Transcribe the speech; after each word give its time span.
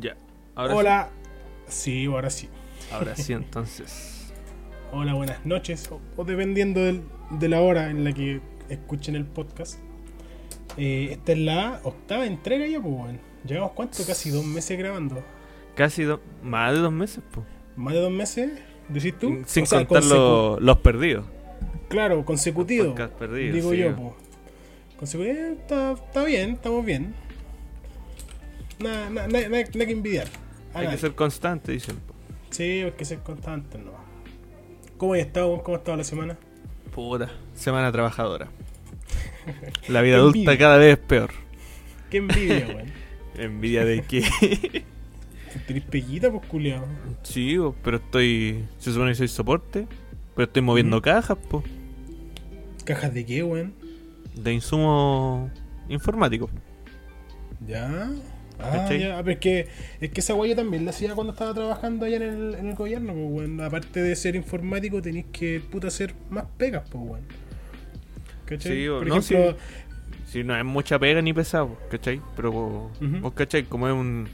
Ya. 0.00 0.16
Ahora 0.54 0.74
Hola. 0.74 1.08
Sí, 1.68 2.06
ahora 2.06 2.30
sí. 2.30 2.48
Ahora 2.92 3.16
sí, 3.16 3.32
entonces. 3.32 4.32
Hola, 4.92 5.14
buenas 5.14 5.44
noches. 5.44 5.90
O, 5.90 6.00
o 6.16 6.24
dependiendo 6.24 6.80
del- 6.80 7.02
de 7.30 7.48
la 7.48 7.60
hora 7.60 7.90
en 7.90 8.04
la 8.04 8.12
que 8.12 8.40
escuchen 8.68 9.16
el 9.16 9.24
podcast. 9.24 9.78
Eh, 10.76 11.08
esta 11.12 11.32
es 11.32 11.38
la 11.38 11.80
octava 11.84 12.26
entrega 12.26 12.66
ya, 12.66 12.80
pues, 12.80 12.94
weón. 12.94 13.20
Llevamos 13.44 13.72
cuánto? 13.72 14.04
Casi 14.06 14.30
dos 14.30 14.44
meses 14.44 14.78
grabando. 14.78 15.22
Casi 15.74 16.02
do- 16.04 16.20
más 16.42 16.72
de 16.72 16.78
dos 16.80 16.92
meses, 16.92 17.22
pues. 17.30 17.46
¿Más 17.76 17.94
de 17.94 18.00
dos 18.00 18.10
meses? 18.12 18.52
¿Decís 18.88 19.18
tú? 19.18 19.42
Sin 19.46 19.64
O 19.64 19.66
sea, 19.66 19.84
contar 19.84 20.02
consecu- 20.02 20.08
lo- 20.14 20.60
los 20.60 20.78
perdidos. 20.78 21.26
Claro, 21.88 22.24
consecutivo. 22.24 22.86
Podcast 22.90 23.14
perdidos, 23.14 23.54
digo 23.54 23.70
sí. 23.72 23.76
yo, 23.78 23.96
pues. 23.96 24.14
Consecutivo, 24.98 25.34
eh, 25.36 25.52
está, 25.60 25.92
está 25.92 26.24
bien, 26.24 26.50
estamos 26.52 26.84
bien. 26.84 27.14
Nada, 28.78 29.10
nada, 29.10 29.28
nada, 29.28 29.48
nada 29.48 29.64
que 29.64 29.92
envidiar. 29.92 30.28
A 30.74 30.80
Hay 30.80 30.88
que 30.88 30.98
ser 30.98 31.14
constante, 31.14 31.72
dicen. 31.72 31.96
Sí, 32.50 32.62
hay 32.82 32.92
que 32.92 33.04
ser 33.04 33.18
constante, 33.20 33.78
no. 33.78 33.92
¿Cómo 34.96 35.14
has 35.14 35.20
estado? 35.20 35.62
¿Cómo 35.62 35.76
ha 35.76 35.78
estado 35.78 35.96
la 35.96 36.04
semana? 36.04 36.36
Puta. 36.94 37.30
Semana 37.54 37.90
trabajadora. 37.92 38.48
La 39.88 40.02
vida 40.02 40.14
Qué 40.14 40.20
adulta 40.20 40.38
envidia. 40.38 40.58
cada 40.58 40.76
vez 40.78 40.98
es 40.98 41.04
peor. 41.04 41.30
Qué 42.10 42.18
envidia, 42.18 42.66
weón. 42.68 42.92
Envidia 43.38 43.84
de 43.84 44.02
que. 44.02 44.22
Tenés 45.66 45.84
peguita, 45.84 46.30
pues, 46.30 46.46
culiao. 46.46 46.84
sí, 47.22 47.56
pero 47.82 47.96
estoy. 47.98 48.64
Se 48.78 48.92
supone 48.92 49.10
que 49.12 49.16
soy 49.16 49.28
soporte. 49.28 49.86
Pero 50.34 50.44
estoy 50.46 50.62
moviendo 50.62 50.96
Ujú. 50.98 51.04
cajas, 51.04 51.38
pues. 51.48 51.64
¿Cajas 52.84 53.12
de 53.14 53.24
qué, 53.24 53.42
weón? 53.42 53.72
De 54.34 54.52
insumos 54.52 55.50
informáticos. 55.88 56.50
¿Ya? 57.66 58.10
Ah, 58.58 58.88
ya, 58.94 59.18
pero 59.18 59.32
es 59.32 59.38
que, 59.38 59.68
es 60.00 60.10
que 60.10 60.20
esa 60.20 60.34
yo 60.46 60.56
también 60.56 60.84
la 60.84 60.90
hacía 60.90 61.14
cuando 61.14 61.32
estaba 61.32 61.52
trabajando 61.52 62.06
allá 62.06 62.16
en 62.16 62.22
el, 62.22 62.54
en 62.54 62.68
el 62.68 62.74
gobierno, 62.74 63.12
pues, 63.12 63.26
weón. 63.30 63.60
Aparte 63.60 64.02
de 64.02 64.16
ser 64.16 64.34
informático, 64.34 65.02
tenéis 65.02 65.26
que, 65.32 65.60
puta, 65.60 65.88
hacer 65.88 66.14
más 66.30 66.46
pegas, 66.56 66.84
pues, 66.90 67.04
weón. 67.06 67.22
¿Cachai? 68.46 68.72
Sí, 68.84 68.88
Por 68.88 69.06
no, 69.06 69.16
ejemplo, 69.18 69.56
Si 70.30 70.44
no 70.44 70.56
es 70.56 70.64
mucha 70.64 70.98
pega 70.98 71.20
ni 71.22 71.32
pesado, 71.32 71.76
¿cachai? 71.90 72.20
Pero 72.34 72.50
Ujú. 72.50 73.18
vos, 73.20 73.32
¿cachai? 73.34 73.64
Como 73.64 73.88
es 73.88 73.94
un, 73.94 74.28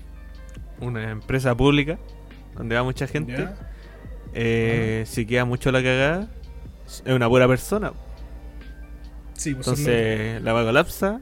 una 0.81 1.11
empresa 1.11 1.55
pública 1.55 1.99
donde 2.57 2.75
va 2.75 2.83
mucha 2.83 3.07
gente, 3.07 3.47
eh, 4.35 5.05
si 5.07 5.27
queda 5.27 5.45
mucho 5.45 5.73
la 5.73 5.83
cagada, 5.83 6.29
es 6.87 7.03
una 7.07 7.29
pura 7.29 7.49
persona. 7.49 7.93
Sí, 9.35 9.55
pues 9.55 9.67
Entonces 9.67 10.43
la 10.43 10.53
va 10.53 10.61
a 10.61 10.65
colapsa 10.65 11.21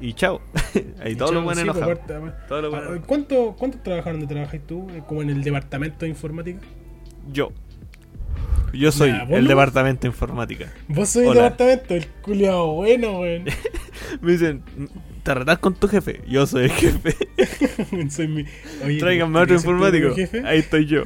y 0.00 0.12
chao. 0.14 0.40
Ahí 1.02 1.12
Y 1.12 1.16
todos 1.16 1.32
los 1.32 1.40
chao, 1.40 1.44
buenos 1.44 1.62
sí, 1.62 1.64
pues, 1.66 1.76
enojados. 1.76 1.98
Todos 2.48 2.62
los 2.62 2.72
Ah, 2.72 2.76
buenos 2.76 2.86
enojados. 2.86 3.06
¿Cuánto, 3.06 3.56
¿Cuánto 3.58 3.78
trabajaron 3.80 4.20
donde 4.20 4.34
trabajas 4.34 4.60
tú? 4.66 4.88
Eh, 4.90 5.02
Como 5.06 5.22
en 5.22 5.30
el 5.30 5.42
departamento 5.42 6.00
de 6.00 6.08
informática. 6.08 6.60
Yo. 7.32 7.52
Yo 8.72 8.92
soy 8.92 9.10
Ya, 9.10 9.24
¿vos 9.24 9.36
el 9.38 9.44
no? 9.44 9.48
departamento 9.50 10.02
de 10.02 10.08
informática. 10.08 10.72
Vos 10.88 11.08
sois 11.08 11.26
el 11.28 11.34
departamento, 11.34 11.94
el 11.94 12.06
culiao 12.22 12.74
bueno, 12.74 13.18
weón. 13.20 13.44
Me 14.20 14.32
dicen, 14.32 14.62
¿te 15.24 15.34
retas 15.34 15.58
con 15.58 15.74
tu 15.74 15.88
jefe? 15.88 16.20
Yo 16.28 16.46
soy 16.46 16.64
el 16.64 16.70
jefe. 16.70 17.16
Soy 18.10 18.28
mi- 18.28 18.44
Oye, 18.84 18.98
Tráiganme 18.98 19.38
otro 19.40 19.56
¿querías 19.56 19.62
ser 19.62 19.70
tu 19.70 19.96
informático. 20.06 20.46
Ahí 20.46 20.58
estoy 20.60 20.86
yo. 20.86 21.02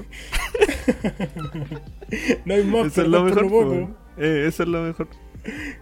No 2.45 2.55
hay 2.55 2.65
más, 2.65 2.87
Eso 2.87 3.03
es 3.03 3.09
lo 3.09 3.25
mejor. 3.25 3.49
po. 3.49 3.91
Eh, 4.19 4.45
eso 4.47 4.63
es 4.63 4.69
lo 4.69 4.83
mejor. 4.83 5.09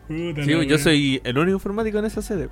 Puta 0.08 0.44
Sí, 0.44 0.52
la 0.55 0.64
yo 0.64 0.78
soy 0.78 1.20
el 1.24 1.38
único 1.38 1.56
informático 1.56 1.98
en 1.98 2.05
esa 2.05 2.22
sede. 2.22 2.48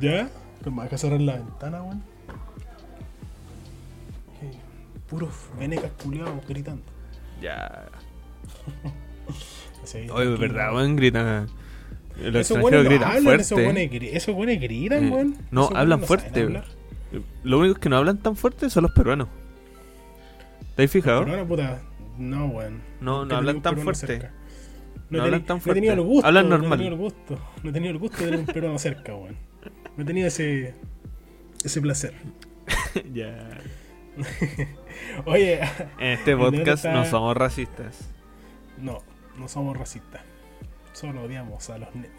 ¿Ya? 0.00 0.28
Me 0.64 0.70
vas 0.70 0.92
a 0.92 0.98
cerrar 0.98 1.20
la 1.20 1.34
ventana, 1.36 1.82
weón. 1.82 2.02
Puros 5.08 5.30
venecas 5.58 5.90
culiados 6.02 6.46
gritando. 6.48 6.82
Ya. 7.40 7.84
Así, 9.82 10.08
Oye, 10.10 10.32
es 10.32 10.38
verdad, 10.40 10.74
weón, 10.74 10.96
gritan. 10.96 11.46
Los 12.16 12.34
Esos 12.36 12.56
extranjeros 12.58 12.84
no 12.84 12.90
gritan 12.90 13.08
hablan, 13.08 13.24
fuerte. 13.24 13.42
esos 13.42 13.62
buenos 13.62 13.82
esos 14.14 14.34
buenos 14.34 14.56
gritan, 14.60 15.04
Eh, 15.04 15.10
weón. 15.10 15.36
no, 15.50 15.64
Esos 15.64 15.76
hablan 15.76 16.00
fuerte. 16.02 16.62
Lo 17.42 17.58
único 17.58 17.74
que 17.78 17.88
no 17.88 17.96
hablan 17.98 18.18
tan 18.18 18.34
fuerte 18.36 18.70
son 18.70 18.84
los 18.84 18.92
peruanos. 18.92 19.28
¿Te 20.76 20.84
has 20.84 20.90
fijado? 20.90 21.24
Pero 21.24 21.46
puta, 21.46 21.80
no, 22.18 22.46
weón. 22.46 22.80
No, 23.00 23.24
no 23.24 23.36
hablan 23.36 23.60
tan 23.62 23.76
fuerte. 23.78 24.06
cerca. 24.06 24.32
No 25.10 25.22
hablan 25.22 25.44
tan 25.44 25.58
No 25.64 25.70
he 25.70 25.74
tenido 25.74 25.92
el 25.92 25.98
fuerte. 25.98 26.14
gusto. 26.14 26.26
Hablan 26.26 26.48
No 26.48 26.58
normal. 26.58 26.80
he 26.80 26.82
tenido 26.84 26.94
el 26.94 27.00
gusto. 27.00 27.38
No 27.62 27.70
he 27.70 27.72
tenido 27.72 27.92
el 27.92 27.98
gusto 27.98 28.16
de 28.18 28.24
tener 28.24 28.40
un 28.40 28.46
peruano 28.46 28.78
cerca, 28.78 29.14
weón. 29.14 29.36
No 29.96 30.02
he 30.02 30.06
tenido 30.06 30.28
ese. 30.28 30.74
ese 31.64 31.80
placer. 31.80 32.14
ya. 33.12 33.48
Oye, 35.24 35.60
En 35.98 36.12
este 36.12 36.36
podcast 36.36 36.84
está- 36.84 36.92
no 36.92 37.04
somos 37.04 37.36
racistas. 37.36 38.08
no, 38.78 39.02
no 39.36 39.48
somos 39.48 39.76
racistas. 39.76 40.22
Solo 40.92 41.22
odiamos 41.24 41.68
a 41.70 41.78
los 41.78 41.94
netos. 41.94 42.12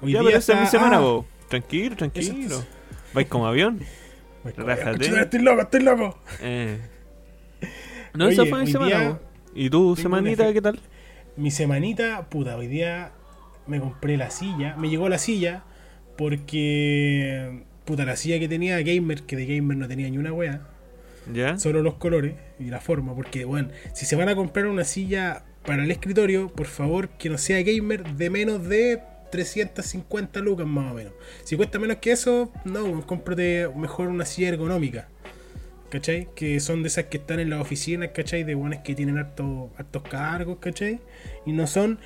Hoy 0.00 0.12
ya, 0.12 0.18
día 0.20 0.28
pero 0.28 0.38
esa 0.38 0.52
es 0.54 0.58
mi 0.58 0.64
está- 0.64 0.78
semana, 0.78 0.96
ah, 0.96 1.00
vos. 1.00 1.26
Tranquilo, 1.48 1.96
tranquilo. 1.96 2.64
Vais 3.14 3.28
como 3.28 3.46
avión. 3.46 3.80
Relájate. 4.56 5.20
Estoy 5.20 5.40
loco, 5.40 5.62
estoy 5.62 5.82
loco. 5.82 6.18
Eh. 6.40 6.80
No, 8.14 8.24
Oye, 8.26 8.34
esa 8.34 8.46
fue 8.46 8.60
mi 8.64 8.66
semana, 8.72 8.98
día. 9.00 9.20
¿Y 9.54 9.70
tu 9.70 9.94
semanita 9.96 10.52
qué 10.52 10.60
tal? 10.60 10.80
Mi 11.36 11.50
semanita, 11.50 12.28
puta, 12.28 12.56
hoy 12.56 12.66
día 12.66 13.12
me 13.66 13.78
compré 13.80 14.16
la 14.16 14.30
silla. 14.30 14.74
Me 14.76 14.88
llegó 14.88 15.08
la 15.08 15.18
silla 15.18 15.62
porque, 16.22 17.62
puta, 17.84 18.04
la 18.04 18.16
silla 18.16 18.38
que 18.38 18.48
tenía 18.48 18.80
gamer, 18.82 19.22
que 19.22 19.36
de 19.36 19.46
gamer 19.46 19.76
no 19.76 19.88
tenía 19.88 20.08
ni 20.10 20.18
una 20.18 20.32
wea, 20.32 20.62
¿Ya? 21.32 21.58
solo 21.58 21.82
los 21.82 21.94
colores 21.94 22.34
y 22.58 22.64
la 22.64 22.80
forma. 22.80 23.14
Porque, 23.14 23.44
bueno, 23.44 23.68
si 23.94 24.06
se 24.06 24.16
van 24.16 24.28
a 24.28 24.34
comprar 24.36 24.66
una 24.66 24.84
silla 24.84 25.44
para 25.64 25.84
el 25.84 25.90
escritorio, 25.90 26.48
por 26.48 26.66
favor, 26.66 27.08
que 27.10 27.28
no 27.28 27.38
sea 27.38 27.62
gamer 27.62 28.04
de 28.16 28.30
menos 28.30 28.68
de 28.68 29.00
350 29.30 30.40
lucas 30.40 30.66
más 30.66 30.92
o 30.92 30.94
menos. 30.94 31.12
Si 31.44 31.56
cuesta 31.56 31.78
menos 31.78 31.98
que 31.98 32.12
eso, 32.12 32.52
no, 32.64 33.04
cómprate 33.06 33.68
mejor 33.76 34.08
una 34.08 34.24
silla 34.24 34.48
ergonómica. 34.50 35.08
¿Cachai? 35.90 36.28
Que 36.34 36.58
son 36.60 36.82
de 36.82 36.88
esas 36.88 37.04
que 37.04 37.18
están 37.18 37.38
en 37.38 37.50
las 37.50 37.60
oficinas, 37.60 38.10
¿cachai? 38.14 38.44
De 38.44 38.54
buenas 38.54 38.78
que 38.80 38.94
tienen 38.94 39.18
harto- 39.18 39.70
hartos 39.76 40.02
cargos, 40.04 40.56
¿cachai? 40.58 41.00
Y 41.44 41.52
no 41.52 41.66
son 41.66 41.98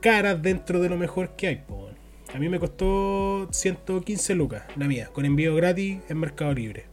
caras 0.00 0.40
dentro 0.40 0.80
de 0.80 0.88
lo 0.88 0.96
mejor 0.96 1.36
que 1.36 1.48
hay, 1.48 1.56
po. 1.56 1.90
A 2.36 2.38
mí 2.38 2.50
me 2.50 2.60
costó 2.60 3.48
115 3.50 4.34
lucas, 4.34 4.64
la 4.76 4.86
mía, 4.86 5.08
con 5.10 5.24
envío 5.24 5.54
gratis 5.54 6.00
en 6.06 6.18
Mercado 6.18 6.52
Libre. 6.52 6.84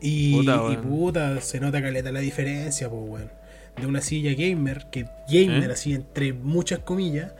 Y 0.00 0.34
Puta, 0.34 0.62
y 0.72 0.76
puta, 0.78 1.40
se 1.42 1.60
nota 1.60 1.82
caleta 1.82 2.10
la 2.10 2.20
diferencia, 2.20 2.88
pues, 2.88 3.02
weón. 3.06 3.30
De 3.78 3.86
una 3.86 4.00
silla 4.00 4.32
gamer, 4.32 4.86
que 4.90 5.04
gamer 5.30 5.68
¿Eh? 5.68 5.72
así 5.74 5.92
entre 5.92 6.32
muchas 6.32 6.78
comillas, 6.78 7.34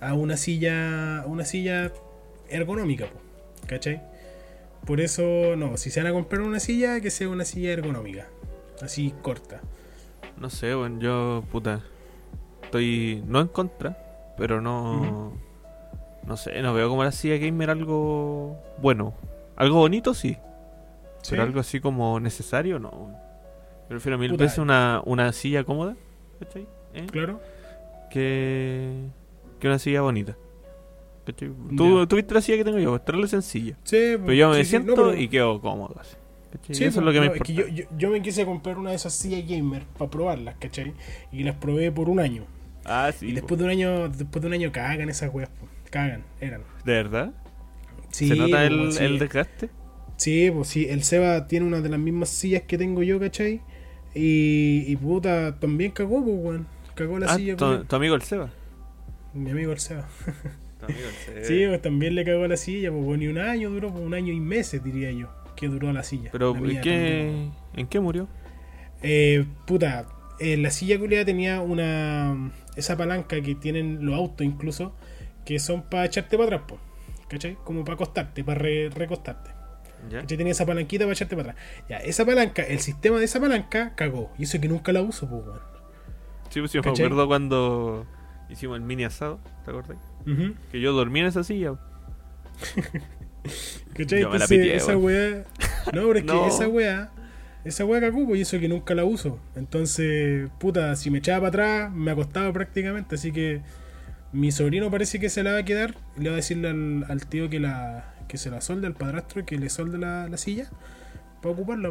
a 0.00 0.14
una 0.14 0.36
silla, 0.36 1.24
una 1.26 1.44
silla 1.44 1.90
ergonómica, 2.48 3.06
po, 3.06 3.18
¿cachai? 3.66 4.00
Por 4.86 5.00
eso, 5.00 5.56
no, 5.56 5.76
si 5.78 5.90
se 5.90 6.00
van 6.00 6.12
a 6.12 6.12
comprar 6.12 6.42
una 6.42 6.60
silla, 6.60 7.00
que 7.00 7.10
sea 7.10 7.28
una 7.28 7.44
silla 7.44 7.72
ergonómica, 7.72 8.28
así 8.80 9.12
corta. 9.20 9.62
No 10.36 10.48
sé, 10.48 10.74
bueno, 10.74 11.00
yo, 11.00 11.44
puta. 11.50 11.82
Estoy 12.62 13.20
no 13.26 13.40
en 13.40 13.48
contra, 13.48 13.98
pero 14.38 14.60
no. 14.60 15.49
No 16.26 16.36
sé, 16.36 16.60
no 16.62 16.74
veo 16.74 16.88
como 16.88 17.02
la 17.04 17.12
silla 17.12 17.36
gamer 17.38 17.70
algo 17.70 18.56
bueno. 18.80 19.14
Algo 19.56 19.78
bonito, 19.78 20.14
sí. 20.14 20.36
¿Sí? 21.22 21.30
Pero 21.30 21.42
algo 21.42 21.60
así 21.60 21.80
como 21.80 22.18
necesario, 22.20 22.78
no. 22.78 23.14
Prefiero 23.88 24.16
mil 24.18 24.30
Puta. 24.30 24.44
veces 24.44 24.58
una, 24.58 25.02
una 25.04 25.32
silla 25.32 25.64
cómoda, 25.64 25.96
¿cachai? 26.38 26.66
¿Eh? 26.94 27.06
Claro. 27.10 27.40
Que, 28.10 29.08
que 29.58 29.66
una 29.66 29.78
silla 29.78 30.00
bonita. 30.02 30.36
¿Cachai? 31.26 31.50
Tú, 31.76 32.06
tú 32.06 32.16
viste 32.16 32.34
la 32.34 32.40
silla 32.40 32.58
que 32.58 32.64
tengo 32.64 32.78
yo, 32.78 32.98
traerla 33.00 33.26
sencilla. 33.26 33.76
Sí, 33.84 34.16
Pero 34.20 34.32
yo 34.32 34.48
me 34.50 34.56
sí, 34.56 34.64
sí, 34.64 34.70
siento 34.70 34.96
no, 34.96 35.10
pero- 35.10 35.14
y 35.16 35.28
quedo 35.28 35.60
cómodo. 35.60 35.96
Así. 36.00 36.16
Sí, 36.72 36.84
Eso 36.84 36.98
es 37.00 37.06
lo 37.06 37.12
que 37.12 37.20
me 37.20 37.26
importa. 37.26 37.52
yo, 37.52 37.66
yo- 37.68 37.84
yo 37.96 38.10
me 38.10 38.20
quise 38.22 38.44
comprar 38.44 38.76
una 38.78 38.90
de 38.90 38.96
esas 38.96 39.12
sillas 39.12 39.48
gamer 39.48 39.82
para 39.98 40.10
probarlas, 40.10 40.56
¿cachai? 40.58 40.94
Y 41.30 41.44
las 41.44 41.54
probé 41.56 41.92
por 41.92 42.08
un 42.08 42.18
año. 42.20 42.44
Ah, 42.84 43.10
sí. 43.16 43.26
y 43.28 43.32
después 43.32 43.58
de 43.58 43.64
un 43.66 43.70
año, 43.70 44.08
después 44.08 44.40
de 44.40 44.48
un 44.48 44.54
año 44.54 44.72
cagan 44.72 45.08
esas 45.10 45.32
weas, 45.32 45.50
po. 45.50 45.66
Cagan, 45.90 46.24
eran. 46.40 46.62
¿De 46.84 46.92
verdad? 46.94 47.32
Sí, 48.10 48.28
¿Se 48.28 48.36
nota 48.36 48.64
el, 48.66 48.92
sí. 48.92 49.04
el 49.04 49.18
desgaste? 49.18 49.70
Sí, 50.16 50.50
pues 50.54 50.68
sí, 50.68 50.86
el 50.88 51.02
Seba 51.02 51.46
tiene 51.46 51.66
una 51.66 51.80
de 51.80 51.88
las 51.88 51.98
mismas 52.00 52.28
sillas 52.28 52.62
que 52.62 52.76
tengo 52.78 53.02
yo, 53.02 53.18
¿cachai? 53.20 53.62
Y, 54.14 54.84
y 54.86 54.96
puta, 54.96 55.58
también 55.58 55.92
cagó, 55.92 56.22
pues, 56.24 56.36
weón. 56.38 56.66
Cagó 56.94 57.18
la 57.18 57.26
Ah, 57.26 57.36
silla 57.36 57.56
tu, 57.56 57.64
con 57.64 57.86
tu 57.86 57.96
amigo 57.96 58.14
el 58.14 58.22
Seba. 58.22 58.50
mi 59.32 59.50
amigo 59.50 59.72
el 59.72 59.78
Seba. 59.78 60.08
Tu 60.78 60.86
amigo 60.86 61.08
el 61.08 61.14
Seba. 61.16 61.44
Sí, 61.44 61.64
pues 61.66 61.80
también 61.82 62.14
le 62.14 62.24
cagó 62.24 62.46
la 62.48 62.56
silla, 62.56 62.90
pues, 62.90 63.20
y 63.20 63.28
un 63.28 63.38
año 63.38 63.70
duró, 63.70 63.90
pues, 63.92 64.04
un 64.04 64.14
año 64.14 64.32
y 64.32 64.40
meses, 64.40 64.82
diría 64.82 65.12
yo, 65.12 65.28
que 65.56 65.68
duró 65.68 65.92
la 65.92 66.02
silla. 66.02 66.30
Pero, 66.32 66.52
La 66.52 66.58
¿en 66.58 66.66
mía 66.66 66.80
qué. 66.80 67.48
¿en 67.74 67.86
qué 67.86 68.00
murió? 68.00 68.28
Eh, 69.02 69.44
puta, 69.66 70.06
eh, 70.40 70.56
la 70.56 70.70
silla 70.70 70.98
culiada 70.98 71.24
tenía 71.24 71.60
una. 71.62 72.52
Esa 72.76 72.96
palanca 72.96 73.40
que 73.40 73.54
tienen 73.54 74.04
los 74.04 74.14
autos 74.14 74.46
incluso, 74.46 74.94
que 75.44 75.58
son 75.58 75.82
para 75.82 76.04
echarte 76.06 76.36
para 76.36 76.46
atrás, 76.56 76.62
po, 76.68 76.78
¿cachai? 77.28 77.56
Como 77.64 77.84
para 77.84 77.94
acostarte, 77.94 78.44
para 78.44 78.58
re- 78.60 78.90
recostarte. 78.90 79.50
Ya. 80.10 80.20
¿Cachai? 80.20 80.36
Tenía 80.38 80.52
esa 80.52 80.64
palanquita 80.66 81.04
para 81.04 81.12
echarte 81.12 81.36
para 81.36 81.50
atrás. 81.52 81.64
Ya, 81.88 81.96
esa 81.98 82.24
palanca, 82.24 82.62
el 82.62 82.80
sistema 82.80 83.18
de 83.18 83.24
esa 83.24 83.40
palanca 83.40 83.94
cagó. 83.96 84.30
Y 84.38 84.44
eso 84.44 84.60
que 84.60 84.68
nunca 84.68 84.92
la 84.92 85.02
uso, 85.02 85.28
pues, 85.28 85.44
weón. 85.44 85.60
Sí, 86.50 86.60
pues 86.60 86.72
yo 86.72 86.82
me 86.82 86.90
acuerdo 86.90 87.26
cuando 87.28 88.06
hicimos 88.48 88.76
el 88.76 88.82
mini 88.82 89.04
asado, 89.04 89.38
¿te 89.64 89.70
acordás? 89.70 89.98
Que 90.72 90.80
yo 90.80 90.92
dormí 90.92 91.20
en 91.20 91.26
esa 91.26 91.44
silla. 91.44 91.74
¿Cachai? 93.94 94.20
Yo 94.20 94.32
Entonces, 94.32 94.50
esa 94.82 94.96
weá. 94.96 95.44
No, 95.92 96.06
pero 96.08 96.18
es 96.18 96.24
que 96.24 96.46
esa 96.48 96.68
weá. 96.68 97.10
Esa 97.64 97.84
weá 97.84 98.00
cagó, 98.00 98.26
pues, 98.26 98.38
y 98.38 98.42
eso 98.42 98.58
que 98.58 98.68
nunca 98.68 98.94
la 98.94 99.04
uso. 99.04 99.38
Entonces, 99.54 100.48
puta, 100.58 100.96
si 100.96 101.10
me 101.10 101.18
echaba 101.18 101.50
para 101.50 101.82
atrás, 101.84 101.92
me 101.92 102.10
acostaba 102.10 102.52
prácticamente. 102.52 103.14
Así 103.16 103.32
que 103.32 103.60
mi 104.32 104.52
sobrino 104.52 104.90
parece 104.90 105.18
que 105.18 105.28
se 105.28 105.42
la 105.42 105.52
va 105.52 105.58
a 105.58 105.64
quedar. 105.64 105.94
Le 106.16 106.28
va 106.28 106.34
a 106.34 106.36
decirle 106.36 106.68
al, 106.68 107.04
al 107.08 107.26
tío 107.26 107.48
que 107.50 107.60
la 107.60 108.14
que 108.28 108.38
se 108.38 108.48
la 108.50 108.60
solde, 108.60 108.86
al 108.86 108.94
padrastro, 108.94 109.44
que 109.44 109.58
le 109.58 109.68
solde 109.70 109.98
la, 109.98 110.28
la 110.28 110.36
silla. 110.36 110.70
Para 111.42 111.52
ocuparla. 111.54 111.88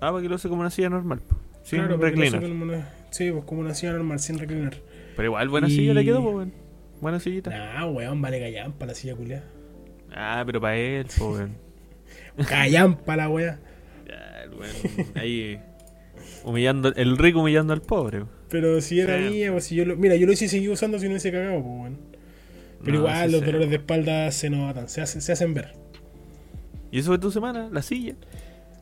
Ah, 0.00 0.10
para 0.12 0.22
que 0.22 0.28
lo 0.28 0.36
use 0.36 0.48
como 0.48 0.60
una 0.60 0.70
silla 0.70 0.88
normal. 0.90 1.20
po. 1.20 1.36
Sin 1.64 1.80
Claro, 1.80 1.96
reclinar. 1.98 2.40
uso 2.40 2.48
como 2.48 2.64
una- 2.64 2.88
sí, 3.10 3.30
pues 3.32 3.44
como 3.44 3.60
una 3.60 3.74
silla 3.74 3.92
normal, 3.92 4.20
sin 4.20 4.38
reclinar. 4.38 4.76
Pero 5.16 5.26
igual 5.26 5.48
buena 5.48 5.68
Y- 5.68 5.72
silla 5.72 5.92
le 5.94 6.04
quedó, 6.04 6.22
pues, 6.22 6.34
weón. 6.36 6.52
Buena 7.00 7.18
sillita. 7.18 7.50
Nah, 7.50 7.86
weón, 7.86 8.20
vale 8.22 8.38
callampa 8.40 8.86
la 8.86 8.94
silla 8.94 9.16
culiada. 9.16 9.44
Ah, 10.14 10.42
pero 10.46 10.60
para 10.60 10.76
él, 10.76 11.04
pues, 11.06 11.20
weón. 11.20 11.56
Callampa 12.48 13.16
la 13.16 13.28
weá. 13.28 13.58
El 14.44 14.50
weón. 14.54 14.72
Ahí. 15.16 15.60
Humillando, 16.44 16.92
el 16.94 17.18
rico 17.18 17.40
humillando 17.40 17.72
al 17.72 17.82
pobre. 17.82 18.24
Pero 18.50 18.80
si 18.80 19.00
era 19.00 19.16
Sí. 19.18 19.30
mía, 19.34 19.52
pues 19.52 19.64
si 19.64 19.74
yo 19.76 19.84
lo. 19.84 19.96
Mira, 19.96 20.16
yo 20.16 20.26
lo 20.26 20.32
hice 20.32 20.48
seguir 20.48 20.70
usando 20.70 20.98
si 20.98 21.04
no 21.06 21.12
hubiese 21.12 21.30
cagado, 21.32 21.62
pues 21.62 21.64
weón. 21.80 21.98
Pero 22.84 22.92
No, 22.94 22.98
igual 23.00 23.26
sí 23.26 23.32
los 23.32 23.40
sé. 23.40 23.46
dolores 23.46 23.70
de 23.70 23.76
espalda 23.76 24.30
se 24.32 24.50
notan, 24.50 24.88
se 24.88 25.00
hacen, 25.00 25.20
se 25.22 25.32
hacen 25.32 25.54
ver. 25.54 25.72
¿Y 26.90 26.98
eso 26.98 27.08
fue 27.08 27.18
tu 27.18 27.30
semana? 27.30 27.68
¿La 27.72 27.82
silla? 27.82 28.14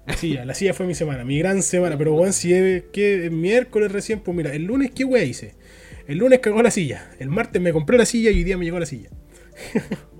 La 0.06 0.14
silla, 0.16 0.44
la 0.46 0.54
silla 0.54 0.72
fue 0.72 0.86
mi 0.86 0.94
semana, 0.94 1.24
mi 1.24 1.38
gran 1.38 1.62
semana. 1.62 1.98
Pero 1.98 2.14
weón, 2.14 2.32
si 2.32 2.52
es, 2.54 2.84
que 2.92 3.26
es 3.26 3.32
miércoles 3.32 3.92
recién, 3.92 4.20
pues 4.20 4.36
mira, 4.36 4.54
el 4.54 4.64
lunes 4.64 4.90
qué 4.94 5.04
weá 5.04 5.22
hice. 5.24 5.54
El 6.06 6.18
lunes 6.18 6.38
cagó 6.38 6.62
la 6.62 6.70
silla. 6.70 7.10
El 7.18 7.28
martes 7.28 7.60
me 7.60 7.72
compré 7.72 7.98
la 7.98 8.06
silla 8.06 8.30
y 8.30 8.36
hoy 8.38 8.44
día 8.44 8.56
me 8.56 8.64
llegó 8.64 8.78
la 8.80 8.86
silla. 8.86 9.10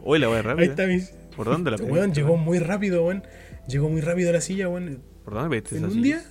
Uy, 0.05 0.19
la 0.19 0.27
voy 0.29 0.37
Ahí 0.37 0.43
rápida. 0.43 0.67
está 0.67 0.87
mi. 0.87 1.01
¿Por 1.35 1.47
dónde 1.47 1.71
la 1.71 1.77
pediste? 1.79 1.93
Weón, 1.95 2.13
llegó 2.13 2.37
muy 2.37 2.59
rápido, 2.59 3.05
weón. 3.07 3.23
Llegó 3.69 3.89
muy 3.89 4.01
rápido 4.03 4.33
la 4.33 4.41
silla, 4.43 4.69
weón. 4.69 5.01
¿Por 5.25 5.35
dónde 5.35 5.49
pediste 5.51 5.77
En 5.79 5.85
esa 5.85 5.87
un 5.87 6.03
silla? 6.03 6.17
día, 6.19 6.25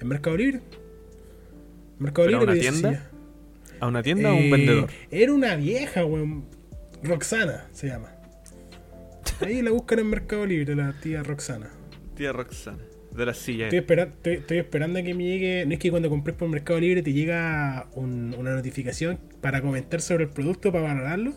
en 0.00 0.08
Mercado 0.08 0.36
Libre. 0.36 0.60
Mercado 1.98 2.26
¿Pero 2.26 2.38
a 2.38 2.40
Libre 2.40 2.52
una 2.52 2.60
tienda? 2.80 3.10
¿A 3.80 3.86
una 3.86 4.02
tienda 4.02 4.28
o 4.30 4.32
a 4.32 4.36
un 4.36 4.42
Eh, 4.44 4.50
vendedor? 4.50 4.90
Era 5.10 5.32
una 5.32 5.56
vieja, 5.56 6.04
weón. 6.04 6.44
Roxana 7.02 7.66
se 7.72 7.86
llama. 7.88 8.12
Ahí 9.40 9.62
la 9.62 9.70
buscan 9.70 10.00
en 10.00 10.06
Mercado 10.10 10.46
Libre, 10.46 10.74
la 10.74 10.92
tía 11.00 11.22
Roxana. 11.22 11.70
Tía 12.16 12.32
Roxana. 12.32 12.78
De 13.14 13.24
la 13.24 13.34
silla. 13.34 13.64
Estoy, 13.66 13.78
espera- 13.78 14.02
estoy, 14.04 14.34
estoy 14.34 14.58
esperando 14.58 14.98
a 14.98 15.02
que 15.02 15.14
me 15.14 15.24
llegue. 15.24 15.64
No 15.66 15.72
es 15.72 15.78
que 15.78 15.90
cuando 15.90 16.08
compres 16.10 16.36
por 16.36 16.48
Mercado 16.48 16.80
Libre 16.80 17.02
te 17.02 17.12
llega 17.12 17.86
un- 17.94 18.34
una 18.36 18.54
notificación 18.54 19.18
para 19.40 19.62
comentar 19.62 20.00
sobre 20.00 20.24
el 20.24 20.30
producto, 20.30 20.72
para 20.72 20.84
valorarlo. 20.84 21.32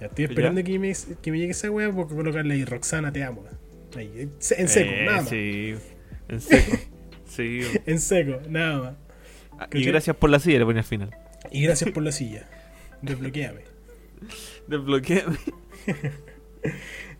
Ya 0.00 0.06
estoy 0.06 0.24
esperando 0.26 0.60
Ya. 0.60 0.66
que 0.66 0.78
me, 0.78 0.92
que 1.22 1.30
me 1.32 1.38
llegue 1.38 1.52
esa 1.52 1.70
weá 1.70 1.90
porque 1.92 2.14
colocarle 2.14 2.54
ahí 2.54 2.64
Roxana, 2.64 3.12
te 3.12 3.22
amo. 3.24 3.44
Ahí, 3.96 4.10
en 4.56 4.68
seco, 4.68 4.90
Eh, 4.90 5.04
nada 5.06 5.20
más. 5.22 5.28
Sí, 5.30 5.74
en 6.28 6.40
seco. 6.40 6.76
sí. 7.26 7.60
En 7.86 8.00
seco, 8.00 8.40
nada 8.48 8.78
más. 8.82 8.94
Y 9.72 9.84
gracias 9.84 10.16
por 10.16 10.30
la 10.30 10.38
silla, 10.40 10.58
le 10.60 10.64
ponía 10.64 10.80
al 10.80 10.86
final. 10.86 11.10
Y 11.50 11.62
gracias 11.62 11.90
por 11.90 12.02
la 12.02 12.12
silla. 12.12 12.46
Desbloqueame. 13.02 13.60
Desbloqueame. 14.68 15.36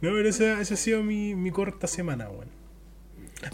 No, 0.00 0.10
pero 0.12 0.28
esa, 0.28 0.60
esa 0.60 0.74
ha 0.74 0.76
sido 0.76 1.02
mi, 1.02 1.34
mi 1.34 1.50
corta 1.50 1.86
semana, 1.86 2.28
weón. 2.28 2.48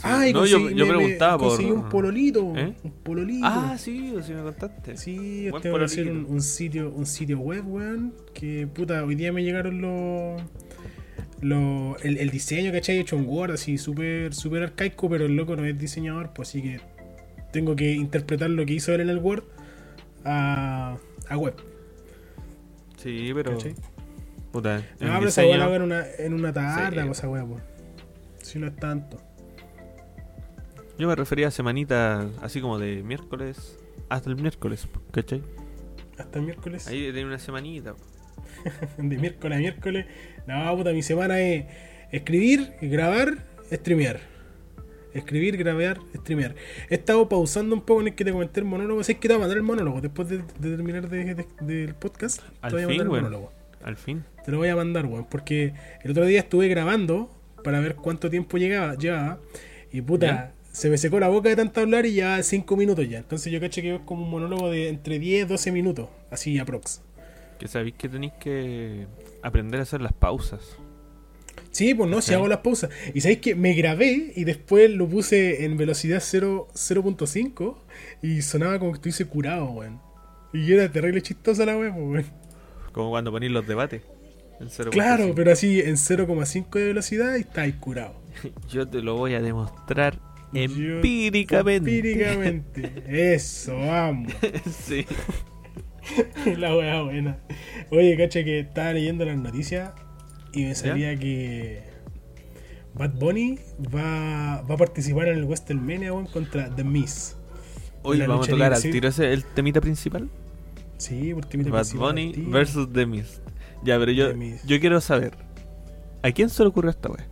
Ah, 0.03 0.27
y 0.29 0.33
No, 0.33 0.45
yo- 0.47 0.59
conseguí- 0.59 0.75
yo 0.77 0.87
me- 0.87 0.93
me 0.93 0.99
preguntaba 0.99 1.39
por- 1.39 1.49
conseguí 1.49 1.71
un 1.71 1.89
pololito, 1.89 2.53
¿Eh? 2.57 2.75
un 2.83 2.91
pololito. 2.91 3.47
Ah, 3.47 3.77
sí, 3.79 4.15
sí 4.25 4.33
me 4.33 4.43
contaste. 4.43 4.97
Sí, 4.97 5.49
Buen 5.51 5.63
tengo 5.63 5.79
que 5.79 5.85
hacer 5.85 6.11
un, 6.11 6.25
un 6.27 6.41
sitio, 6.43 6.91
un 6.91 7.07
sitio 7.07 7.39
web, 7.39 7.63
weón. 7.67 8.15
Que 8.35 8.67
puta, 8.67 9.05
hoy 9.05 9.15
día 9.15 9.33
me 9.33 9.43
llegaron 9.43 9.81
los. 9.81 10.43
los 11.41 12.03
el, 12.05 12.17
el 12.19 12.31
diseño, 12.31 12.73
¿cachai? 12.73 12.99
Hecho 12.99 13.17
en 13.17 13.27
Word, 13.27 13.53
así 13.53 13.77
súper 13.79 14.35
súper 14.35 14.63
arcaico, 14.65 15.09
pero 15.09 15.27
el 15.27 15.37
loco 15.37 15.55
no 15.57 15.65
es 15.65 15.79
diseñador, 15.79 16.33
pues 16.35 16.49
así 16.51 16.63
que 16.63 16.81
tengo 17.55 17.75
que 17.77 17.93
interpretar 17.93 18.51
lo 18.51 18.67
que 18.67 18.75
hizo 18.75 18.93
él 18.93 19.01
en 19.01 19.09
el 19.09 19.19
Word 19.19 19.45
a, 20.25 20.97
a 21.29 21.37
web, 21.39 21.55
Sí, 22.97 23.31
pero. 23.35 23.53
¿cachai? 23.53 23.75
Puta, 24.53 24.79
No, 25.01 25.19
pero 25.19 25.29
esa 25.29 25.43
weá 25.43 25.57
la 25.59 25.65
hago 25.65 25.75
en 25.77 25.83
una, 25.83 26.05
en 26.19 26.35
una 26.35 26.53
tarde, 26.53 27.01
Sí. 27.03 27.09
cosa 27.09 27.29
weá, 27.29 27.45
pues. 27.45 27.63
Si 28.43 28.59
no 28.59 28.67
es 28.67 28.77
tanto. 28.77 29.21
Yo 30.99 31.09
me 31.09 31.15
refería 31.15 31.49
a 31.49 31.51
semanita 31.51 32.29
así 32.41 32.61
como 32.61 32.79
de 32.79 33.03
miércoles 33.03 33.79
hasta 34.09 34.31
el 34.31 34.37
miércoles, 34.37 34.87
¿cachai? 35.11 35.43
Hasta 36.19 36.39
el 36.39 36.45
miércoles. 36.45 36.87
Ahí 36.87 37.01
tiene 37.13 37.25
una 37.27 37.39
semanita. 37.39 37.95
De 38.99 39.19
miércoles 39.19 39.57
a 39.57 39.61
miércoles. 39.61 40.07
No, 40.47 40.77
puta, 40.77 40.93
mi 40.93 41.03
semana 41.03 41.41
es 41.41 41.67
escribir, 42.13 42.75
grabar, 42.81 43.39
streamear. 43.73 44.21
Escribir, 45.15 45.57
grabar, 45.57 46.01
streamear. 46.17 46.55
He 46.91 46.95
estado 46.97 47.29
pausando 47.29 47.75
un 47.75 47.83
poco 47.83 48.01
en 48.03 48.09
el 48.09 48.15
que 48.15 48.25
te 48.25 48.33
comenté 48.33 48.61
el 48.61 48.67
monólogo. 48.67 49.03
Sé 49.05 49.15
que 49.17 49.29
te 49.29 49.35
voy 49.35 49.37
a 49.37 49.41
mandar 49.41 49.57
el 49.57 49.63
monólogo 49.63 50.01
después 50.01 50.29
de, 50.29 50.39
de 50.39 50.77
terminar 50.77 51.09
de- 51.09 51.35
de- 51.35 51.47
del 51.61 51.95
podcast. 51.95 52.41
Al 52.61 52.71
te 52.73 52.77
voy 52.77 52.85
a 52.85 52.89
fin, 52.89 52.97
mandar 52.99 53.07
el 53.07 53.11
weón. 53.13 53.23
monólogo. 53.25 53.53
Al 53.85 53.97
fin. 53.97 54.25
Te 54.45 54.51
lo 54.51 54.59
voy 54.59 54.69
a 54.69 54.77
mandar, 54.77 55.07
weón. 55.07 55.27
Porque 55.31 55.73
el 56.03 56.11
otro 56.11 56.27
día 56.27 56.41
estuve 56.41 56.69
grabando 56.69 57.31
para 57.63 57.81
ver 57.81 57.95
cuánto 57.97 58.29
tiempo 58.29 58.59
llegaba, 58.59 58.95
llevaba. 58.97 59.39
Y 59.93 60.01
puta, 60.03 60.27
Ya. 60.27 60.53
se 60.73 60.91
me 60.91 60.99
secó 60.99 61.21
la 61.21 61.29
boca 61.29 61.49
de 61.49 61.57
tanto 61.57 61.81
hablar 61.81 62.05
y 62.07 62.15
ya 62.15 62.43
5 62.43 62.77
minutos 62.77 63.09
ya. 63.09 63.19
Entonces 63.19 63.53
yo 63.53 63.61
caché 63.61 63.83
que 63.83 63.95
es 63.95 64.01
como 64.05 64.25
un 64.25 64.31
monólogo 64.31 64.69
de 64.71 64.89
entre 64.89 65.19
10 65.21 65.45
y 65.45 65.49
12 65.49 65.71
minutos. 65.71 66.09
Así 66.31 66.59
aprox. 66.59 67.01
Que 67.59 67.69
sabéis 67.69 67.95
que 67.97 68.09
tenéis 68.09 68.33
que 68.41 69.07
aprender 69.43 69.79
a 69.79 69.85
hacer 69.85 70.01
las 70.01 70.13
pausas. 70.13 70.77
Sí, 71.75 71.93
pues 71.93 72.09
no, 72.09 72.23
si 72.23 72.33
hago 72.33 72.47
las 72.47 72.59
pausas. 72.59 72.89
Y 73.15 73.21
sabéis 73.21 73.41
que 73.41 73.57
me 73.57 73.75
grabé 73.75 74.33
y 74.37 74.45
después 74.45 74.89
lo 74.93 75.09
puse 75.09 75.65
en 75.65 75.77
velocidad 75.77 76.21
0 76.23 76.69
0.5 76.73 77.77
y 78.23 78.43
sonaba 78.43 78.79
como 78.79 78.93
que 78.93 78.99
estuviese 78.99 79.25
curado, 79.27 79.65
weón. 79.67 80.01
Y 80.53 80.73
era 80.73 80.91
terrible 80.91 81.21
chistosa 81.21 81.67
la 81.67 81.77
weón, 81.77 81.95
pues, 81.95 82.27
weón. 82.27 82.27
Como 82.93 83.11
cuando 83.11 83.33
ponéis 83.33 83.51
los 83.51 83.67
debates. 83.67 84.03
En 84.61 84.69
0.5. 84.69 84.91
Claro, 84.91 85.33
pero 85.35 85.51
así 85.51 85.81
en 85.81 85.97
0,5 85.97 86.71
de 86.79 86.85
velocidad 86.85 87.35
y 87.37 87.41
estáis 87.41 87.75
curado. 87.75 88.15
Yo 88.71 88.87
te 88.87 89.03
lo 89.03 89.17
voy 89.17 89.35
a 89.35 89.43
demostrar 89.43 90.15
Yo- 90.53 90.61
empíricamente. 90.63 91.91
Empíricamente. 91.97 93.35
Eso, 93.35 93.77
vamos. 93.77 94.33
sí. 94.87 95.05
la 96.57 96.77
weá 96.77 97.03
buena. 97.03 97.39
Oye, 97.91 98.17
cacha 98.17 98.45
que 98.45 98.61
estaba 98.61 98.93
leyendo 98.93 99.25
las 99.25 99.37
noticias 99.39 99.91
y 100.55 100.65
me 100.65 100.75
salía 100.75 101.17
que 101.17 101.83
Bad 102.95 103.15
Bunny 103.15 103.59
va, 103.95 104.63
va 104.63 104.75
a 104.75 104.79
participar 104.79 105.29
en 105.29 105.39
el 105.39 105.45
WrestleMania 105.45 106.13
contra 106.33 106.75
The 106.75 106.85
Miz. 106.85 107.37
Hoy 108.03 108.21
vamos 108.21 108.49
a 108.49 108.51
tocar 108.51 108.73
al 108.73 108.83
tiro 108.83 109.09
ese, 109.09 109.33
el 109.33 109.45
temita 109.45 109.81
principal. 109.81 110.29
Sí, 110.99 111.33
Bad 111.33 111.87
Bunny 111.95 112.33
versus 112.49 112.93
The 112.93 113.07
Mist. 113.07 113.39
Ya, 113.83 113.99
pero 113.99 114.13
yo, 114.13 114.33
yo 114.65 114.81
quiero 114.81 115.01
saber. 115.01 115.35
¿A 116.23 116.31
quién 116.31 116.49
se 116.49 116.63
le 116.63 116.69
ocurrió 116.69 116.91
esta 116.91 117.11
wea? 117.11 117.27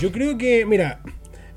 Yo 0.00 0.10
creo 0.10 0.38
que, 0.38 0.64
mira, 0.64 1.02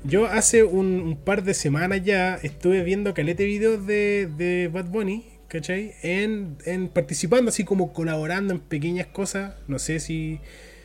yo 0.04 0.26
hace 0.26 0.62
un, 0.64 1.00
un 1.00 1.16
par 1.16 1.42
de 1.42 1.54
semanas 1.54 2.02
ya 2.04 2.34
estuve 2.36 2.82
viendo 2.82 3.14
calete 3.14 3.44
videos 3.44 3.86
de, 3.86 4.30
de 4.36 4.68
Bad 4.68 4.86
Bunny, 4.86 5.24
¿cachai? 5.48 5.94
En, 6.02 6.56
en 6.64 6.88
participando, 6.88 7.50
así 7.50 7.64
como 7.64 7.92
colaborando 7.92 8.54
en 8.54 8.60
pequeñas 8.60 9.06
cosas. 9.06 9.54
No 9.68 9.78
sé 9.78 10.00
si, 10.00 10.40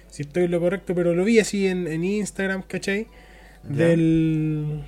si 0.09 0.23
estoy 0.23 0.47
lo 0.47 0.59
correcto, 0.59 0.95
pero 0.95 1.13
lo 1.13 1.23
vi 1.23 1.39
así 1.39 1.67
en, 1.67 1.87
en 1.87 2.03
Instagram, 2.03 2.63
¿cachai? 2.63 3.07
Del. 3.63 4.83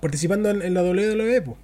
Participando 0.00 0.50
en, 0.50 0.62
en 0.62 0.74
la 0.74 0.82
WWE, 0.82 1.42
po. 1.42 1.58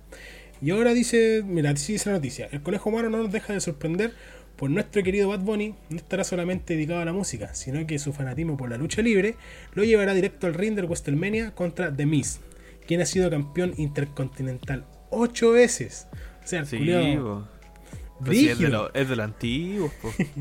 Y 0.63 0.71
ahora 0.71 0.93
dice, 0.93 1.43
mira, 1.45 1.73
dice 1.73 1.99
la 2.07 2.17
noticia, 2.17 2.49
el 2.53 2.63
conejo 2.63 2.91
humano 2.91 3.09
no 3.09 3.19
nos 3.19 3.33
deja 3.33 3.55
de 3.55 3.61
sorprender, 3.61 4.13
pues 4.57 4.71
nuestro 4.71 5.03
querido 5.03 5.31
Bad 5.31 5.41
Bunny 5.41 5.75
no 5.89 5.97
estará 5.97 6.23
solamente 6.23 6.75
dedicado 6.75 7.01
a 7.01 7.07
la 7.07 7.15
música, 7.15 7.55
sino 7.55 7.87
que 7.87 7.99
su 7.99 8.13
fanatismo 8.13 8.59
por 8.59 8.69
la 8.69 8.77
lucha 8.77 9.01
libre 9.01 9.37
lo 9.73 9.85
llevará 9.85 10.13
directo 10.13 10.47
al 10.47 10.53
ring 10.53 10.75
del 10.75 10.85
WrestleMania 10.85 11.55
contra 11.55 11.95
The 11.95 12.05
Miz, 12.05 12.41
quien 12.87 13.01
ha 13.01 13.07
sido 13.07 13.31
campeón 13.31 13.73
intercontinental 13.79 14.85
ocho 15.11 15.53
veces. 15.53 16.07
O 16.43 16.47
sea, 16.47 16.61
el 16.61 16.67
Sí, 16.67 16.79
culiao- 16.79 17.23
po. 17.23 17.49
Pues 18.25 18.37
sí, 18.39 18.49
es, 18.51 18.59
de 18.59 18.65
Brígido. 18.67 18.83
lo- 18.85 18.95
es 18.95 19.09
de 19.09 19.17
lo 19.17 19.23
antiguo. 19.23 19.91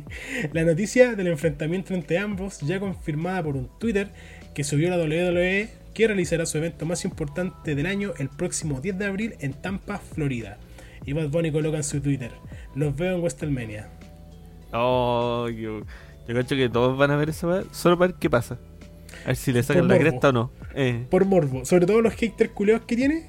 La 0.53 0.63
noticia 0.65 1.15
del 1.15 1.27
enfrentamiento 1.27 1.93
entre 1.93 2.17
ambos, 2.17 2.59
ya 2.59 2.79
confirmada 2.79 3.41
por 3.43 3.55
un 3.55 3.69
Twitter 3.79 4.09
que 4.53 4.63
subió 4.65 4.89
la 4.89 4.97
WWE, 4.97 5.69
que 5.93 6.07
realizará 6.07 6.45
su 6.45 6.57
evento 6.57 6.85
más 6.85 7.05
importante 7.05 7.75
del 7.75 7.85
año 7.85 8.11
el 8.17 8.27
próximo 8.29 8.81
10 8.81 8.97
de 8.97 9.05
abril 9.05 9.35
en 9.39 9.53
Tampa, 9.53 9.97
Florida. 9.99 10.57
Y 11.05 11.13
Bad 11.13 11.29
Bunny 11.29 11.51
coloca 11.51 11.77
en 11.77 11.83
su 11.85 12.01
Twitter: 12.01 12.31
Los 12.75 12.95
veo 12.97 13.15
en 13.15 13.21
WrestleMania. 13.21 13.87
Oh, 14.73 15.47
yo, 15.49 15.81
yo 16.27 16.35
cacho 16.35 16.55
que 16.55 16.67
todos 16.69 16.97
van 16.97 17.11
a 17.11 17.15
ver 17.15 17.29
wea 17.43 17.63
solo 17.71 17.97
para 17.97 18.11
ver 18.11 18.19
qué 18.19 18.29
pasa. 18.29 18.57
A 19.23 19.27
ver 19.27 19.35
si 19.37 19.51
le 19.53 19.63
sacan 19.63 19.83
Por 19.83 19.89
la 19.89 19.95
morbo. 19.95 20.09
cresta 20.09 20.29
o 20.29 20.31
no. 20.33 20.51
Eh, 20.75 21.05
Por 21.09 21.25
morbo. 21.25 21.63
Sobre 21.65 21.85
todo 21.85 22.01
los 22.01 22.13
haters 22.13 22.51
culeados 22.51 22.85
que 22.85 22.95
tiene. 22.95 23.27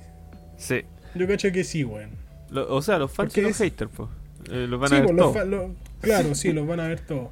sí. 0.56 0.82
Yo 1.14 1.26
cacho 1.26 1.50
que 1.50 1.64
sí, 1.64 1.82
weón. 1.84 2.10
Lo- 2.50 2.74
o 2.74 2.82
sea, 2.82 2.98
los 2.98 3.10
fans 3.10 3.36
y 3.36 3.40
los 3.42 3.56
haters, 3.56 3.90
pues. 3.94 4.08
Eh, 4.50 4.66
los 4.68 4.80
van 4.80 4.88
Sí, 4.90 4.94
a 4.96 4.98
ver 5.00 5.14
pues, 5.14 5.46
los 5.46 5.70
claro, 6.00 6.34
sí, 6.34 6.52
los 6.52 6.66
van 6.66 6.80
a 6.80 6.88
ver 6.88 7.00
todos. 7.00 7.28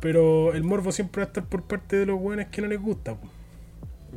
Pero 0.00 0.54
el 0.54 0.64
morbo 0.64 0.92
siempre 0.92 1.20
va 1.20 1.24
a 1.24 1.28
estar 1.28 1.44
por 1.44 1.62
parte 1.64 1.96
de 1.96 2.06
los 2.06 2.18
buenos 2.18 2.46
que 2.46 2.62
no 2.62 2.68
les 2.68 2.80
gusta. 2.80 3.14
po. 3.14 3.28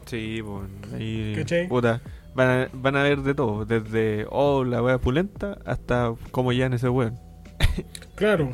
Sí, 0.05 0.41
pues. 0.43 0.93
Ahí. 0.93 1.33
¿Cachai? 1.35 1.67
Puta. 1.67 2.01
Van 2.35 2.49
a, 2.49 2.69
van 2.73 2.95
a 2.95 3.03
ver 3.03 3.21
de 3.21 3.35
todo. 3.35 3.65
Desde, 3.65 4.25
oh, 4.29 4.63
la 4.63 4.81
wea 4.81 4.97
pulenta, 4.97 5.59
hasta 5.65 6.13
cómo 6.31 6.51
ya 6.51 6.65
en 6.65 6.73
ese 6.73 6.89
weón. 6.89 7.19
Claro. 8.15 8.51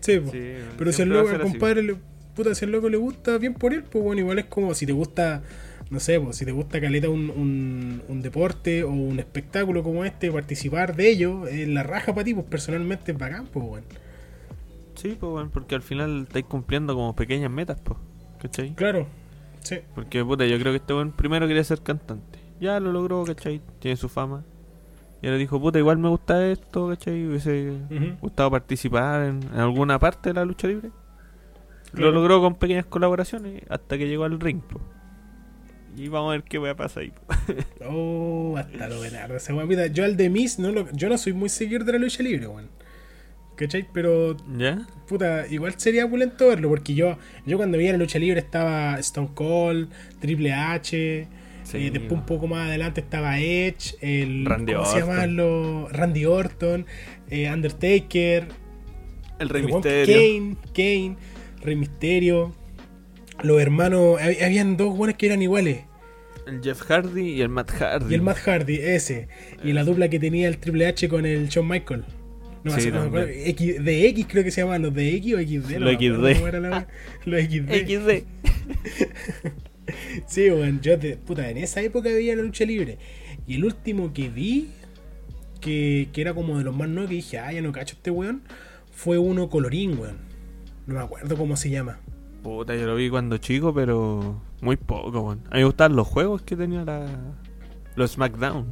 Sí. 0.00 0.20
Sí, 0.30 0.54
Pero 0.76 0.92
si 0.92 1.02
a 1.02 1.06
loco, 1.06 1.30
compadre, 1.42 1.82
le, 1.82 1.96
puta, 2.36 2.54
si 2.54 2.64
al 2.64 2.70
loco 2.72 2.88
le 2.88 2.96
gusta, 2.96 3.36
bien 3.38 3.54
por 3.54 3.74
él, 3.74 3.82
pues 3.82 4.02
bueno, 4.04 4.20
igual 4.20 4.38
es 4.38 4.44
como 4.46 4.72
si 4.74 4.86
te 4.86 4.92
gusta, 4.92 5.42
no 5.90 6.00
sé, 6.00 6.20
pues, 6.20 6.36
si 6.36 6.44
te 6.44 6.52
gusta 6.52 6.80
caleta 6.80 7.08
un, 7.08 7.30
un, 7.30 8.02
un 8.08 8.22
deporte 8.22 8.84
o 8.84 8.90
un 8.90 9.18
espectáculo 9.18 9.82
como 9.82 10.04
este, 10.04 10.30
participar 10.30 10.96
de 10.96 11.10
ello, 11.10 11.46
es 11.46 11.66
la 11.68 11.82
raja 11.82 12.12
para 12.14 12.24
ti, 12.24 12.34
pues 12.34 12.46
personalmente 12.46 13.12
es 13.12 13.18
bacán, 13.18 13.46
pues 13.46 13.66
bueno. 13.66 13.86
Sí, 14.94 15.16
pues, 15.18 15.32
weón, 15.32 15.50
porque 15.50 15.74
al 15.74 15.82
final 15.82 16.22
estáis 16.22 16.44
cumpliendo 16.46 16.94
como 16.94 17.14
pequeñas 17.14 17.50
metas, 17.50 17.80
pues. 17.82 17.98
¿Cachai? 18.42 18.74
Claro, 18.74 19.06
sí. 19.62 19.78
Porque, 19.94 20.24
puta, 20.24 20.44
yo 20.46 20.58
creo 20.58 20.72
que 20.72 20.76
este 20.78 20.92
weón 20.94 21.12
primero 21.12 21.46
quería 21.48 21.64
ser 21.64 21.80
cantante. 21.80 22.38
Ya 22.60 22.80
lo 22.80 22.92
logró, 22.92 23.24
¿cachai? 23.24 23.60
Tiene 23.78 23.96
su 23.96 24.08
fama. 24.08 24.44
Y 25.22 25.26
ahora 25.26 25.38
dijo, 25.38 25.60
puta, 25.60 25.78
igual 25.78 25.98
me 25.98 26.08
gusta 26.08 26.46
esto, 26.48 26.88
¿cachai? 26.88 27.26
Hubiese 27.26 27.70
Ujú. 27.90 28.16
gustado 28.20 28.50
participar 28.50 29.22
en, 29.26 29.42
en 29.42 29.60
alguna 29.60 29.98
parte 29.98 30.30
de 30.30 30.34
la 30.34 30.44
lucha 30.44 30.68
libre. 30.68 30.90
Claro. 31.92 32.12
Lo 32.12 32.20
logró 32.20 32.40
con 32.40 32.54
pequeñas 32.56 32.86
colaboraciones 32.86 33.62
hasta 33.68 33.96
que 33.98 34.06
llegó 34.06 34.24
al 34.24 34.38
ring, 34.38 34.60
po. 34.60 34.80
Y 35.98 36.08
vamos 36.08 36.28
a 36.30 36.32
ver 36.32 36.42
qué 36.44 36.58
a 36.70 36.76
pasar 36.76 37.02
ahí. 37.04 37.12
Oh, 37.90 38.54
hasta 38.56 38.88
lo 38.88 39.00
venardo. 39.00 39.36
Esa 39.36 39.52
mira, 39.66 39.86
yo 39.86 40.04
al 40.04 40.16
de 40.16 40.28
Miss, 40.30 40.58
no 40.58 40.70
lo, 40.72 40.90
yo 40.92 41.08
no 41.08 41.16
soy 41.18 41.32
muy 41.32 41.48
seguidor 41.48 41.84
de 41.84 41.92
la 41.92 41.98
lucha 41.98 42.22
libre, 42.22 42.46
weón. 42.46 42.68
¿Cachai? 43.56 43.86
Pero 43.92 44.36
¿Ya? 44.56 44.86
puta, 45.08 45.46
igual 45.48 45.74
sería 45.78 46.08
pulento 46.08 46.46
verlo, 46.48 46.68
porque 46.68 46.94
yo, 46.94 47.18
yo 47.44 47.56
cuando 47.56 47.76
veía 47.78 47.92
la 47.92 47.98
lucha 47.98 48.18
libre 48.20 48.38
estaba 48.38 48.98
Stone 49.00 49.30
Cold, 49.34 49.88
Triple 50.20 50.52
H, 50.52 51.26
Sí, 51.64 51.76
eh, 51.78 51.90
después 51.90 52.12
un 52.12 52.24
poco 52.24 52.46
más 52.46 52.68
adelante 52.68 53.00
estaba 53.00 53.38
Edge, 53.40 53.96
el 54.00 54.46
Randy 54.46 54.72
¿cómo 54.74 54.84
se 54.86 55.02
Orton. 55.02 55.08
llaman 55.10 55.36
los? 55.36 55.92
Randy 55.92 56.24
Orton, 56.24 56.86
eh, 57.30 57.50
Undertaker, 57.52 58.48
El 59.40 59.48
Rey 59.48 59.62
el 59.64 59.72
Misterio. 59.72 60.16
Kane, 60.16 60.56
Kane, 60.72 61.16
Rey 61.62 61.76
Misterio, 61.76 62.54
los 63.42 63.60
hermanos, 63.60 64.20
hab- 64.20 64.42
habían 64.44 64.76
dos 64.76 64.96
buenos 64.96 65.16
que 65.16 65.26
eran 65.26 65.42
iguales. 65.42 65.80
El 66.48 66.62
Jeff 66.62 66.80
Hardy 66.82 67.30
y 67.32 67.40
el 67.42 67.48
Matt 67.50 67.70
Hardy. 67.72 68.10
Y 68.10 68.14
el 68.14 68.22
Matt 68.22 68.38
Hardy, 68.38 68.76
ese. 68.76 69.28
Y 69.62 69.72
la 69.72 69.84
dupla 69.84 70.08
que 70.08 70.18
tenía 70.18 70.48
el 70.48 70.58
Triple 70.58 70.86
H 70.86 71.08
con 71.08 71.26
el 71.26 71.48
Shawn 71.48 71.68
Michael. 71.68 72.04
No, 72.64 72.72
Sí, 72.72 72.90
no 72.90 73.02
me 73.02 73.06
acuerdo. 73.06 73.26
también. 73.26 73.48
X, 73.50 73.84
de 73.84 74.08
X 74.08 74.26
creo 74.28 74.44
que 74.44 74.50
se 74.50 74.62
llamaban 74.62 74.82
los 74.82 74.94
de 74.94 75.14
X 75.16 75.34
o 75.34 75.38
XD. 75.38 75.72
no 75.78 75.80
Los 75.80 75.94
acuerdo 75.94 76.28
XD. 76.30 76.60
la. 76.62 76.88
Los 77.24 77.42
XD. 77.42 77.72
XD. 77.86 78.24
Sí, 80.26 80.50
bueno, 80.50 80.78
yo 80.82 80.98
de, 80.98 81.16
puta, 81.16 81.48
en 81.48 81.56
esa 81.56 81.80
época 81.80 82.10
veía 82.10 82.36
la 82.36 82.42
lucha 82.42 82.64
libre. 82.66 82.98
Y 83.46 83.54
el 83.54 83.64
último 83.64 84.12
que 84.12 84.28
vi, 84.28 84.68
que, 85.62 86.08
que 86.12 86.20
era 86.20 86.34
como 86.34 86.58
de 86.58 86.64
los 86.64 86.76
más 86.76 86.88
nuevos, 86.90 87.08
que 87.08 87.16
dije, 87.16 87.38
ah, 87.38 87.50
ya 87.52 87.62
no 87.62 87.72
cacho 87.72 87.94
este 87.96 88.10
weón, 88.10 88.42
fue 88.92 89.16
uno 89.16 89.48
colorín, 89.48 89.98
weón. 89.98 90.18
No 90.86 90.94
me 90.96 91.00
acuerdo 91.00 91.36
cómo 91.38 91.56
se 91.56 91.70
llama. 91.70 92.00
Puta, 92.42 92.74
yo 92.76 92.86
lo 92.86 92.94
vi 92.94 93.10
cuando 93.10 93.38
chico, 93.38 93.74
pero 93.74 94.40
muy 94.60 94.76
poco, 94.76 95.20
weón. 95.20 95.40
A 95.50 95.54
mí 95.54 95.60
me 95.60 95.64
gustaban 95.64 95.96
los 95.96 96.06
juegos 96.06 96.42
que 96.42 96.56
tenía 96.56 96.84
la... 96.84 97.06
Los 97.96 98.12
SmackDown. 98.12 98.66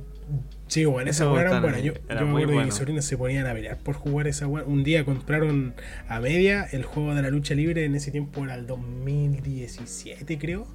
Sí, 0.69 0.85
bueno, 0.85 1.05
weas 1.05 1.21
eran 1.21 1.33
botán 1.33 1.63
buenas. 1.63 1.83
Yo, 1.83 1.93
era 2.09 2.21
yo 2.21 2.27
me 2.27 2.33
acuerdo 2.33 2.49
que 2.49 2.55
bueno. 2.55 2.67
mis 2.67 2.75
sobrinos 2.75 3.05
se 3.05 3.17
ponían 3.17 3.47
a 3.47 3.53
pelear 3.53 3.79
por 3.79 3.95
jugar 3.95 4.27
esa 4.27 4.49
wea. 4.49 4.65
Un 4.65 4.83
día 4.83 5.05
compraron 5.05 5.75
a 6.09 6.21
media 6.21 6.67
el 6.73 6.83
juego 6.85 7.15
de 7.15 7.23
la 7.23 7.31
lucha 7.31 7.55
libre, 7.55 7.85
en 7.85 7.95
ese 7.95 8.11
tiempo 8.11 8.45
era 8.45 8.55
el 8.55 8.67
2017, 8.67 10.39
creo, 10.39 10.67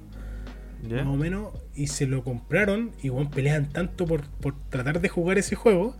¿Ya? 0.88 1.04
más 1.04 1.14
o 1.14 1.16
menos, 1.16 1.52
y 1.74 1.88
se 1.88 2.06
lo 2.06 2.24
compraron 2.24 2.92
y 3.02 3.10
bueno, 3.10 3.30
pelean 3.30 3.68
tanto 3.68 4.06
por, 4.06 4.22
por 4.28 4.54
tratar 4.70 5.00
de 5.00 5.08
jugar 5.08 5.38
ese 5.38 5.56
juego. 5.56 5.96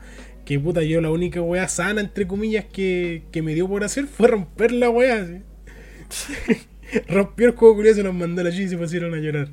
Que 0.46 0.58
puta, 0.58 0.82
yo 0.82 1.00
la 1.00 1.10
única 1.10 1.40
wea 1.40 1.68
sana, 1.68 2.00
entre 2.00 2.26
comillas, 2.26 2.64
que, 2.64 3.24
que 3.30 3.42
me 3.42 3.54
dio 3.54 3.68
por 3.68 3.84
hacer 3.84 4.06
fue 4.06 4.28
romper 4.28 4.72
la 4.72 4.90
wea. 4.90 5.22
así. 5.22 6.62
Rompió 7.08 7.46
el 7.48 7.54
juego 7.56 7.74
curioso, 7.76 7.96
se 7.96 8.02
los 8.02 8.14
mandó 8.14 8.42
la 8.42 8.50
G 8.50 8.60
y 8.64 8.68
se 8.68 8.76
pusieron 8.76 9.14
a 9.14 9.18
llorar. 9.18 9.48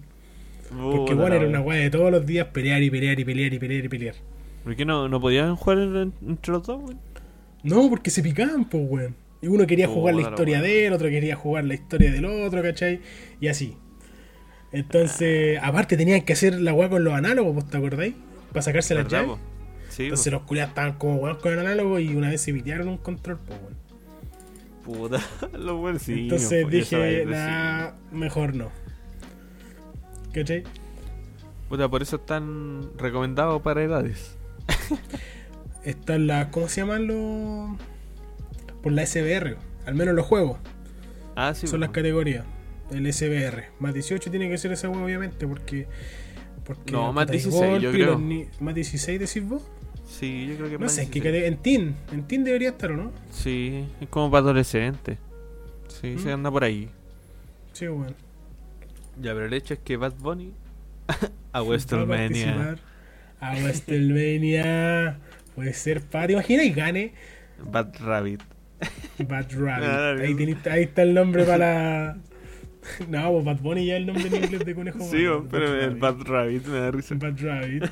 Porque 0.69 1.13
bueno, 1.13 1.29
la 1.29 1.35
era 1.37 1.47
una 1.47 1.61
wea 1.61 1.79
de 1.79 1.89
todos 1.89 2.11
los 2.11 2.25
días 2.25 2.47
pelear 2.47 2.81
y 2.83 2.89
pelear 2.91 3.19
y 3.19 3.25
pelear 3.25 3.53
y 3.53 3.59
pelear 3.59 3.85
y 3.85 3.89
pelear. 3.89 4.15
¿Por 4.63 4.75
qué 4.75 4.85
no, 4.85 5.07
no 5.09 5.19
podían 5.19 5.55
jugar 5.55 5.79
en- 5.79 6.13
entre 6.27 6.51
los 6.53 6.65
dos, 6.67 6.81
weón? 6.83 6.99
No, 7.63 7.89
porque 7.89 8.09
se 8.11 8.21
picaban, 8.21 8.65
pues, 8.69 8.83
weón. 8.87 9.15
Y 9.41 9.47
uno 9.47 9.65
quería 9.65 9.87
jugar 9.87 10.15
la 10.15 10.21
la 10.21 10.29
historia 10.29 10.59
weá. 10.59 10.67
de 10.67 10.85
él, 10.87 10.93
otro 10.93 11.07
quería 11.09 11.35
jugar 11.35 11.63
la 11.65 11.73
historia 11.73 12.11
del 12.11 12.25
otro, 12.25 12.61
¿cachai? 12.61 12.99
Y 13.41 13.47
así. 13.47 13.75
Entonces, 14.71 15.57
Ah. 15.61 15.67
aparte 15.69 15.97
tenían 15.97 16.21
que 16.21 16.33
hacer 16.33 16.59
la 16.59 16.73
weá 16.73 16.89
con 16.89 17.03
los 17.03 17.13
análogos, 17.13 17.55
¿vos 17.55 17.69
te 17.69 17.77
acordáis? 17.77 18.13
Para 18.51 18.61
sacarse 18.61 18.93
las 18.93 19.05
¿Verdad, 19.05 19.25
llaves. 19.25 19.39
Sí, 19.89 20.03
Entonces 20.03 20.31
los 20.31 20.43
culiados 20.43 20.69
estaban 20.69 20.93
como 20.99 21.15
weón 21.15 21.37
con 21.37 21.51
el 21.53 21.59
análogo 21.59 21.97
y 21.99 22.15
una 22.15 22.29
vez 22.29 22.41
se 22.41 22.53
pitearon 22.53 22.87
un 22.89 22.97
control, 22.97 23.39
pues, 23.47 23.59
weón. 23.59 23.73
Puta, 24.93 25.21
los 25.57 25.77
bolsillos. 25.77 26.21
Entonces 26.41 26.63
po, 26.63 26.69
ya 26.71 26.77
dije, 26.77 27.25
nah, 27.25 27.91
mejor 28.11 28.55
no. 28.55 28.69
¿Cachai? 30.33 30.63
Puta, 31.67 31.87
por 31.89 32.01
eso 32.01 32.15
están 32.17 32.89
recomendados 32.97 33.61
para 33.61 33.83
edades. 33.83 34.35
Están 35.83 36.27
las, 36.27 36.47
¿cómo 36.47 36.67
se 36.67 36.81
llaman 36.81 37.07
los...? 37.07 37.77
Por 38.83 38.91
la 38.91 39.05
SBR, 39.05 39.57
al 39.85 39.95
menos 39.95 40.13
los 40.15 40.25
juegos. 40.25 40.57
Ah, 41.35 41.53
sí. 41.53 41.67
son 41.67 41.79
las 41.79 41.89
po. 41.89 41.93
categorías. 41.93 42.45
El 42.91 43.11
SBR. 43.11 43.65
Más 43.79 43.93
18 43.93 44.29
tiene 44.31 44.49
que 44.49 44.57
ser 44.57 44.71
esa 44.71 44.89
obviamente, 44.89 45.47
porque. 45.47 45.87
porque 46.65 46.91
No, 46.91 47.13
más 47.13 47.25
puta, 47.25 47.33
hay 47.33 47.39
16, 47.43 47.81
yo 47.81 47.91
creo. 47.91 48.17
ni- 48.19 48.47
Más 48.59 48.75
16 48.75 49.19
decís 49.19 49.47
vos. 49.47 49.61
Sí, 50.19 50.47
yo 50.49 50.55
creo 50.57 50.67
que 50.67 50.73
No 50.73 50.79
más 50.81 50.91
sé, 50.93 51.03
¿en 51.03 51.11
qué 51.11 51.21
16. 51.21 51.43
cate- 51.43 51.47
En 51.47 51.57
Teen. 51.61 51.95
En 52.11 52.23
Teen 52.27 52.43
debería 52.43 52.69
estar, 52.69 52.91
¿o 52.91 52.97
no? 52.97 53.11
Sí, 53.31 53.85
es 54.01 54.09
como 54.09 54.29
para 54.29 54.41
adolescentes. 54.41 55.17
Sí, 55.87 56.17
se 56.17 56.29
¿Mm? 56.29 56.33
anda 56.33 56.51
por 56.51 56.63
ahí. 56.63 56.89
Sí, 57.73 57.87
bueno. 57.87 58.13
Ya, 59.21 59.33
pero 59.33 59.45
el 59.45 59.53
hecho 59.53 59.73
es 59.73 59.79
que 59.79 59.97
Bad 59.97 60.13
Bunny 60.19 60.51
a 61.53 61.61
WrestleMania. 61.61 62.77
A 63.39 63.53
WrestleMania. 63.55 65.19
Puede 65.55 65.73
ser 65.73 66.01
para. 66.01 66.27
¿Te 66.27 66.33
imaginas 66.33 66.65
y 66.65 66.71
gane 66.71 67.13
Bad 67.63 67.95
Rabbit. 67.99 68.41
Bad 69.27 69.47
Rabbit? 69.51 69.87
Ah, 69.89 70.11
ahí, 70.21 70.33
tenés- 70.35 70.67
ahí 70.71 70.83
está 70.83 71.01
el 71.03 71.13
nombre 71.13 71.43
para 71.43 71.57
la. 71.57 72.17
No, 73.09 73.31
pues 73.33 73.45
Bad 73.45 73.59
Bunny 73.59 73.85
ya 73.85 73.95
es 73.95 73.99
el 74.01 74.05
nombre 74.07 74.27
en 74.27 74.43
inglés 74.43 74.65
de 74.65 74.75
conejo. 74.75 74.99
Sí, 75.01 75.17
malo, 75.17 75.47
pero 75.49 75.65
el 75.75 75.81
Rabbit. 75.81 75.99
Bad 75.99 76.21
Rabbit 76.27 76.65
me 76.67 76.79
da 76.79 76.91
risa. 76.91 77.15
Bad 77.15 77.37
Rabbit. 77.39 77.83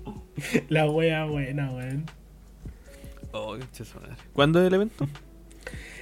la 0.68 0.90
wea 0.90 1.24
buena, 1.26 1.70
weón. 1.72 2.04
Oh, 3.32 3.56
qué. 3.56 4.16
¿Cuándo 4.32 4.60
es 4.60 4.68
el 4.68 4.74
evento? 4.74 5.06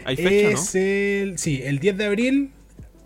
Hay 0.04 0.16
fecha, 0.16 0.50
es 0.50 0.74
el. 0.74 1.38
Sí, 1.38 1.60
el 1.64 1.78
10 1.80 1.96
de 1.96 2.04
abril 2.04 2.50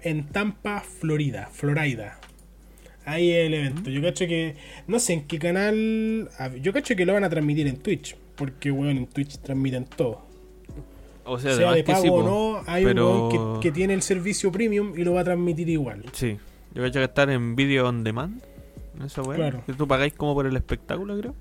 en 0.02 0.26
Tampa, 0.26 0.80
Florida. 0.80 1.48
Florida. 1.52 2.18
Ahí 3.04 3.30
es 3.30 3.46
el 3.46 3.54
evento. 3.54 3.90
Yo 3.90 4.02
cacho 4.02 4.26
que. 4.26 4.56
No 4.86 4.98
sé 4.98 5.14
en 5.14 5.26
qué 5.26 5.38
canal. 5.38 6.28
a- 6.38 6.54
Yo 6.56 6.72
cacho 6.72 6.94
que 6.96 7.06
lo 7.06 7.14
van 7.14 7.24
a 7.24 7.30
transmitir 7.30 7.66
en 7.66 7.78
Twitch. 7.78 8.16
Porque, 8.36 8.70
weón, 8.70 8.98
en 8.98 9.06
Twitch 9.06 9.38
transmiten 9.38 9.84
todo. 9.84 10.27
O 11.30 11.38
sea, 11.38 11.54
de 11.72 11.84
pago 11.84 12.02
sí, 12.02 12.08
o 12.10 12.22
no, 12.22 12.62
hay 12.66 12.84
pero- 12.84 13.28
un 13.28 13.60
que, 13.60 13.68
que 13.68 13.72
tiene 13.72 13.94
el 13.94 14.02
servicio 14.02 14.50
premium 14.52 14.92
y 14.96 15.04
lo 15.04 15.14
va 15.14 15.20
a 15.20 15.24
transmitir 15.24 15.68
igual. 15.68 16.04
Sí. 16.12 16.38
Yo 16.74 16.82
cacho 16.82 16.98
que 17.00 17.04
estar 17.04 17.28
en 17.30 17.56
video 17.56 17.88
on 17.88 18.04
demand. 18.04 18.42
Esa 19.04 19.22
weá. 19.22 19.36
Claro. 19.36 19.62
Que 19.66 19.72
tú 19.72 19.86
pagáis 19.88 20.12
como 20.14 20.34
por 20.34 20.46
el 20.46 20.56
espectáculo, 20.56 21.18
creo. 21.18 21.34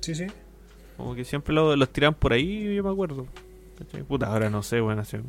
Sí, 0.00 0.14
sí. 0.14 0.26
Como 0.96 1.14
que 1.14 1.24
siempre 1.24 1.54
lo- 1.54 1.74
los 1.76 1.90
tiran 1.90 2.14
por 2.14 2.32
ahí, 2.32 2.74
yo 2.74 2.82
me 2.84 2.90
acuerdo. 2.90 3.26
Puta, 4.08 4.26
ahora 4.26 4.50
no 4.50 4.62
sé, 4.62 4.80
bueno, 4.80 5.00
hace 5.02 5.20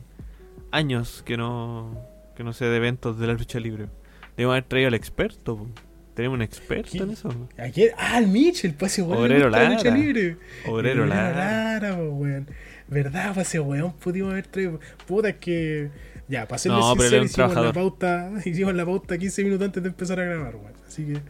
años 0.71 1.23
que 1.25 1.35
no 1.37 1.97
que 2.35 2.43
no 2.43 2.51
sé 2.53 2.65
de 2.65 2.75
eventos 2.77 3.17
de 3.17 3.27
la 3.27 3.33
lucha 3.33 3.59
libre. 3.59 3.87
Debemos 4.35 4.53
haber 4.53 4.65
traído 4.65 4.89
al 4.89 4.93
experto. 4.93 5.57
po. 5.57 5.67
Tenemos 6.13 6.35
un 6.35 6.41
experto 6.41 6.91
¿Quién? 6.91 7.03
en 7.05 7.09
eso. 7.11 7.29
¿no? 7.29 7.47
Ayer, 7.57 7.93
ah, 7.97 8.17
el 8.19 8.27
Mitchell, 8.27 8.73
pues 8.73 8.93
ese 8.93 9.01
weón. 9.01 9.21
Obrero 9.23 9.45
gusta 9.49 9.63
la 9.63 9.69
lucha 9.69 9.83
Lara. 9.89 9.97
libre. 9.97 10.37
Obrero 10.67 11.03
El 11.03 11.09
Lara. 11.09 11.79
Lara, 11.79 11.95
weón. 11.95 12.47
¿Verdad? 12.87 13.33
Pues 13.33 13.47
ese 13.47 13.59
weón 13.59 13.93
pudimos 13.93 14.31
haber 14.31 14.47
traído. 14.47 14.79
Puta, 15.07 15.29
es 15.29 15.35
que. 15.37 15.89
Ya, 16.27 16.47
para 16.47 16.57
serles 16.57 16.79
No, 16.79 16.95
pero 16.95 17.03
él 17.03 17.11
sincero, 17.11 17.17
es 17.17 17.21
un 17.21 17.25
hicimos 17.25 17.49
la, 17.49 17.53
trabajador. 17.71 17.73
pauta, 17.99 18.31
hicimos 18.49 18.73
la 18.75 18.85
pauta 18.85 19.17
15 19.17 19.43
minutos 19.43 19.65
antes 19.65 19.83
de 19.83 19.89
empezar 19.89 20.19
a 20.19 20.23
grabar, 20.25 20.55
weón. 20.55 20.73
Así 20.87 21.05
que. 21.05 21.21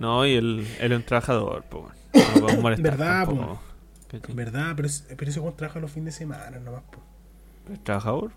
No, 0.00 0.26
y 0.26 0.34
él, 0.34 0.66
él 0.80 0.92
es 0.92 0.96
un 0.98 1.04
trabajador, 1.04 1.62
po, 1.64 1.80
weón. 1.80 1.94
No 2.34 2.40
podemos 2.40 2.62
molestar 2.62 2.90
¿Verdad, 2.98 3.26
¿cachai? 4.08 4.34
¿Verdad? 4.34 4.72
Pero, 4.76 4.86
es- 4.88 5.04
pero 5.16 5.30
ese 5.30 5.40
weón 5.40 5.56
trabaja 5.56 5.80
los 5.80 5.90
fines 5.90 6.14
de 6.14 6.18
semana 6.18 6.58
nomás, 6.58 6.82
po. 6.90 7.00
¿Es 7.72 7.82
trabajador? 7.84 8.30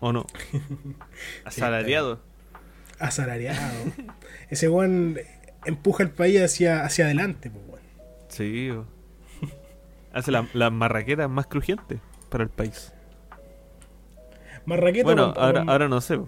¿O 0.00 0.12
no? 0.12 0.26
Asalariado. 1.44 2.20
Asalariado. 2.98 3.58
Ese 4.50 4.68
weón 4.68 5.18
empuja 5.64 6.02
el 6.02 6.10
país 6.10 6.40
hacia, 6.42 6.84
hacia 6.84 7.06
adelante, 7.06 7.50
pues, 7.50 7.64
weón. 7.68 7.80
Sí, 8.28 8.70
bo. 8.70 8.86
Hace 10.14 10.30
la- 10.30 10.46
las 10.54 10.72
marraquetas 10.72 11.28
más 11.28 11.46
crujientes 11.46 11.98
para 12.30 12.44
el 12.44 12.50
país. 12.50 12.92
Marraqueta 14.64 15.04
Bueno, 15.04 15.30
o- 15.30 15.38
ahora, 15.40 15.64
ahora 15.66 15.88
no 15.88 16.00
sé. 16.00 16.18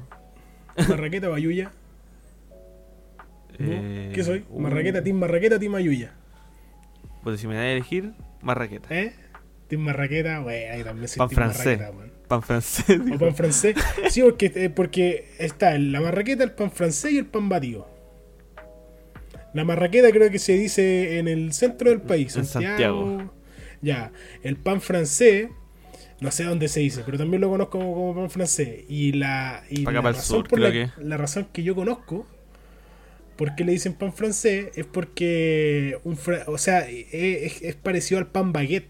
Marraqueta 0.88 1.30
o 1.30 1.34
Ayuya. 1.34 1.70
¿no? 3.58 3.66
Eh, 3.72 4.12
¿Qué 4.14 4.22
soy? 4.24 4.44
uh, 4.50 4.60
Marraqueta, 4.60 5.02
Team 5.02 5.16
Marraqueta 5.16 5.58
Team 5.58 5.74
Ayuya. 5.76 6.12
Pues 7.22 7.40
si 7.40 7.46
me 7.48 7.54
da 7.54 7.62
a 7.62 7.68
elegir, 7.70 8.12
marraqueta. 8.42 8.88
¿Eh? 8.94 9.14
Team 9.68 9.80
Marraqueta, 9.82 10.40
weón, 10.42 10.72
ahí 10.72 10.84
también 10.84 11.08
soy 11.08 11.18
Pan 11.18 11.28
Team 11.28 11.36
francés. 11.36 11.78
Marraqueta. 11.80 12.12
Pan 12.28 12.42
francés. 12.42 13.00
O 13.14 13.18
pan 13.18 13.34
francés. 13.34 13.76
Sí, 14.10 14.22
porque, 14.22 14.52
eh, 14.54 14.70
porque 14.70 15.30
está 15.38 15.76
la 15.78 16.00
marraqueta, 16.00 16.44
el 16.44 16.52
pan 16.52 16.70
francés 16.70 17.12
y 17.12 17.18
el 17.18 17.26
pan 17.26 17.48
batido. 17.48 17.88
La 19.54 19.64
marraqueta 19.64 20.10
creo 20.10 20.30
que 20.30 20.38
se 20.38 20.52
dice 20.52 21.18
en 21.18 21.28
el 21.28 21.52
centro 21.52 21.88
del 21.90 22.02
país, 22.02 22.36
En 22.36 22.44
Santiago. 22.44 23.06
Santiago. 23.16 23.32
Ya, 23.86 24.12
el 24.42 24.56
pan 24.56 24.80
francés, 24.80 25.48
no 26.20 26.30
sé 26.32 26.44
dónde 26.44 26.68
se 26.68 26.80
dice, 26.80 27.02
pero 27.06 27.18
también 27.18 27.40
lo 27.42 27.50
conozco 27.50 27.78
como, 27.78 27.94
como 27.94 28.14
pan 28.16 28.30
francés. 28.30 28.84
Y 28.88 29.12
la, 29.12 29.64
y 29.70 29.88
la 29.92 30.00
razón 30.12 30.22
sur, 30.38 30.48
por 30.48 30.60
creo 30.60 30.68
la, 30.68 30.72
que. 30.72 30.90
la 31.02 31.16
razón 31.16 31.48
que 31.52 31.62
yo 31.62 31.74
conozco 31.74 32.26
por 33.36 33.54
qué 33.54 33.64
le 33.64 33.72
dicen 33.72 33.92
pan 33.94 34.12
francés 34.12 34.68
es 34.76 34.86
porque 34.86 35.98
un 36.04 36.16
fra- 36.16 36.44
o 36.46 36.56
sea, 36.58 36.86
es, 36.88 37.76
parecido 37.76 38.18
al 38.18 38.28
pan 38.28 38.52
baguette. 38.52 38.88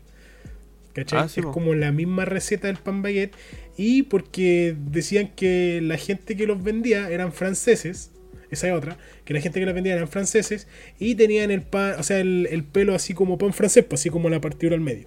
¿Cachai? 0.95 1.25
Ah, 1.25 1.29
sí, 1.29 1.41
es 1.41 1.47
como 1.47 1.75
la 1.75 1.93
misma 1.93 2.25
receta 2.25 2.69
del 2.69 2.76
pan 2.79 3.03
baguette. 3.03 3.35
Y 3.76 4.05
porque 4.05 4.76
decían 4.79 5.33
que 5.37 5.81
la 5.83 5.99
gente 5.99 6.37
que 6.37 6.47
los 6.47 6.62
vendía 6.62 7.11
eran 7.11 7.33
franceses. 7.33 8.12
Esa 8.50 8.69
es 8.69 8.75
otra. 8.75 8.97
Que 9.25 9.35
la 9.35 9.41
gente 9.41 9.59
que 9.61 9.67
los 9.67 9.75
vendía 9.75 9.95
eran 9.95 10.09
franceses. 10.09 10.69
Y 10.99 11.15
tenían 11.15 11.50
el 11.50 11.62
pan, 11.62 11.95
o 11.99 12.03
sea, 12.03 12.21
el, 12.21 12.47
el 12.50 12.65
pelo 12.65 12.95
así 12.95 13.12
como 13.15 13.38
pan 13.38 13.53
francés, 13.53 13.85
pues 13.88 14.00
así 14.00 14.11
como 14.11 14.29
la 14.29 14.41
partidura 14.41 14.75
al 14.76 14.81
medio. 14.83 15.05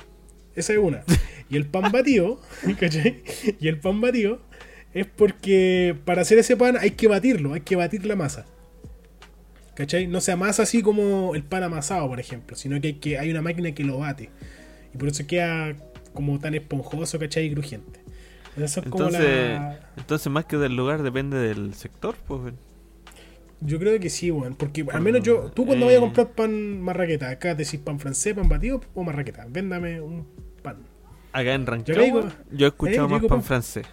Esa 0.55 0.74
es 0.74 0.79
una. 0.79 1.03
Y 1.50 1.55
el 1.55 1.65
pan 1.65 1.91
batido, 1.91 2.41
¿cachai? 2.79 3.24
Y 3.60 3.67
el 3.67 3.79
pan 3.79 4.01
batido 4.01 4.41
es 4.93 5.05
porque 5.05 5.96
para 6.05 6.24
hacer 6.24 6.38
ese 6.39 6.58
pan 6.58 6.77
hay 6.79 6.91
que 6.91 7.08
batirlo, 7.08 7.53
hay 7.53 7.62
que 7.62 7.75
batir 7.75 8.05
la 8.05 8.15
masa. 8.15 8.46
¿Cachai? 9.75 10.08
No 10.08 10.19
se 10.19 10.31
amasa 10.34 10.63
así 10.63 10.81
como 10.81 11.36
el 11.36 11.43
pan 11.43 11.63
amasado, 11.63 12.08
por 12.10 12.19
ejemplo, 12.19 12.58
sino 12.58 12.81
que 12.81 12.88
hay, 12.88 12.93
que 12.96 13.17
hay 13.17 13.31
una 13.31 13.41
máquina 13.41 13.72
que 13.74 13.84
lo 13.86 14.00
bate. 14.00 14.29
Y 14.93 14.98
por 14.98 15.08
eso 15.08 15.25
queda 15.25 15.75
como 16.13 16.38
tan 16.39 16.53
esponjoso, 16.55 17.17
¿cachai? 17.19 17.46
Y 17.46 17.53
crujiente. 17.53 18.01
Son 18.67 18.84
como 18.89 19.05
Entonces, 19.05 19.53
la- 19.55 19.79
entonces, 19.96 20.29
más 20.29 20.43
que 20.46 20.58
del 20.58 20.75
lugar, 20.75 21.01
depende 21.01 21.38
del 21.38 21.74
sector. 21.75 22.15
Pues. 22.27 22.53
Yo 23.62 23.78
creo 23.80 24.00
que 24.00 24.10
sí, 24.10 24.32
weón. 24.32 24.56
Porque 24.56 24.86
al 24.92 25.01
menos 25.01 25.22
yo, 25.24 25.51
tú 25.51 25.66
cuando 25.66 25.86
vayas 25.86 26.01
a 26.01 26.04
Eh. 26.04 26.08
comprar 26.08 26.32
pan 26.32 26.82
marraqueta, 26.82 27.30
acá 27.30 27.56
decís 27.56 27.80
pan 27.80 28.00
francés, 28.00 28.34
pan 28.34 28.48
batido 28.48 28.82
o 28.94 29.04
marraqueta. 29.04 29.46
Véndame 29.50 30.00
un 30.01 30.25
pan. 30.62 30.78
Acá 31.34 31.54
en 31.54 31.66
Yo 31.86 32.01
digo- 32.01 32.30
yo 32.51 32.66
he 32.66 32.70
escuchado 32.70 33.08
eh, 33.08 33.10
más 33.12 33.20
pan 33.22 33.30
pan- 33.30 33.44
francés. 33.44 33.86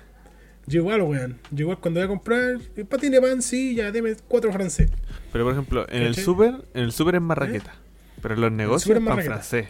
Yo 0.68 0.80
igual, 0.80 1.02
weón. 1.02 1.38
Yo 1.50 1.62
igual 1.64 1.78
cuando 1.78 2.00
voy 2.00 2.04
a 2.06 2.08
comprar 2.08 2.40
el 2.76 2.86
patín 2.86 3.12
de 3.12 3.20
pan, 3.20 3.40
sí, 3.42 3.74
ya 3.74 3.90
deme 3.92 4.14
cuatro 4.28 4.52
francés. 4.52 4.90
Pero 5.32 5.44
por 5.44 5.52
ejemplo, 5.52 5.86
en 5.88 6.02
el 6.02 6.14
súper, 6.16 6.64
en 6.74 6.82
el 6.84 6.92
súper 6.92 7.16
es 7.16 7.20
marraqueta. 7.22 7.74
Pero 8.22 8.34
en 8.34 8.40
los 8.40 8.52
negocios 8.52 8.98
es 8.98 9.04
pan 9.04 9.20
francés. 9.22 9.68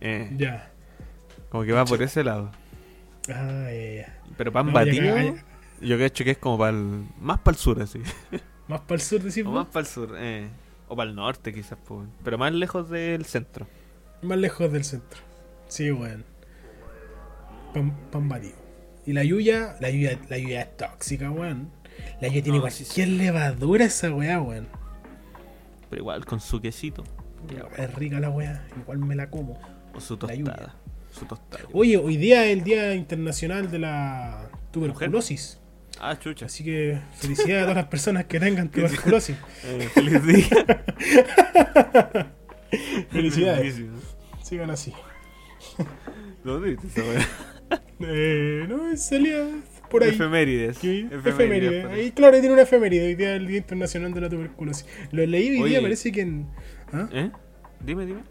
Eh, 0.00 0.30
Ya. 0.38 0.70
como 1.50 1.64
que 1.64 1.72
va 1.72 1.84
por 1.84 2.02
ese 2.02 2.24
lado. 2.24 2.52
Ah, 3.28 3.68
ya, 3.70 3.92
ya. 4.02 4.18
Pero 4.36 4.52
pan 4.52 4.66
No, 4.66 4.72
batido, 4.72 5.12
acá- 5.14 5.44
yo 5.82 5.96
que 5.98 6.02
he 6.04 6.06
hecho 6.06 6.24
que 6.24 6.30
es 6.30 6.38
como 6.38 6.56
para 6.58 6.70
el, 6.76 7.04
más 7.20 7.38
para 7.40 7.54
el 7.54 7.58
sur, 7.60 7.80
así. 7.82 8.00
Más 8.70 8.82
para 8.82 8.94
el 8.94 9.00
sur 9.00 9.20
decís 9.20 9.44
O 9.44 9.50
más 9.50 9.66
para 9.66 9.80
el 9.80 9.86
sur, 9.86 10.14
eh. 10.16 10.48
O 10.86 10.94
para 10.94 11.10
el 11.10 11.16
norte, 11.16 11.52
quizás, 11.52 11.76
pues. 11.84 12.08
Pero 12.22 12.38
más 12.38 12.52
lejos 12.52 12.88
del 12.88 13.24
centro. 13.24 13.66
Más 14.22 14.38
lejos 14.38 14.70
del 14.72 14.84
centro. 14.84 15.18
Sí, 15.66 15.90
weón. 15.90 16.24
Pan, 17.74 17.96
pan 18.12 18.28
batido. 18.28 18.54
Y 19.06 19.12
la 19.12 19.24
yuya, 19.24 19.76
la 19.80 19.90
yuya, 19.90 20.18
la 20.28 20.38
yuya 20.38 20.62
es 20.62 20.76
tóxica, 20.76 21.30
weón. 21.32 21.68
La 22.20 22.28
yuya 22.28 22.42
tiene 22.44 22.58
No, 22.60 22.70
sí, 22.70 22.84
cualquier 22.84 23.08
levadura 23.08 23.84
esa 23.86 24.14
weá, 24.14 24.40
weón. 24.40 24.68
Pero 25.88 26.02
igual 26.02 26.24
con 26.24 26.38
su 26.40 26.60
quesito. 26.60 27.02
ya, 27.52 27.66
Es 27.82 27.92
rica 27.94 28.20
la 28.20 28.30
weá, 28.30 28.64
igual 28.80 28.98
me 28.98 29.16
la 29.16 29.30
como. 29.30 29.58
O 29.94 30.00
su 30.00 30.16
tostada. 30.16 30.76
Su 31.10 31.24
tostada. 31.24 31.64
Oye, 31.72 31.96
hoy 31.96 32.16
día 32.16 32.46
es 32.46 32.52
el 32.56 32.62
Día 32.62 32.94
Internacional 32.94 33.68
de 33.68 33.80
la 33.80 34.48
Tuberculosis. 34.70 35.59
Ah, 36.00 36.18
chucha. 36.18 36.46
Así 36.46 36.64
que 36.64 36.98
felicidades 37.16 37.62
a 37.62 37.66
todas 37.66 37.76
las 37.76 37.86
personas 37.86 38.24
que 38.24 38.40
tengan 38.40 38.68
tuberculosis. 38.72 39.36
Eh, 39.64 39.88
feliz 39.92 40.24
día. 40.24 40.46
Felicidades. 43.10 43.82
Sigan 44.42 44.70
así. 44.70 44.92
¿Dónde 46.44 46.70
viste 46.70 46.86
esa? 46.88 47.28
Eh, 48.00 48.64
no, 48.68 48.96
salía 48.96 49.46
por 49.90 50.02
ahí. 50.02 50.10
Efemérides. 50.10 50.78
¿Qué? 50.78 51.06
Efemérides, 51.10 51.84
ahí. 51.86 52.00
Ahí, 52.00 52.12
claro, 52.12 52.38
tiene 52.38 52.54
una 52.54 52.62
efeméride. 52.62 53.08
Hoy 53.08 53.14
día 53.16 53.34
el 53.36 53.46
Día 53.46 53.58
Internacional 53.58 54.14
de 54.14 54.20
la 54.20 54.28
Tuberculosis. 54.28 54.86
Lo 55.10 55.26
leí 55.26 55.50
hoy 55.50 55.62
Oye. 55.62 55.70
día, 55.70 55.82
parece 55.82 56.12
que 56.12 56.22
en. 56.22 56.48
¿Ah? 56.92 57.08
¿Eh? 57.12 57.30
Dime, 57.84 58.06
dime. 58.06 58.22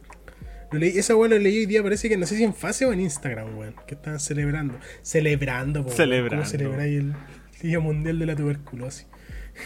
Lo 0.72 0.80
leí, 0.80 0.98
esa 0.98 1.16
weá 1.16 1.30
lo 1.30 1.38
leí 1.38 1.60
hoy 1.60 1.66
día, 1.66 1.84
parece 1.84 2.10
que 2.10 2.18
no 2.18 2.26
sé 2.26 2.38
si 2.38 2.44
en 2.44 2.54
fase 2.54 2.86
o 2.86 2.94
en 2.94 3.02
Instagram, 3.02 3.58
weón. 3.58 3.76
Que 3.88 3.96
estaban 3.96 4.20
celebrando. 4.20 4.80
Celebrando, 5.02 5.82
po, 5.82 5.88
weón. 5.88 5.98
Celebrando. 5.98 6.36
¿Cómo 6.38 6.50
celebráis 6.50 7.00
el 7.00 7.14
Día 7.62 7.80
Mundial 7.80 8.20
de 8.20 8.26
la 8.26 8.36
Tuberculosis? 8.36 9.08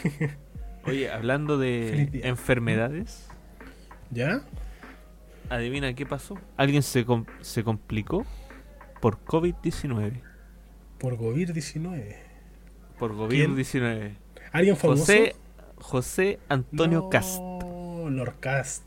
Oye, 0.85 1.09
hablando 1.11 1.57
de 1.57 2.09
enfermedades, 2.23 3.27
¿Ya? 4.11 4.41
adivina 5.49 5.93
qué 5.93 6.05
pasó. 6.05 6.37
Alguien 6.57 6.83
se, 6.83 7.05
com- 7.05 7.25
se 7.41 7.63
complicó 7.63 8.25
por 9.01 9.23
COVID-19. 9.23 10.21
Por 10.97 11.17
COVID-19. 11.17 12.15
Por 12.99 13.13
COVID-19. 13.15 14.15
¿Alguien 14.51 14.75
famoso? 14.77 15.01
José, 15.01 15.35
José 15.77 16.39
Antonio 16.49 16.99
No, 17.03 17.09
Cast. 17.09 17.39
Lord 17.39 18.39
Cast. 18.39 18.83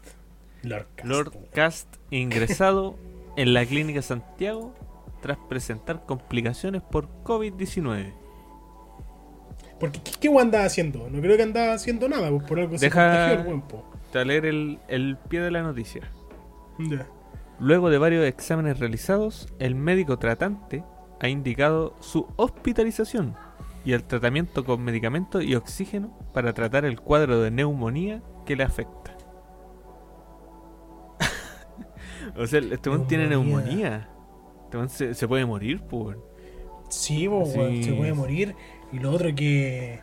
Lord 0.62 0.87
Cast. 0.97 1.09
Lord. 1.09 1.33
Cast 1.53 1.97
ingresado 2.11 2.99
en 3.37 3.55
la 3.55 3.64
clínica 3.64 4.03
Santiago 4.03 4.75
tras 5.23 5.38
presentar 5.49 6.05
complicaciones 6.05 6.83
por 6.83 7.09
COVID-19. 7.25 8.12
Porque, 9.79 10.01
¿qué, 10.03 10.12
qué 10.21 10.39
andaba 10.41 10.65
haciendo? 10.65 11.09
No 11.11 11.21
creo 11.21 11.37
que 11.37 11.43
andaba 11.43 11.75
haciendo 11.75 12.09
nada, 12.09 12.31
pues 12.31 12.45
por 12.45 12.59
algo 12.59 12.79
se 12.79 12.87
Deja- 12.87 13.03
contagió 13.11 13.41
el 13.41 13.47
weón, 13.47 13.62
po. 13.62 13.85
Te 14.12 14.25
leer 14.25 14.47
el, 14.47 14.79
el 14.89 15.17
pie 15.29 15.41
de 15.41 15.51
la 15.51 15.62
noticia. 15.62 16.03
Ya. 16.79 17.07
Luego 17.59 17.91
de 17.91 17.99
varios 17.99 18.25
exámenes 18.25 18.79
realizados, 18.79 19.49
el 19.59 19.75
médico 19.75 20.19
tratante 20.19 20.85
ha 21.21 21.29
indicado 21.29 21.95
su 22.01 22.27
hospitalización 22.37 23.35
y 23.85 23.93
el 23.93 24.05
tratamiento 24.05 24.65
con 24.65 24.83
medicamentos 24.83 25.43
y 25.45 25.55
oxígeno 25.55 26.17
para 26.33 26.53
tratar 26.53 26.85
el 26.85 27.01
cuadro 27.01 27.41
de 27.41 27.51
neumonía 27.51 28.23
que 28.45 28.57
le 28.57 28.65
afecta. 28.65 29.17
o 32.37 32.47
sea, 32.47 32.61
este 32.61 32.91
weón 32.91 33.07
tiene 33.07 33.27
Neumonía. 33.29 34.09
Este 34.65 34.89
se, 34.89 35.15
se 35.15 35.29
puede 35.29 35.45
morir, 35.47 35.83
pues. 35.89 36.17
Sí, 36.88 37.29
po, 37.29 37.44
Sí. 37.46 37.59
weón, 37.59 37.83
se 37.85 37.92
puede 37.92 38.12
morir. 38.14 38.55
Y 38.92 38.99
lo 38.99 39.11
otro 39.12 39.35
que, 39.35 40.01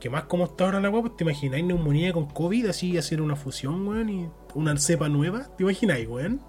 que 0.00 0.10
más 0.10 0.24
como 0.24 0.44
está 0.44 0.64
ahora 0.64 0.80
la 0.80 0.90
weá, 0.90 1.02
pues 1.02 1.16
te 1.16 1.24
imagináis 1.24 1.64
neumonía 1.64 2.12
con 2.12 2.26
COVID, 2.26 2.66
así 2.66 2.96
hacer 2.96 3.20
una 3.20 3.36
fusión, 3.36 3.86
weón, 3.86 4.08
y 4.08 4.28
una 4.54 4.76
cepa 4.78 5.08
nueva. 5.08 5.48
¿Te 5.56 5.62
imagináis, 5.64 6.08
weón? 6.08 6.40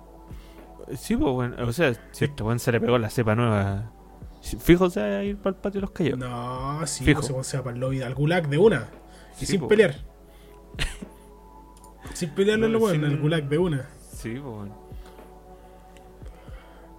Sí, 0.97 1.15
pues, 1.15 1.31
bueno. 1.31 1.55
O 1.67 1.71
sea, 1.73 1.93
si 2.11 2.25
a 2.25 2.27
este 2.27 2.43
weón 2.43 2.59
se 2.59 2.71
le 2.71 2.79
pegó 2.81 2.97
la 2.97 3.09
cepa 3.09 3.35
nueva, 3.35 3.91
fijo 4.41 4.89
se 4.89 4.99
va 5.01 5.05
a 5.19 5.23
ir 5.23 5.37
para 5.37 5.55
el 5.55 5.61
patio 5.61 5.79
de 5.79 5.81
los 5.81 5.91
callados. 5.91 6.19
No, 6.19 6.85
sí, 6.87 7.03
Fijo. 7.05 7.21
pues 7.21 7.47
se 7.47 7.57
va- 7.57 7.63
para 7.63 7.73
el 7.75 7.79
lobby 7.81 7.97
del 7.99 8.13
gulag 8.15 8.47
de 8.49 8.57
una. 8.57 8.89
Y 9.35 9.45
Sí, 9.45 9.45
sin 9.53 9.61
po. 9.61 9.67
pelear. 9.67 9.95
sin 12.13 12.29
pelearlo, 12.31 12.67
No, 12.69 12.77
weón, 12.79 12.95
sin- 12.95 13.05
en 13.05 13.11
el 13.11 13.19
gulag 13.21 13.47
de 13.49 13.57
una. 13.57 13.89
Sí, 14.11 14.31
pues, 14.31 14.43
bueno. 14.43 14.82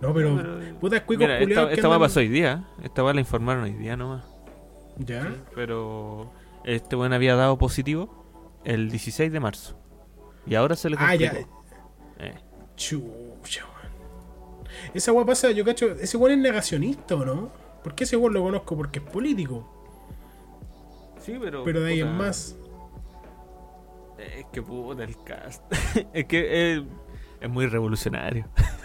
No, 0.00 0.12
pero. 0.12 0.36
Puta, 0.80 1.04
cuicos 1.04 1.26
Mira, 1.26 1.38
esta, 1.40 1.70
esta 1.72 1.86
andan- 1.88 2.00
pasó 2.00 2.20
hoy 2.20 2.28
día. 2.28 2.64
Esta 2.82 3.02
weá 3.04 3.14
la 3.14 3.20
informaron 3.20 3.64
hoy 3.64 3.72
día 3.72 3.96
nomás. 3.96 4.24
¿Ya? 4.98 5.34
Pero 5.54 6.30
este 6.64 6.94
weón 6.96 7.12
había 7.12 7.34
dado 7.36 7.56
positivo 7.58 8.60
el 8.64 8.90
16 8.90 9.32
de 9.32 9.40
marzo. 9.40 9.76
Y 10.46 10.54
ahora 10.56 10.76
se 10.76 10.90
le 10.90 10.96
Ah, 10.98 11.14
ya. 11.14 11.30
complicó. 11.30 11.64
Eh, 12.18 12.34
Chucha, 12.76 13.64
weón. 13.64 14.68
Esa 14.92 15.12
weá 15.12 15.24
pasa, 15.24 15.50
yo 15.52 15.64
cacho, 15.64 15.86
ese 15.92 16.16
weón 16.16 16.32
es 16.32 16.38
negacionista 16.38 17.14
o 17.14 17.24
no? 17.24 17.50
¿Por 17.82 17.94
qué 17.94 18.04
ese 18.04 18.16
weón 18.16 18.34
lo 18.34 18.42
conozco? 18.42 18.76
Porque 18.76 18.98
es 18.98 19.04
político. 19.04 19.70
Sí, 21.20 21.36
pero. 21.40 21.64
Pero 21.64 21.80
de 21.80 21.92
ahí 21.92 22.00
en 22.00 22.08
puta, 22.08 22.18
más. 22.18 22.56
Es 24.18 24.46
que 24.52 24.62
puta 24.62 25.04
el 25.04 25.16
cast. 25.24 25.62
es 26.12 26.24
que 26.26 26.74
es, 26.76 26.82
es 27.40 27.50
muy 27.50 27.66
revolucionario. 27.66 28.46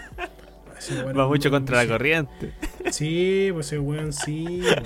ese 0.79 1.03
weón 1.03 1.17
Va 1.17 1.27
mucho 1.27 1.51
contra 1.51 1.83
la 1.83 1.87
corriente. 1.87 2.53
Sí, 2.91 3.49
pues 3.53 3.67
ese 3.67 3.79
weón 3.79 4.11
sí. 4.13 4.61
weón. 4.63 4.83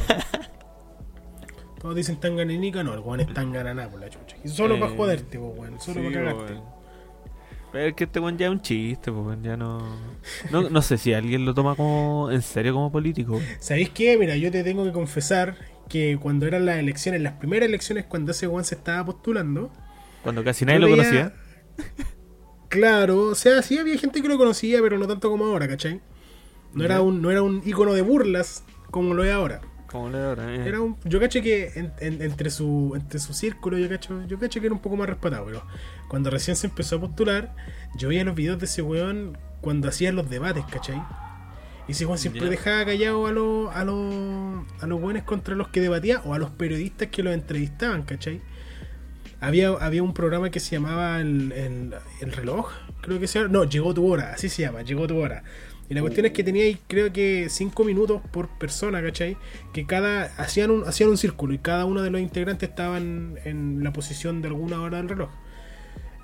Todos 1.82 1.96
dicen 1.96 2.18
Tanganica, 2.20 2.84
no, 2.84 2.94
el 2.94 3.00
weón 3.00 3.20
es 3.22 3.34
Tangananá 3.34 3.90
por 3.90 4.00
la 4.00 4.10
chucha. 4.10 4.38
Y 4.44 4.48
solo 4.50 4.76
Eh, 4.76 4.80
para 4.80 4.96
joderte, 4.96 5.38
pues, 5.40 5.52
weón. 5.58 5.80
Solo 5.82 6.02
Sí, 6.02 6.08
para 6.08 6.26
cagarte. 6.32 6.54
weón. 6.54 6.64
Pero 7.72 7.86
es 7.88 7.94
que 7.96 8.04
este 8.04 8.20
weón 8.20 8.38
ya 8.38 8.46
es 8.46 8.52
un 8.52 8.62
chiste, 8.62 9.12
pues 9.12 9.38
ya 9.42 9.58
no... 9.58 9.80
no. 10.52 10.70
No 10.70 10.82
sé 10.82 10.98
si 10.98 11.14
alguien 11.14 11.44
lo 11.46 11.54
toma 11.54 11.76
como 11.76 12.30
en 12.32 12.42
serio 12.42 12.74
como 12.74 12.92
político. 12.92 13.42
¿Sabéis 13.60 13.90
qué? 13.90 14.18
Mira, 14.18 14.36
yo 14.38 14.52
te 14.52 14.64
tengo 14.64 14.84
que 14.86 14.92
confesar 14.92 15.56
que 15.90 16.18
cuando 16.22 16.46
eran 16.46 16.66
las 16.66 16.78
elecciones, 16.78 17.22
las 17.22 17.34
primeras 17.34 17.68
elecciones, 17.68 18.06
cuando 18.06 18.32
ese 18.32 18.48
weón 18.48 18.64
se 18.64 18.76
estaba 18.76 19.04
postulando, 19.06 19.72
Cuando 20.22 20.44
casi 20.44 20.66
nadie 20.66 20.80
lo 20.80 20.88
veía- 20.88 20.98
conocía. 20.98 21.34
Claro, 22.74 23.22
o 23.28 23.36
sea, 23.36 23.62
sí 23.62 23.78
había 23.78 23.98
gente 23.98 24.22
que 24.22 24.28
lo 24.28 24.38
conocía, 24.38 24.82
pero 24.82 24.98
no 24.98 25.08
tanto 25.08 25.30
como 25.30 25.46
ahora, 25.46 25.68
¿cachai? 25.68 26.02
No 26.74 26.84
era 26.84 27.02
un, 27.02 27.22
no 27.22 27.30
era 27.32 27.42
un 27.44 27.62
icono 27.66 27.94
de 27.94 28.02
burlas 28.02 28.64
como 28.92 29.14
lo 29.14 29.24
es 29.24 29.32
ahora. 29.32 29.62
Como 29.88 30.10
le 30.10 30.18
ahora, 30.18 30.56
eh. 30.56 30.68
Era 30.68 30.82
un, 30.82 30.98
yo 31.06 31.20
caché 31.20 31.44
que 31.44 31.72
en- 31.76 31.94
en- 32.00 32.22
entre 32.24 32.50
su 32.50 32.94
entre 32.96 33.20
su 33.20 33.32
círculo 33.34 33.78
yo 33.78 33.88
cacho, 33.88 34.26
yo 34.28 34.40
caché 34.40 34.60
que 34.60 34.66
era 34.66 34.74
un 34.74 34.82
poco 34.82 34.96
más 34.98 35.08
respetado, 35.08 35.46
pero 35.46 35.64
cuando 36.08 36.32
recién 36.32 36.56
se 36.58 36.66
empezó 36.66 36.96
a 36.96 37.00
postular, 37.02 37.56
yo 37.96 38.10
veía 38.10 38.24
los 38.24 38.34
videos 38.34 38.58
de 38.58 38.66
ese 38.66 38.82
weón 38.82 39.38
cuando 39.62 39.88
hacían 39.90 40.16
los 40.16 40.28
debates, 40.32 40.66
¿cachai? 40.72 41.00
Y 41.88 41.92
ese 41.92 42.06
weón 42.08 42.18
siempre 42.18 42.42
dejaba 42.50 42.86
callado 42.86 43.28
a 43.28 43.32
los 43.32 43.76
a 43.76 43.84
los 43.86 44.66
a 44.82 44.88
los 44.88 45.00
weones 45.00 45.22
contra 45.24 45.54
los 45.56 45.68
que 45.68 45.80
debatía 45.80 46.22
o 46.26 46.34
a 46.34 46.40
los 46.40 46.50
periodistas 46.50 47.10
que 47.10 47.22
los 47.22 47.34
entrevistaban, 47.36 48.02
¿cachai? 48.02 48.42
Había, 49.46 49.70
había 49.70 50.04
un 50.04 50.14
programa 50.14 50.50
que 50.50 50.60
se 50.60 50.72
llamaba 50.76 51.20
el, 51.22 51.52
el- 51.52 51.94
el 52.22 52.32
reloj, 52.32 52.72
creo 53.02 53.20
que 53.20 53.28
se 53.28 53.40
llama. 53.40 53.52
No, 53.52 53.64
llegó 53.66 53.94
tu 53.94 54.06
hora, 54.12 54.34
así 54.34 54.50
se 54.50 54.64
llama, 54.64 54.82
llegó 54.84 55.06
tu 55.08 55.18
hora. 55.18 55.44
Y 55.90 55.94
la 55.94 56.02
cuestión 56.02 56.26
es 56.26 56.32
que 56.32 56.44
tenía 56.44 56.64
creo 56.88 57.12
que 57.12 57.48
5 57.50 57.84
minutos 57.84 58.22
por 58.32 58.48
persona, 58.58 59.02
¿cachai? 59.04 59.38
Que 59.74 59.86
cada. 59.86 60.24
hacían 60.38 60.72
un, 60.72 60.88
hacían 60.88 61.10
un 61.10 61.18
círculo 61.18 61.54
y 61.54 61.58
cada 61.60 61.86
uno 61.86 62.02
de 62.02 62.10
los 62.10 62.22
integrantes 62.22 62.70
estaban 62.70 63.38
en 63.44 63.84
la 63.84 63.92
posición 63.92 64.42
de 64.42 64.48
alguna 64.48 64.82
hora 64.82 64.98
del 64.98 65.10
reloj. 65.10 65.30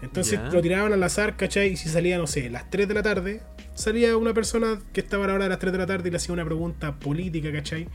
Entonces 0.01 0.39
lo 0.53 0.61
tiraban 0.61 0.93
al 0.93 1.03
azar, 1.03 1.35
¿cachai? 1.35 1.73
Y 1.73 1.75
si 1.75 1.89
salía, 1.89 2.17
no 2.17 2.25
sé, 2.25 2.49
las 2.49 2.69
3 2.69 2.87
de 2.87 2.93
la 2.93 3.03
tarde, 3.03 3.41
salía 3.75 4.15
una 4.15 4.33
persona 4.33 4.79
que 4.93 5.01
estaba 5.01 5.25
a 5.25 5.27
la 5.27 5.33
hora 5.33 5.43
de 5.43 5.49
las 5.49 5.59
3 5.59 5.73
de 5.73 5.77
la 5.77 5.85
tarde 5.85 6.07
y 6.07 6.11
le 6.11 6.17
hacía 6.17 6.31
una 6.33 6.45
pregunta 6.45 6.95
política, 6.99 7.51
¿cachai? 7.51 7.89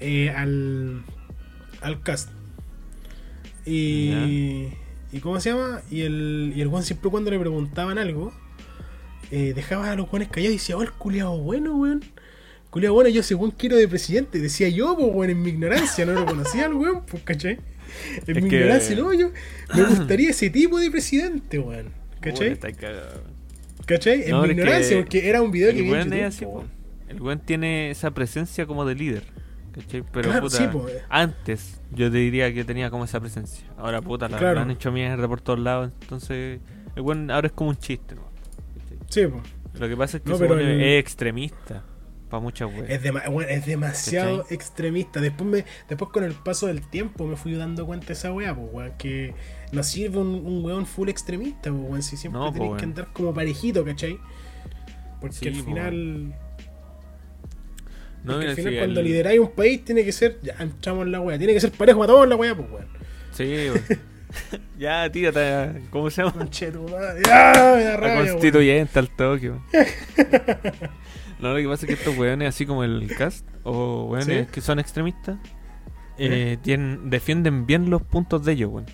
Eh, 0.00 0.30
al, 0.30 1.02
al 1.82 2.00
cast. 2.02 2.30
Y, 3.68 4.68
y 5.12 5.20
¿cómo 5.20 5.38
se 5.40 5.50
llama? 5.50 5.82
Y 5.90 6.02
el, 6.02 6.52
y 6.56 6.60
el 6.60 6.68
weón 6.68 6.82
siempre 6.82 7.10
cuando 7.10 7.30
le 7.30 7.38
preguntaban 7.38 7.98
algo, 7.98 8.32
eh, 9.30 9.52
dejaba 9.54 9.90
a 9.92 9.96
los 9.96 10.10
weones 10.12 10.28
callados 10.28 10.54
y 10.54 10.58
decía, 10.58 10.76
oh, 10.76 10.82
el 10.82 10.92
culiado 10.92 11.36
bueno, 11.38 11.76
weón. 11.76 12.02
Culiado 12.70 12.94
bueno, 12.94 13.08
yo 13.10 13.22
según 13.22 13.50
quiero 13.50 13.76
de 13.76 13.88
presidente. 13.88 14.38
Decía 14.38 14.68
yo, 14.68 14.94
pues, 14.96 15.08
weón, 15.12 15.30
en 15.30 15.42
mi 15.42 15.50
ignorancia, 15.50 16.04
no 16.06 16.12
lo 16.12 16.26
conocía 16.26 16.66
el 16.66 16.74
weón, 16.74 17.02
pues, 17.06 17.22
¿cachai? 17.22 17.58
En 18.26 18.36
Es 18.36 18.42
mi 18.42 18.50
que- 18.50 18.56
ignorancia, 18.56 18.96
no, 18.96 19.12
yo 19.12 19.30
me 19.74 19.84
gustaría 19.84 20.30
ese 20.30 20.50
tipo 20.50 20.78
de 20.78 20.90
presidente, 20.90 21.58
weón. 21.58 21.86
¿Cachai? 22.20 22.58
¿Cachai? 23.86 24.22
En 24.24 24.30
No, 24.32 24.42
mi 24.42 24.50
ignorancia, 24.50 24.96
porque 24.98 25.28
era 25.28 25.40
un 25.40 25.50
video 25.50 25.70
que 25.72 25.78
El 25.78 25.84
vi 25.84 25.92
en 25.92 25.98
YouTube, 26.04 26.14
es 26.18 26.24
así, 26.34 26.44
po. 26.44 26.64
El 27.08 27.22
weón 27.22 27.40
tiene 27.40 27.90
esa 27.90 28.10
presencia 28.10 28.66
como 28.66 28.84
de 28.84 28.94
líder. 28.94 29.22
¿Cachai? 29.72 30.02
Pero 30.12 30.30
Claro, 30.30 30.46
puta, 30.46 30.56
sí, 30.56 30.64
po. 30.72 30.86
antes 31.08 31.80
yo 31.90 32.10
te 32.10 32.18
diría 32.18 32.52
que 32.52 32.64
tenía 32.64 32.90
como 32.90 33.04
esa 33.04 33.20
presencia. 33.20 33.66
Ahora 33.76 34.00
puta, 34.02 34.28
la, 34.28 34.38
Claro. 34.38 34.54
la 34.56 34.62
han 34.62 34.70
hecho 34.70 34.90
mierda 34.90 35.28
por 35.28 35.40
todos 35.40 35.58
lados. 35.58 35.92
Entonces, 36.02 36.60
el 36.96 37.30
ahora 37.30 37.46
es 37.46 37.52
como 37.52 37.70
un 37.70 37.76
chiste. 37.76 38.16
Sí, 39.08 39.26
po. 39.26 39.40
Lo 39.78 39.88
que 39.88 39.96
pasa 39.96 40.16
es 40.16 40.22
que 40.22 40.30
No, 40.30 40.36
ese 40.36 40.44
pero 40.46 40.56
weón 40.56 40.68
el- 40.68 40.80
es 40.82 41.00
extremista. 41.00 41.84
Para 42.28 42.42
muchas 42.42 42.68
weas. 42.70 42.90
Es, 42.90 43.02
weón, 43.30 43.46
es 43.48 43.64
demasiado 43.64 44.42
¿Cachai? 44.42 44.54
extremista. 44.54 45.20
Después 45.20 45.48
me, 45.48 45.64
después 45.88 46.10
con 46.10 46.24
el 46.24 46.34
paso 46.34 46.66
del 46.66 46.82
tiempo 46.86 47.26
me 47.26 47.36
fui 47.36 47.54
dando 47.54 47.86
cuenta 47.86 48.08
de 48.08 48.12
esa 48.14 48.32
weá, 48.32 48.54
pues 48.54 48.68
weón, 48.70 48.92
que 48.98 49.34
no 49.72 49.82
sirve 49.82 50.18
un, 50.18 50.28
un 50.44 50.62
weón 50.64 50.84
full 50.84 51.08
extremista, 51.08 51.70
pues 51.70 51.82
weón, 51.82 52.02
si 52.02 52.16
siempre 52.18 52.38
No, 52.40 52.52
po, 52.52 52.58
tenés 52.64 52.76
que 52.78 52.84
andar 52.84 53.08
como 53.14 53.32
parejito, 53.32 53.82
¿cachai? 53.84 54.18
Porque 55.22 55.36
Sí, 55.36 55.48
al 55.48 55.54
po, 55.54 55.64
final, 55.64 56.34
No, 58.28 58.34
porque 58.34 58.48
al 58.50 58.56
final 58.56 58.72
sí, 58.72 58.78
cuando 58.78 59.00
el- 59.00 59.06
lideráis 59.06 59.40
un 59.40 59.50
país 59.50 59.84
tiene 59.84 60.04
que 60.04 60.12
ser, 60.12 60.38
ya 60.42 60.54
entramos 60.60 61.06
en 61.06 61.12
la 61.12 61.20
weá, 61.20 61.38
tiene 61.38 61.52
que 61.54 61.60
ser 61.60 61.70
parejo 61.72 62.02
a 62.02 62.06
todos 62.06 62.28
la 62.28 62.36
weá, 62.36 62.54
pues 62.54 62.68
weón. 62.70 62.86
Sí, 63.32 63.44
weón. 63.44 63.82
ya, 64.78 65.10
tírate. 65.10 65.82
¿Cómo 65.90 66.10
se 66.10 66.22
llama? 66.22 66.34
¡ah! 66.38 66.44
Me 66.44 67.20
da 67.22 67.90
La 67.92 67.96
rabia, 67.96 68.32
constituyente 68.32 68.98
al 68.98 69.08
toque. 69.10 69.50
weón. 69.50 69.62
no, 71.40 71.52
lo 71.52 71.56
que 71.56 71.68
pasa 71.68 71.86
es 71.86 71.88
que 71.88 71.92
estos 71.94 72.16
weones, 72.16 72.48
así 72.48 72.66
como 72.66 72.84
el 72.84 73.06
cast, 73.16 73.46
o 73.64 74.04
weones 74.04 74.46
¿Sí? 74.46 74.52
que 74.52 74.60
son 74.60 74.78
extremistas, 74.78 75.36
eh, 76.18 76.58
tienen, 76.62 77.10
defienden 77.10 77.66
bien 77.66 77.90
los 77.90 78.02
puntos 78.02 78.44
de 78.44 78.52
ellos, 78.52 78.70
weón. 78.70 78.86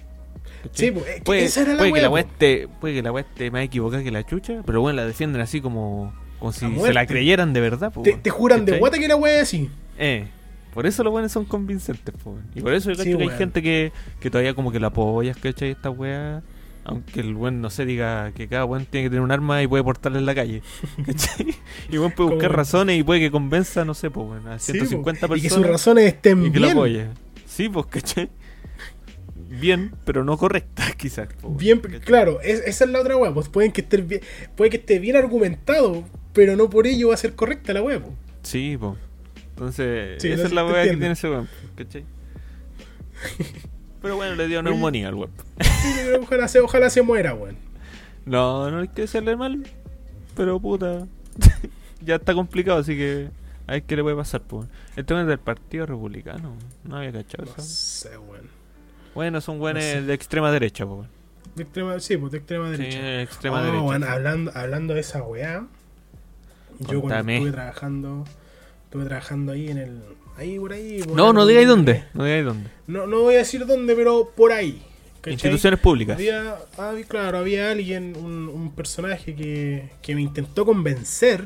Sí, 0.73 0.91
pues, 0.91 1.21
puede, 1.23 1.45
esa 1.45 1.61
era 1.63 1.73
la 1.73 1.79
puede 1.79 1.93
que 1.93 2.01
la 2.03 2.09
weá 2.11 2.23
po. 2.25 2.31
esté, 2.31 2.69
puede 2.81 2.95
que 2.95 3.03
la 3.03 3.13
weá 3.13 3.25
esté 3.29 3.51
más 3.51 3.65
equivocada 3.65 4.03
que 4.03 4.11
la 4.11 4.25
chucha, 4.25 4.63
pero 4.65 4.81
bueno, 4.81 4.97
la 4.97 5.07
defienden 5.07 5.43
así 5.43 5.61
como, 5.61 6.15
como 6.53 6.81
si 6.81 6.87
se 6.87 6.93
la 6.93 7.07
creyeran 7.07 7.53
de 7.53 7.61
verdad. 7.61 7.93
po, 7.93 8.03
Te, 8.03 8.31
juran 8.31 8.65
de 8.65 8.79
guata 8.79 8.99
que 8.99 9.09
la 9.09 9.15
es 9.31 9.43
así. 9.43 9.71
Eh, 9.99 10.27
por 10.73 10.87
eso 10.87 11.03
los 11.05 11.13
buenos 11.13 11.31
son 11.33 11.45
convincentes, 11.45 12.15
po. 12.23 12.37
Y 12.55 12.61
por 12.61 12.73
eso 12.75 12.91
yo 12.91 12.97
Sí, 12.97 13.05
cacho 13.11 13.19
que 13.19 13.25
hay 13.25 13.39
gente 13.39 13.63
que, 13.63 13.93
que 14.21 14.31
todavía 14.31 14.55
como 14.55 14.73
que 14.73 14.81
la 14.81 14.89
apoya, 14.89 15.35
¿cachai? 15.35 15.71
Esta 15.71 15.91
weá. 15.91 16.43
Aunque 16.87 17.21
el 17.21 17.33
buen, 17.35 17.63
no 17.63 17.71
sé, 17.71 17.87
diga 17.87 18.33
que 18.33 18.47
cada 18.47 18.65
buen 18.65 18.85
tiene 18.85 19.07
que 19.07 19.11
tener 19.11 19.23
un 19.23 19.31
arma 19.33 19.63
y 19.63 19.67
puede 19.67 19.83
portarla 19.83 20.19
en 20.19 20.27
la 20.27 20.35
calle. 20.35 20.61
¿Cachai? 21.07 21.55
Y 21.89 21.97
buen 21.97 22.11
puede 22.13 22.31
buscar 22.31 22.55
razones 22.55 22.99
y 22.99 23.03
puede 23.03 23.21
que 23.21 23.31
convenza, 23.31 23.87
no 23.87 23.95
sé, 23.95 24.11
pues, 24.11 24.27
bueno, 24.27 24.51
a 24.53 24.59
Sí, 24.59 24.73
150 24.73 25.27
po. 25.27 25.35
Y 25.37 25.41
que 25.41 25.49
sus 25.49 25.57
personas 25.59 25.71
razones 25.73 26.05
estén 26.07 26.45
y 26.45 26.51
que 26.53 26.61
lo 26.61 26.67
bien. 26.67 26.77
apoye. 26.77 27.07
Sí, 27.47 27.71
pues, 27.71 27.87
¿cachai? 27.87 28.29
Bien, 29.61 29.93
pero 30.05 30.25
no 30.25 30.37
correcta, 30.37 30.85
quizás. 30.97 31.29
po, 31.41 31.51
Bien, 31.55 31.79
¿cachai? 31.79 32.01
claro, 32.01 32.41
es- 32.43 32.61
esa 32.67 32.85
es 32.85 32.91
la 32.91 33.01
otra 33.01 33.17
weá. 33.17 33.33
Pues 33.33 33.49
pueden 33.49 33.73
que 33.73 33.81
esté 33.81 33.99
bien, 33.99 34.21
puede 34.57 34.71
que 34.71 34.77
esté 34.79 34.99
bien 34.99 35.17
argumentado, 35.17 36.05
pero 36.35 36.57
no 36.57 36.69
por 36.69 36.87
ello 36.87 37.09
va 37.09 37.15
a 37.15 37.17
ser 37.17 37.35
correcta 37.35 37.73
la 37.73 37.81
weá. 37.83 37.99
po. 38.01 38.13
Sí, 38.43 38.77
pues. 38.79 38.95
Entonces, 39.51 40.21
Sí, 40.21 40.29
esa 40.29 40.37
no, 40.39 40.43
es 40.45 40.49
sí, 40.51 40.55
la 40.55 40.67
weá 40.67 40.83
que 40.85 40.91
tiene 40.91 41.13
ese 41.13 41.31
weón, 41.31 41.49
¿cachai? 41.77 42.05
Pero 44.03 44.17
bueno, 44.17 44.35
le 44.35 44.49
dio 44.49 44.63
neumonía 44.63 45.09
al 45.09 45.15
web. 45.15 45.31
Sí, 45.61 45.93
pero 46.05 46.23
ojalá, 46.23 46.49
se, 46.49 46.61
ojalá 46.61 46.91
se 46.91 47.03
muera, 47.03 47.35
weón. 47.35 47.57
No, 48.27 48.71
no 48.71 48.81
hay 48.81 48.89
que 48.89 49.05
hacerle 49.05 49.37
mal. 49.37 49.63
Pero 50.37 50.61
puta. 50.61 51.07
ya 52.03 52.17
está 52.17 52.35
complicado, 52.35 52.79
así 52.81 52.97
que. 52.97 53.31
A 53.67 53.73
ver 53.73 53.83
qué 53.85 53.97
le 53.97 54.03
puede 54.03 54.17
pasar, 54.17 54.43
pues. 54.43 54.67
El 54.97 55.07
tema 55.07 55.23
es 55.23 55.27
del 55.27 55.39
Partido 55.39 55.87
Republicano. 55.87 56.55
No 56.85 56.97
había 56.99 57.13
cachado 57.13 57.45
No 57.47 57.53
eso. 57.53 57.63
sé, 57.63 58.19
weón. 58.19 58.49
Bueno, 59.15 59.41
son 59.41 59.59
buenos 59.59 59.83
No 59.83 59.91
sé. 59.91 60.03
de 60.03 60.13
extrema 60.15 60.51
derecha, 60.53 60.85
pues. 60.85 61.09
De 61.55 61.63
extrema, 61.63 61.99
sí, 62.01 62.17
pues 62.19 62.33
de 62.33 62.39
extrema 62.39 62.67
Sí, 62.73 62.83
derecha. 62.83 63.23
extrema 63.23 63.61
Oh, 63.61 63.65
derecha. 63.65 63.83
weón, 63.85 64.05
hablando, 64.05 64.51
hablando 64.55 64.93
de 64.95 65.01
esa 65.01 65.23
weá, 65.23 65.67
yo 66.81 67.01
cuando 67.01 67.33
estuve 67.33 67.51
trabajando, 67.53 68.25
estuve 68.85 69.05
trabajando 69.05 69.53
ahí 69.53 69.69
en 69.71 69.79
el. 69.79 70.03
Ahí 70.37 70.59
por 70.59 70.73
ahí. 70.73 70.99
por 71.03 71.09
No, 71.17 71.33
no 71.33 71.41
algún- 71.41 71.49
digáis 71.49 71.69
dónde. 71.69 72.05
No 72.15 72.25
digáis 72.25 72.45
dónde. 72.45 72.71
No, 72.87 73.07
no 73.07 73.21
voy 73.21 73.35
a 73.35 73.39
decir 73.39 73.65
dónde, 73.67 73.95
pero 73.95 74.33
por 74.37 74.53
ahí. 74.53 74.83
¿cachai? 75.21 75.35
Instituciones 75.35 75.79
públicas. 75.81 76.17
Había, 76.17 76.57
había- 76.77 77.05
claro, 77.07 77.39
había 77.39 77.71
alguien, 77.71 78.15
un, 78.17 78.49
un 78.49 78.73
personaje 78.75 79.35
que, 79.35 79.91
que 80.03 80.15
me 80.15 80.21
intentó 80.23 80.67
convencer, 80.67 81.45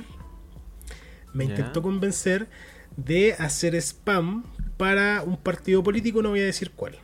me 1.35 1.45
intentó 1.45 1.83
convencer 1.83 2.49
de 2.97 3.35
hacer 3.39 3.75
spam 3.77 4.45
para 4.77 5.23
un 5.23 5.37
partido 5.37 5.83
político, 5.83 6.23
no 6.23 6.31
voy 6.31 6.41
a 6.41 6.45
decir 6.45 6.71
cuál. 6.75 6.97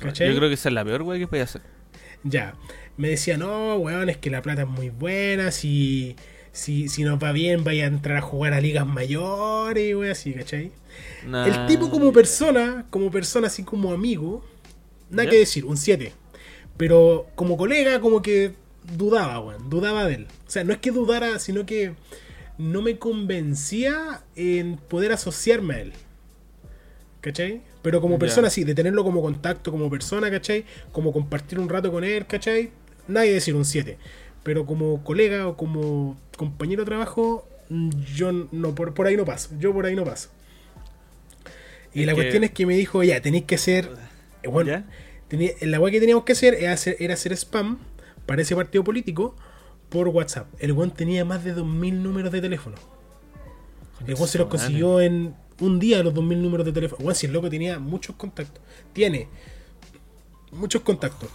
¿Cachai? 0.00 0.28
Yo 0.30 0.36
creo 0.36 0.48
que 0.48 0.54
esa 0.54 0.68
es 0.68 0.74
la 0.74 0.84
peor, 0.84 1.02
güey, 1.02 1.20
que 1.20 1.26
puede 1.26 1.42
hacer. 1.42 1.62
Ya, 2.24 2.54
me 2.96 3.08
decía, 3.08 3.36
no, 3.36 3.76
weón, 3.76 4.08
es 4.08 4.16
que 4.16 4.30
la 4.30 4.42
plata 4.42 4.62
es 4.62 4.68
muy 4.68 4.90
buena, 4.90 5.50
si, 5.50 6.16
si, 6.52 6.88
si 6.88 7.02
nos 7.02 7.22
va 7.22 7.32
bien 7.32 7.64
vaya 7.64 7.84
a 7.84 7.88
entrar 7.88 8.18
a 8.18 8.20
jugar 8.20 8.52
a 8.52 8.60
ligas 8.60 8.86
mayores 8.86 9.90
y 9.90 9.94
wey, 9.94 10.10
así, 10.10 10.32
¿cachai? 10.34 10.70
Nah. 11.26 11.46
El 11.46 11.66
tipo 11.66 11.90
como 11.90 12.12
persona, 12.12 12.86
como 12.90 13.10
persona 13.10 13.46
así 13.46 13.64
como 13.64 13.92
amigo, 13.92 14.44
nada 15.10 15.28
que 15.28 15.38
decir, 15.38 15.64
un 15.64 15.76
7. 15.76 16.12
Pero 16.76 17.26
como 17.34 17.56
colega, 17.56 18.00
como 18.00 18.22
que 18.22 18.52
dudaba, 18.96 19.40
weón, 19.40 19.70
dudaba 19.70 20.06
de 20.06 20.14
él. 20.14 20.26
O 20.46 20.50
sea, 20.50 20.64
no 20.64 20.72
es 20.72 20.78
que 20.78 20.90
dudara, 20.90 21.38
sino 21.38 21.64
que 21.64 21.94
no 22.58 22.82
me 22.82 22.98
convencía 22.98 24.22
en 24.36 24.76
poder 24.76 25.12
asociarme 25.12 25.74
a 25.74 25.80
él. 25.80 25.92
¿Cachai? 27.20 27.62
Pero 27.82 28.00
como 28.00 28.18
persona, 28.18 28.50
sí, 28.50 28.64
de 28.64 28.74
tenerlo 28.74 29.04
como 29.04 29.22
contacto 29.22 29.70
como 29.70 29.88
persona, 29.88 30.30
¿cachai? 30.30 30.64
Como 30.92 31.12
compartir 31.12 31.58
un 31.58 31.68
rato 31.68 31.90
con 31.92 32.04
él, 32.04 32.26
¿cachai? 32.26 32.70
Nadie 33.08 33.32
decir 33.32 33.54
un 33.54 33.64
7. 33.64 33.96
Pero 34.42 34.66
como 34.66 35.04
colega 35.04 35.46
o 35.46 35.56
como 35.56 36.16
compañero 36.50 36.82
de 36.82 36.86
trabajo, 36.86 37.46
mm, 37.68 37.90
yo 38.14 38.32
no, 38.52 38.74
por, 38.74 38.94
por 38.94 39.06
ahí 39.06 39.16
no 39.16 39.24
paso. 39.24 39.50
Yo 39.58 39.72
por 39.72 39.86
ahí 39.86 39.94
no 39.94 40.04
paso. 40.04 40.28
Y 41.94 42.00
Es 42.00 42.06
la 42.06 42.12
que- 42.12 42.16
cuestión 42.20 42.44
es 42.44 42.50
que 42.52 42.66
me 42.66 42.74
dijo, 42.76 43.02
ya, 43.02 43.20
tenéis 43.20 43.44
que 43.44 43.54
hacer. 43.56 43.90
eh, 44.42 44.48
bueno, 44.48 44.70
¿Ya? 44.70 44.84
tenía- 45.28 45.52
la 45.60 45.78
weá 45.80 45.90
que 45.92 46.00
teníamos 46.00 46.24
que 46.24 46.32
hacer 46.32 46.54
era 46.54 46.72
hacer, 46.72 46.96
era 46.98 47.14
hacer 47.14 47.32
spam 47.32 47.78
para 48.26 48.42
ese 48.42 48.54
partido 48.56 48.82
político 48.84 49.34
por 49.88 50.08
WhatsApp. 50.08 50.46
El 50.58 50.72
weón 50.72 50.90
tenía 50.92 51.24
más 51.24 51.44
de 51.44 51.52
2.000 51.54 52.02
números 52.02 52.32
de 52.32 52.40
teléfono. 52.40 52.76
El 54.06 54.14
weón 54.14 54.28
se 54.28 54.38
los 54.38 54.48
consiguió 54.48 55.00
en 55.00 55.34
Un 55.60 55.78
día 55.78 56.02
los 56.02 56.12
2000 56.12 56.42
números 56.42 56.66
de 56.66 56.72
teléfono. 56.72 57.04
Weón, 57.04 57.14
si 57.14 57.26
el 57.26 57.32
loco 57.32 57.48
tenía 57.48 57.78
muchos 57.78 58.16
contactos. 58.16 58.60
Tiene 58.92 59.28
muchos 60.50 60.82
contactos. 60.82 61.28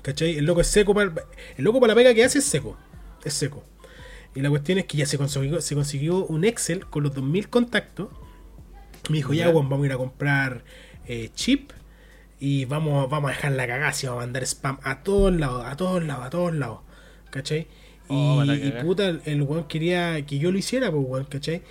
¿Cachai? 0.00 0.38
El 0.38 0.44
loco 0.46 0.60
es 0.62 0.66
seco 0.68 0.94
para. 0.94 1.12
El 1.58 1.64
loco 1.64 1.78
para 1.80 1.92
la 1.92 1.96
pega 1.96 2.14
que 2.14 2.24
hace 2.24 2.38
es 2.38 2.44
seco. 2.44 2.76
Es 3.24 3.34
seco. 3.34 3.62
Y 4.34 4.40
la 4.40 4.50
cuestión 4.50 4.78
es 4.78 4.86
que 4.86 4.96
ya 4.96 5.06
se 5.06 5.16
consiguió, 5.16 5.60
se 5.60 5.74
consiguió 5.74 6.26
un 6.26 6.44
Excel 6.44 6.86
con 6.86 7.02
los 7.04 7.14
2000 7.14 7.48
contactos. 7.48 8.08
Me 9.08 9.16
dijo, 9.16 9.32
ya, 9.32 9.50
weón, 9.50 9.68
vamos 9.68 9.84
a 9.84 9.86
ir 9.86 9.92
a 9.92 9.96
comprar 9.96 10.64
eh, 11.06 11.30
chip. 11.34 11.70
Y 12.40 12.64
vamos, 12.64 13.08
vamos 13.08 13.30
a 13.30 13.34
dejar 13.34 13.52
la 13.52 13.66
cagada 13.66 13.92
y 14.02 14.06
vamos 14.06 14.22
a 14.22 14.26
mandar 14.26 14.42
spam 14.42 14.78
a 14.82 15.02
todos 15.02 15.34
lados, 15.34 15.64
a 15.66 15.76
todos 15.76 16.02
lados, 16.02 16.26
a 16.26 16.30
todos 16.30 16.54
lados. 16.54 16.80
¿Cachai? 17.30 17.68
Oh, 18.08 18.44
y, 18.44 18.70
puta, 18.82 19.08
el, 19.24 19.42
weón 19.42 19.64
quería 19.64 20.20
que 20.26 20.38
yo 20.38 20.52
lo 20.52 20.58
hiciera, 20.58 20.90
pues 20.90 21.04
weón, 21.06 21.24
¿cachai? 21.24 21.62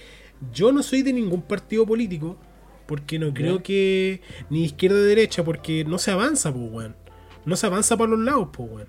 Yo 0.54 0.72
no 0.72 0.82
soy 0.82 1.04
de 1.04 1.14
ningún 1.14 1.42
partido 1.42 1.86
político. 1.86 2.38
Porque 2.86 3.18
no 3.18 3.34
creo 3.34 3.64
que 3.64 4.22
ni 4.50 4.66
izquierda 4.66 5.00
ni 5.00 5.06
derecha, 5.06 5.44
porque 5.44 5.86
no 5.86 5.98
se 5.98 6.12
avanza, 6.12 6.54
pues 6.54 6.70
weón. 6.70 6.96
No 7.46 7.56
se 7.56 7.66
avanza 7.66 7.98
para 7.98 8.12
los 8.12 8.20
lados, 8.20 8.50
pues 8.52 8.70
weón. 8.70 8.88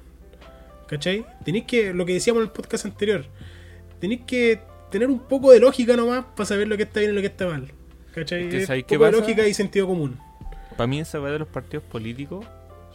¿Cachai? 0.88 1.24
Tenéis 1.44 1.64
que, 1.64 1.94
lo 1.94 2.04
que 2.04 2.14
decíamos 2.14 2.42
en 2.42 2.48
el 2.48 2.52
podcast 2.52 2.86
anterior, 2.86 3.24
tenéis 4.04 4.20
que 4.26 4.60
tener 4.90 5.08
un 5.08 5.18
poco 5.18 5.50
de 5.50 5.60
lógica 5.60 5.96
nomás 5.96 6.26
para 6.36 6.44
saber 6.44 6.68
lo 6.68 6.76
que 6.76 6.82
está 6.82 7.00
bien 7.00 7.12
y 7.12 7.14
lo 7.14 7.22
que 7.22 7.28
está 7.28 7.46
mal. 7.46 7.72
¿Cachai? 8.14 8.54
Es 8.54 8.68
lógica 8.90 9.46
y 9.48 9.54
sentido 9.54 9.86
común. 9.86 10.18
Para 10.76 10.86
mí 10.86 11.00
esa 11.00 11.18
va 11.20 11.30
de 11.30 11.38
los 11.38 11.48
partidos 11.48 11.84
políticos. 11.84 12.44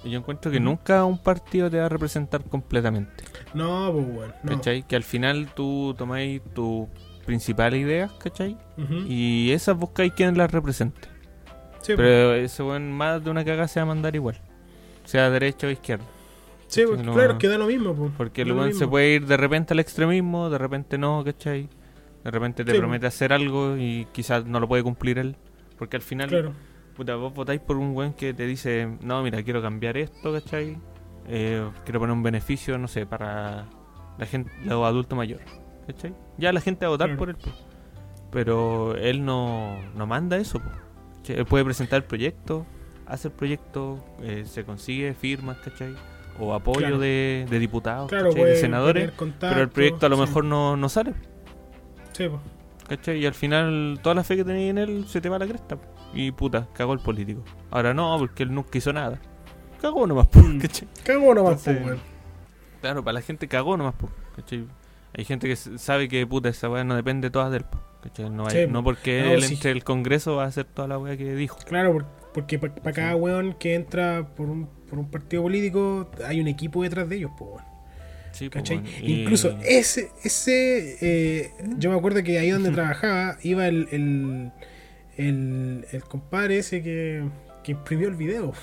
Yo 0.06 0.20
encuentro 0.20 0.52
que 0.52 0.60
nunca 0.60 1.04
un 1.06 1.18
partido 1.18 1.68
te 1.70 1.80
va 1.80 1.88
a 1.88 1.90
representar 1.90 2.44
completamente. 2.44 3.24
No, 3.56 3.92
pues 3.92 4.06
weón. 4.06 4.34
No. 4.44 4.56
¿Cachai? 4.56 4.84
Que 4.88 4.96
al 4.96 5.04
final 5.04 5.50
tú 5.56 5.96
tomáis 5.98 6.44
tus 6.54 6.88
principales 7.26 7.82
ideas, 7.82 8.12
¿cachai? 8.14 8.56
Y 9.08 9.52
esas 9.52 9.76
buscáis 9.76 10.14
quien 10.14 10.38
las 10.38 10.52
represente. 10.52 11.08
Sí, 11.82 11.96
pues. 11.96 11.98
Pero 11.98 12.36
ese 12.36 12.62
buen 12.62 12.92
más 12.92 13.24
de 13.24 13.32
una 13.32 13.44
cagada 13.44 13.68
se 13.68 13.80
va 13.80 13.86
a 13.86 13.88
mandar 13.88 14.16
igual. 14.16 14.40
Sea 15.06 15.32
derecha 15.32 15.66
o 15.66 15.72
izquierda. 15.72 16.06
Sí, 16.70 16.84
pues, 16.88 17.04
no- 17.04 17.14
claro, 17.14 17.38
que 17.38 17.48
da 17.48 17.58
lo 17.58 17.66
mismo. 17.66 17.94
Pues. 17.96 18.12
Porque 18.16 18.44
el 18.44 18.52
weón 18.54 18.74
se 18.74 18.88
puede 18.88 19.16
ir 19.16 19.26
de 19.26 19.38
repente 19.38 19.74
al 19.74 19.80
extremismo, 19.80 20.50
de 20.50 20.58
repente 20.58 20.98
no, 20.98 21.24
¿cachai? 21.24 21.68
De 22.24 22.32
repente 22.32 22.64
te 22.64 22.72
Sí, 22.74 22.78
promete 22.78 23.08
hacer 23.08 23.34
algo 23.34 23.76
y 23.78 24.08
quizás 24.12 24.46
no 24.46 24.60
lo 24.60 24.68
puede 24.68 24.84
cumplir 24.84 25.18
él. 25.18 25.36
Porque 25.78 25.96
al 25.98 26.04
final, 26.04 26.30
Claro. 26.30 26.54
puta, 26.96 27.16
vos 27.16 27.34
votáis 27.34 27.60
por 27.60 27.78
un 27.78 27.96
weón 27.96 28.14
que 28.14 28.34
te 28.34 28.46
dice, 28.46 28.88
no, 29.02 29.24
mira, 29.24 29.42
quiero 29.44 29.62
cambiar 29.62 29.98
esto, 29.98 30.32
¿cachai? 30.32 30.78
Eh, 31.28 31.68
quiero 31.86 32.00
poner 32.00 32.14
un 32.14 32.24
beneficio, 32.24 32.78
no 32.78 32.88
sé, 32.88 33.06
para 33.06 33.66
la 34.18 34.26
gente, 34.26 34.52
los 34.64 34.86
adultos 34.86 35.18
mayores, 35.18 35.48
¿cachai? 35.88 36.14
Ya 36.38 36.52
la 36.54 36.62
gente 36.62 36.86
va 36.86 36.88
a 36.88 36.92
votar 36.92 37.08
Claro. 37.08 37.20
por 37.20 37.30
él, 37.30 37.36
po. 37.36 37.50
pero 38.32 38.96
él 38.96 39.26
no, 39.26 39.80
no 39.96 40.06
manda 40.06 40.38
eso. 40.38 40.62
Él 41.28 41.46
puede 41.46 41.66
presentar 41.66 41.98
el 41.98 42.04
proyecto, 42.04 42.66
hace 43.08 43.30
el 43.30 43.34
proyecto, 43.34 44.04
eh, 44.22 44.44
se 44.46 44.64
consigue 44.66 45.14
firmas, 45.16 45.58
¿cachai? 45.60 45.96
O 46.40 46.54
apoyo 46.54 46.80
Claro. 46.80 47.00
de, 47.00 47.46
de 47.50 47.60
diputados, 47.60 48.10
de 48.10 48.56
senadores, 48.56 49.12
contacto, 49.12 49.50
pero 49.50 49.62
el 49.62 49.70
proyecto 49.70 50.06
a 50.06 50.10
lo 50.10 50.16
sí. 50.16 50.22
mejor 50.22 50.46
no, 50.46 50.78
no 50.78 50.88
sale, 50.90 51.14
Sí, 52.14 52.28
pues. 52.30 52.42
¿cachai? 52.88 53.20
Y 53.20 53.26
al 53.26 53.34
final 53.34 54.00
toda 54.02 54.16
la 54.16 54.24
fe 54.24 54.36
que 54.38 54.44
tenías 54.46 54.70
en 54.72 54.78
él 54.78 55.06
se 55.08 55.22
te 55.22 55.30
va 55.30 55.36
a 55.36 55.40
la 55.40 55.48
cresta. 55.48 55.78
Y 56.14 56.32
puta, 56.32 56.68
cagó 56.74 56.94
el 56.94 57.00
político. 57.00 57.44
Ahora 57.72 57.94
no, 57.94 58.16
porque 58.18 58.44
él 58.44 58.54
nunca 58.54 58.78
hizo 58.78 58.92
nada. 58.94 59.20
Cagó 59.82 60.08
nomás, 60.08 60.28
po, 60.28 60.40
Mm. 60.40 60.60
¿cachai? 60.60 60.88
Cago 61.04 61.34
nomás, 61.34 61.66
Entonces. 61.68 62.00
Claro, 62.82 63.04
para 63.04 63.14
la 63.14 63.22
gente 63.22 63.48
cagó 63.48 63.78
nomás, 63.78 63.94
po, 63.96 64.10
¿cachai? 64.36 64.66
Hay 65.18 65.26
gente 65.26 65.48
que 65.48 65.56
sabe 65.56 66.08
que 66.08 66.26
puta 66.26 66.50
esa 66.50 66.70
weá 66.70 66.84
no 66.84 66.96
depende 66.96 67.30
toda 67.30 67.50
de 67.50 67.58
él, 67.58 67.66
po, 67.66 67.80
¿cachai? 68.02 68.30
No, 68.30 68.46
hay- 68.48 68.66
Sí, 68.66 68.72
no 68.72 68.84
porque 68.84 69.22
no, 69.24 69.32
él 69.34 69.44
sí. 69.44 69.54
entre 69.56 69.72
el 69.72 69.84
Congreso 69.84 70.36
va 70.38 70.46
a 70.46 70.48
hacer 70.48 70.66
toda 70.66 70.88
la 70.88 70.98
weá 70.98 71.16
que 71.18 71.34
dijo. 71.36 71.58
Claro, 71.68 71.94
por- 71.94 72.06
porque 72.34 72.60
para 72.60 72.92
cada 72.94 73.16
weón 73.16 73.54
que 73.54 73.76
entra 73.76 74.28
por 74.36 74.50
un, 74.50 74.70
por 74.90 75.00
un 75.00 75.10
partido 75.10 75.44
político 75.44 76.10
hay 76.26 76.40
un 76.42 76.48
equipo 76.48 76.84
detrás 76.84 77.08
de 77.10 77.18
ellos, 77.18 77.32
pues, 77.38 77.52
weón. 77.52 77.64
Sí, 78.32 78.50
y- 79.02 79.22
Incluso 79.22 79.58
ese, 79.66 80.12
ese 80.24 80.98
eh, 81.02 81.52
yo 81.78 81.90
me 81.92 81.98
acuerdo 81.98 82.24
que 82.24 82.38
ahí 82.40 82.50
donde 82.52 82.70
trabajaba 82.72 83.38
iba 83.44 83.68
el, 83.68 83.88
el, 83.92 84.52
el, 85.18 85.86
el 85.92 86.04
compadre 86.04 86.60
ese 86.60 86.82
que, 86.84 87.24
que 87.64 87.72
imprimió 87.74 88.08
el 88.08 88.16
video. 88.16 88.54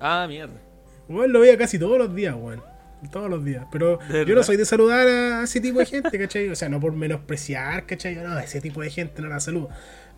Ah, 0.00 0.26
mierda. 0.28 0.60
Weón, 1.08 1.32
lo 1.32 1.40
veía 1.40 1.56
casi 1.58 1.78
todos 1.78 1.98
los 1.98 2.14
días, 2.14 2.34
weón. 2.38 2.62
Todos 3.12 3.28
los 3.28 3.44
días. 3.44 3.66
Pero 3.70 3.98
¿De 4.08 4.24
yo 4.24 4.34
no 4.34 4.42
soy 4.42 4.56
de 4.56 4.64
saludar 4.64 5.06
a 5.06 5.44
ese 5.44 5.60
tipo 5.60 5.78
de 5.78 5.84
gente, 5.86 6.18
¿cachai? 6.18 6.48
O 6.48 6.56
sea, 6.56 6.70
no 6.70 6.80
por 6.80 6.92
menospreciar, 6.94 7.84
¿cachai? 7.84 8.14
No, 8.16 8.38
ese 8.38 8.62
tipo 8.62 8.80
de 8.80 8.88
gente 8.90 9.20
no 9.20 9.28
la 9.28 9.40
saludo. 9.40 9.68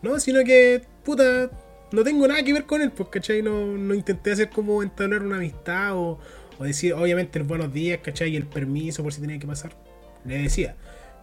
No, 0.02 0.20
sino 0.20 0.44
que, 0.44 0.82
puta, 1.04 1.50
no 1.92 2.02
tengo 2.04 2.26
nada 2.28 2.42
que 2.42 2.52
ver 2.52 2.64
con 2.66 2.80
él, 2.82 2.90
pues, 2.92 3.08
¿cachai? 3.08 3.42
No, 3.42 3.64
no 3.66 3.94
intenté 3.94 4.32
hacer 4.32 4.50
como 4.50 4.82
entablar 4.82 5.22
una 5.22 5.36
amistad 5.36 5.96
o, 5.96 6.18
o 6.58 6.64
decir, 6.64 6.92
obviamente, 6.94 7.38
el 7.38 7.44
buenos 7.44 7.72
días, 7.72 8.00
¿cachai? 8.02 8.30
Y 8.30 8.36
el 8.36 8.46
permiso 8.46 9.02
por 9.02 9.12
si 9.12 9.20
tenía 9.20 9.38
que 9.38 9.46
pasar. 9.46 9.72
Le 10.24 10.38
decía. 10.38 10.74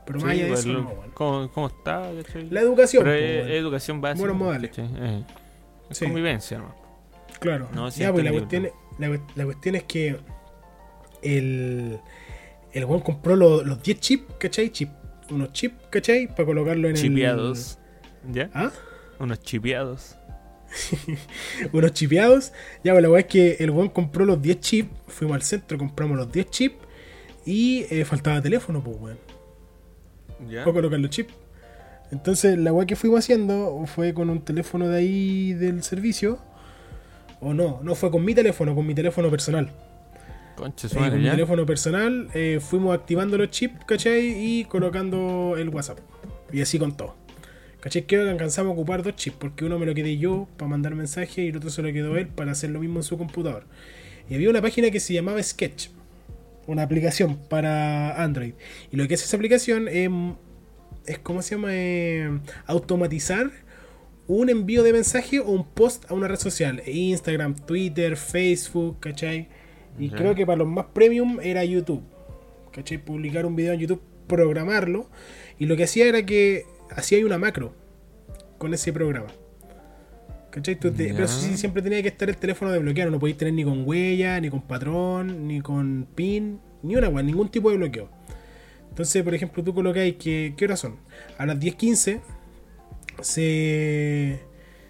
Pero 0.05 0.19
más 0.19 0.31
Sí, 0.31 0.35
allá 0.35 0.43
de 0.43 0.49
pues, 0.49 0.59
eso, 0.61 0.73
no. 0.73 0.93
¿cómo, 1.13 1.51
cómo 1.51 1.67
está? 1.67 2.09
¿cachai? 2.23 2.49
La 2.49 2.61
educación, 2.61 3.03
Pero 3.03 3.43
pues, 3.45 3.55
educación 3.55 4.01
básica. 4.01 4.19
Buenos 4.19 4.37
modales. 4.37 4.69
¿cachai? 4.71 4.89
Eh, 4.97 5.23
Sí. 5.91 6.05
convivencia, 6.05 6.57
¿no? 6.57 6.73
Claro. 7.39 7.67
No, 7.73 7.91
sí, 7.91 7.99
ya, 8.01 8.11
pues 8.11 8.23
la 8.23 8.31
cuestión, 8.31 8.69
la, 8.99 9.19
la 9.35 9.45
cuestión 9.45 9.75
es 9.75 9.83
que 9.83 10.17
el, 11.21 11.99
el 12.71 12.85
weón 12.85 13.01
compró 13.01 13.35
lo- 13.35 13.63
los 13.63 13.81
10 13.83 13.99
chips, 13.99 14.33
¿cachai? 14.39 14.69
Chip, 14.71 14.89
unos 15.29 15.51
chips, 15.53 15.75
¿cachai? 15.89 16.27
Para 16.27 16.45
colocarlo 16.45 16.87
en 16.89 16.95
Chipeados. 16.95 17.77
¿Ya? 18.31 18.49
¿Ah? 18.53 18.71
Unos 19.19 19.39
chipeados. 19.41 20.17
Unos 21.71 21.93
chipeados. 21.93 22.53
Ya, 22.83 22.93
pues 22.93 23.03
la 23.03 23.09
weá 23.09 23.21
es 23.21 23.27
que 23.27 23.57
el 23.59 23.71
weón 23.71 23.89
compró 23.89 24.25
los 24.25 24.41
10 24.41 24.59
chips. 24.59 24.89
Fuimos 25.07 25.35
al 25.35 25.41
centro, 25.43 25.77
compramos 25.77 26.17
los 26.17 26.31
10 26.31 26.49
chips. 26.49 26.75
Y 27.45 27.85
eh, 27.89 28.05
faltaba 28.05 28.41
teléfono, 28.41 28.83
pues 28.83 28.97
weón. 28.99 29.17
¿Ya? 30.49 30.63
Para 30.63 30.73
colocar 30.73 30.99
los 30.99 31.09
chips. 31.09 31.33
Entonces, 32.11 32.57
la 32.57 32.71
weá 32.71 32.85
que 32.85 32.95
fuimos 32.95 33.19
haciendo 33.19 33.83
fue 33.87 34.13
con 34.13 34.29
un 34.29 34.41
teléfono 34.41 34.87
de 34.87 34.97
ahí 34.97 35.53
del 35.53 35.83
servicio. 35.83 36.39
O 37.39 37.53
no, 37.53 37.79
no 37.83 37.95
fue 37.95 38.11
con 38.11 38.23
mi 38.23 38.33
teléfono, 38.33 38.75
con 38.75 38.85
mi 38.85 38.95
teléfono 38.95 39.29
personal. 39.29 39.69
Conche 40.55 40.87
Eh, 40.87 40.95
madre, 40.95 41.11
con 41.11 41.21
mi 41.23 41.29
teléfono 41.29 41.65
personal 41.65 42.29
eh, 42.33 42.59
fuimos 42.61 42.93
activando 42.95 43.37
los 43.37 43.49
chips, 43.49 43.83
¿cachai? 43.85 44.35
Y 44.37 44.65
colocando 44.65 45.55
el 45.57 45.69
WhatsApp. 45.69 45.99
Y 46.51 46.61
así 46.61 46.77
con 46.77 46.95
todo. 46.95 47.15
¿Cachai? 47.83 48.03
Creo 48.03 48.23
que 48.23 48.29
alcanzamos 48.29 48.69
a 48.69 48.73
ocupar 48.75 49.03
dos 49.03 49.17
chips, 49.17 49.35
porque 49.37 49.65
uno 49.65 49.77
me 49.77 49.85
lo 49.85 49.93
quedé 49.93 50.17
yo 50.17 50.47
para 50.55 50.69
mandar 50.69 50.95
mensaje 50.95 51.43
y 51.43 51.47
el 51.49 51.57
otro 51.57 51.69
se 51.69 51.81
lo 51.81 51.91
quedó 51.91 52.15
él 52.15 52.29
para 52.29 52.53
hacer 52.53 52.69
lo 52.69 52.79
mismo 52.79 52.99
en 52.99 53.03
su 53.03 53.17
computador. 53.17 53.65
Y 54.29 54.35
había 54.35 54.49
una 54.49 54.61
página 54.61 54.89
que 54.89 55.01
se 55.01 55.13
llamaba 55.13 55.43
Sketch, 55.43 55.89
una 56.65 56.83
aplicación 56.83 57.35
para 57.49 58.23
Android. 58.23 58.53
Y 58.89 58.95
lo 58.95 59.05
que 59.05 59.15
hace 59.15 59.25
esa 59.25 59.35
aplicación 59.35 59.89
es, 59.89 60.09
es 61.07 61.19
¿cómo 61.19 61.41
se 61.41 61.55
llama? 61.55 61.71
Eh, 61.71 62.39
automatizar 62.67 63.51
un 64.27 64.49
envío 64.49 64.81
de 64.81 64.93
mensaje 64.93 65.41
o 65.41 65.49
un 65.49 65.67
post 65.67 66.09
a 66.09 66.13
una 66.13 66.29
red 66.29 66.39
social. 66.39 66.81
Instagram, 66.87 67.53
Twitter, 67.53 68.15
Facebook, 68.15 69.01
¿cachai? 69.01 69.49
Y 69.99 70.07
creo 70.07 70.35
que 70.35 70.45
para 70.45 70.59
los 70.59 70.69
más 70.69 70.85
premium 70.93 71.37
era 71.41 71.65
YouTube. 71.65 72.01
¿Cachai? 72.71 72.97
Publicar 72.97 73.45
un 73.45 73.57
video 73.57 73.73
en 73.73 73.81
YouTube, 73.81 74.01
programarlo. 74.27 75.09
Y 75.59 75.65
lo 75.65 75.75
que 75.75 75.83
hacía 75.83 76.05
era 76.05 76.25
que 76.25 76.65
hacía 76.95 77.25
una 77.25 77.37
macro 77.37 77.73
con 78.57 78.73
ese 78.73 78.91
programa. 78.93 79.27
¿Cachai? 80.51 80.75
Tú 80.79 80.91
te- 80.91 81.11
pero 81.13 81.25
eso 81.25 81.39
sí, 81.39 81.57
siempre 81.57 81.81
tenía 81.81 82.01
que 82.01 82.07
estar 82.09 82.29
el 82.29 82.37
teléfono 82.37 82.71
desbloqueado. 82.71 83.09
No 83.11 83.19
podéis 83.19 83.37
tener 83.37 83.53
ni 83.55 83.63
con 83.63 83.87
huella, 83.87 84.39
ni 84.39 84.49
con 84.49 84.61
patrón, 84.61 85.47
ni 85.47 85.61
con 85.61 86.07
pin, 86.15 86.59
ni 86.83 86.95
una 86.95 87.09
wea, 87.09 87.23
ningún 87.23 87.49
tipo 87.49 87.71
de 87.71 87.77
bloqueo. 87.77 88.09
Entonces, 88.89 89.23
por 89.23 89.33
ejemplo, 89.33 89.63
tú 89.63 89.73
colocáis 89.73 90.15
que. 90.15 90.53
¿Qué 90.55 90.65
horas 90.65 90.79
son? 90.79 90.97
A 91.39 91.47
las 91.47 91.57
10.15 91.59 92.21
se, 93.21 94.39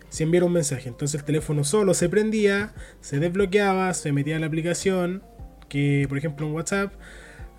se 0.09 0.23
enviara 0.23 0.45
un 0.45 0.51
mensaje. 0.53 0.89
Entonces 0.89 1.19
el 1.21 1.25
teléfono 1.25 1.63
solo 1.63 1.93
se 1.93 2.09
prendía, 2.09 2.73
se 3.01 3.19
desbloqueaba, 3.19 3.93
se 3.93 4.11
metía 4.11 4.35
en 4.35 4.41
la 4.41 4.47
aplicación, 4.47 5.23
que 5.69 6.05
por 6.09 6.17
ejemplo 6.17 6.45
en 6.47 6.53
WhatsApp, 6.53 6.93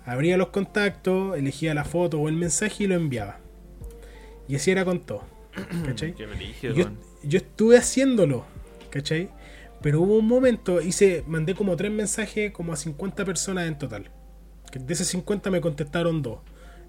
abría 0.05 0.37
los 0.37 0.49
contactos, 0.49 1.37
elegía 1.37 1.73
la 1.73 1.83
foto 1.85 2.19
o 2.19 2.29
el 2.29 2.35
mensaje 2.35 2.83
y 2.83 2.87
lo 2.87 2.95
enviaba. 2.95 3.39
Y 4.47 4.55
así 4.55 4.71
era 4.71 4.85
con 4.85 4.99
todo. 5.01 5.23
¿Cachai? 5.85 6.13
Yo, 6.61 6.85
yo 7.23 7.37
estuve 7.37 7.77
haciéndolo, 7.77 8.45
¿cachai? 8.89 9.29
Pero 9.81 10.01
hubo 10.01 10.17
un 10.17 10.27
momento, 10.27 10.81
hice, 10.81 11.23
mandé 11.27 11.53
como 11.53 11.75
tres 11.75 11.91
mensajes 11.91 12.51
como 12.51 12.73
a 12.73 12.75
50 12.75 13.23
personas 13.25 13.67
en 13.67 13.77
total. 13.77 14.09
De 14.73 14.93
esos 14.93 15.07
50 15.07 15.51
me 15.51 15.61
contestaron 15.61 16.21
dos. 16.21 16.39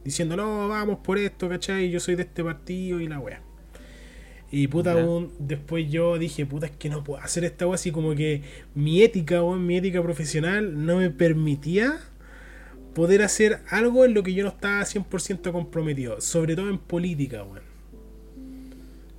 Diciendo, 0.03 0.37
no, 0.37 0.69
vamos 0.69 1.01
por 1.03 1.19
esto, 1.19 1.49
¿cachai? 1.49 1.90
Yo 1.90 2.01
soy 2.01 2.14
de 2.14 2.23
este 2.23 2.42
partido 2.42 3.01
y 3.01 3.07
la 3.07 3.19
wea. 3.19 3.42
Y 4.51 4.69
puta, 4.69 4.95
weón, 4.95 5.33
después 5.38 5.90
yo 5.90 6.19
dije, 6.19 6.47
puta, 6.47 6.66
es 6.66 6.73
que 6.73 6.88
no 6.88 7.03
puedo 7.03 7.21
hacer 7.21 7.45
esta 7.45 7.66
wea 7.66 7.75
así 7.75 7.90
como 7.90 8.14
que 8.14 8.42
mi 8.75 9.03
ética, 9.03 9.42
weón, 9.42 9.66
mi 9.66 9.77
ética 9.77 10.03
profesional 10.03 10.87
no 10.87 10.97
me 10.97 11.11
permitía 11.11 11.99
poder 12.97 13.23
hacer 13.23 13.61
algo 13.69 14.07
en 14.07 14.15
lo 14.15 14.23
que 14.23 14.33
yo 14.33 14.43
no 14.43 14.49
estaba 14.49 14.81
100% 14.81 15.53
comprometido. 15.53 16.19
Sobre 16.23 16.57
todo 16.57 16.71
en 16.71 16.79
política, 16.79 17.43
weón. 17.43 17.61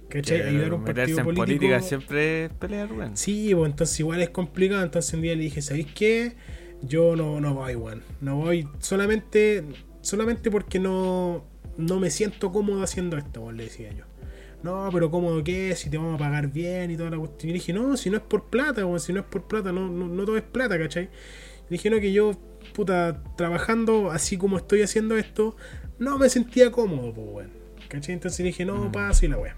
¿Cachai? 0.09 0.41
Ayudar 0.41 0.71
a 0.71 0.75
un 0.75 0.83
partido 0.83 1.19
en 1.19 1.23
político. 1.23 1.45
política 1.45 1.81
siempre 1.81 2.45
es 2.45 2.53
pelear, 2.53 2.91
weón. 2.91 3.15
Sí, 3.15 3.53
pues 3.53 3.69
entonces 3.69 3.99
igual 3.99 4.19
es 4.23 4.31
complicado. 4.31 4.81
Entonces 4.81 5.13
un 5.13 5.21
día 5.21 5.35
le 5.35 5.43
dije, 5.43 5.61
¿sabéis 5.61 5.85
qué? 5.93 6.33
Yo 6.81 7.15
no, 7.15 7.39
no 7.39 7.53
voy, 7.53 7.75
weón. 7.75 8.01
No 8.19 8.37
voy 8.37 8.67
solamente, 8.79 9.63
solamente 10.01 10.49
porque 10.49 10.79
no, 10.79 11.45
no 11.77 11.99
me 11.99 12.09
siento 12.09 12.51
cómodo 12.51 12.81
haciendo 12.81 13.15
esto, 13.15 13.41
weón, 13.41 13.57
le 13.57 13.65
decía 13.65 13.91
yo. 13.93 14.05
No, 14.63 14.89
pero 14.91 15.11
cómodo 15.11 15.43
qué, 15.43 15.75
si 15.75 15.91
te 15.91 15.97
vamos 15.97 16.15
a 16.15 16.17
pagar 16.17 16.51
bien 16.51 16.89
y 16.89 16.97
toda 16.97 17.11
la 17.11 17.19
cuestión. 17.19 17.51
Y 17.51 17.53
le 17.53 17.59
dije, 17.59 17.73
no, 17.73 17.95
si 17.95 18.09
no 18.09 18.17
es 18.17 18.23
por 18.23 18.45
plata, 18.45 18.83
weón, 18.83 18.99
si 18.99 19.13
no 19.13 19.19
es 19.19 19.25
por 19.27 19.43
plata, 19.43 19.71
no, 19.71 19.87
no, 19.87 20.07
no 20.07 20.25
todo 20.25 20.35
es 20.35 20.43
plata, 20.43 20.79
¿cachai? 20.79 21.03
Le 21.03 21.77
dije, 21.77 21.91
no, 21.91 21.99
que 21.99 22.11
yo, 22.11 22.31
puta, 22.77 23.23
trabajando 23.35 24.11
así 24.11 24.37
como 24.37 24.55
estoy 24.57 24.83
haciendo 24.83 25.17
esto, 25.17 25.55
no 25.97 26.19
me 26.19 26.29
sentía 26.29 26.71
cómodo, 26.71 27.11
pues, 27.11 27.27
weón. 27.27 27.51
¿Cachai? 27.89 28.13
Entonces 28.13 28.45
dije, 28.45 28.65
no, 28.65 28.85
Mm. 28.85 28.91
paso 28.91 29.25
y 29.25 29.29
la 29.29 29.37
weón. 29.37 29.55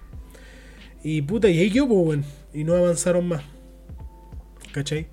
Y 1.04 1.22
puta, 1.22 1.50
y 1.50 1.60
ahí 1.60 1.70
yo, 1.70 1.86
pues, 1.86 2.00
weón. 2.08 2.24
Y 2.54 2.64
no 2.64 2.76
avanzaron 2.76 3.28
más. 3.28 3.44
¿Cachai? 4.72 5.08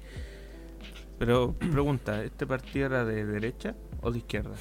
Pero 1.18 1.54
pregunta, 1.72 2.22
¿este 2.22 2.46
partido 2.46 2.86
era 2.86 3.04
de 3.04 3.24
derecha 3.26 3.74
o 4.02 4.10
de 4.12 4.18
izquierda? 4.18 4.54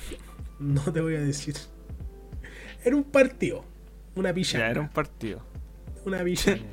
No 0.60 0.81
te 0.91 1.01
voy 1.01 1.15
a 1.15 1.19
decir. 1.21 1.55
Era 2.84 2.95
un 2.95 3.03
partido. 3.03 3.63
Una 4.15 4.29
Ya, 4.29 4.34
pichanga. 4.36 4.69
era 4.71 4.81
un 4.81 4.89
partido. 4.89 5.41
Una 6.05 6.23
pichanga. 6.23 6.63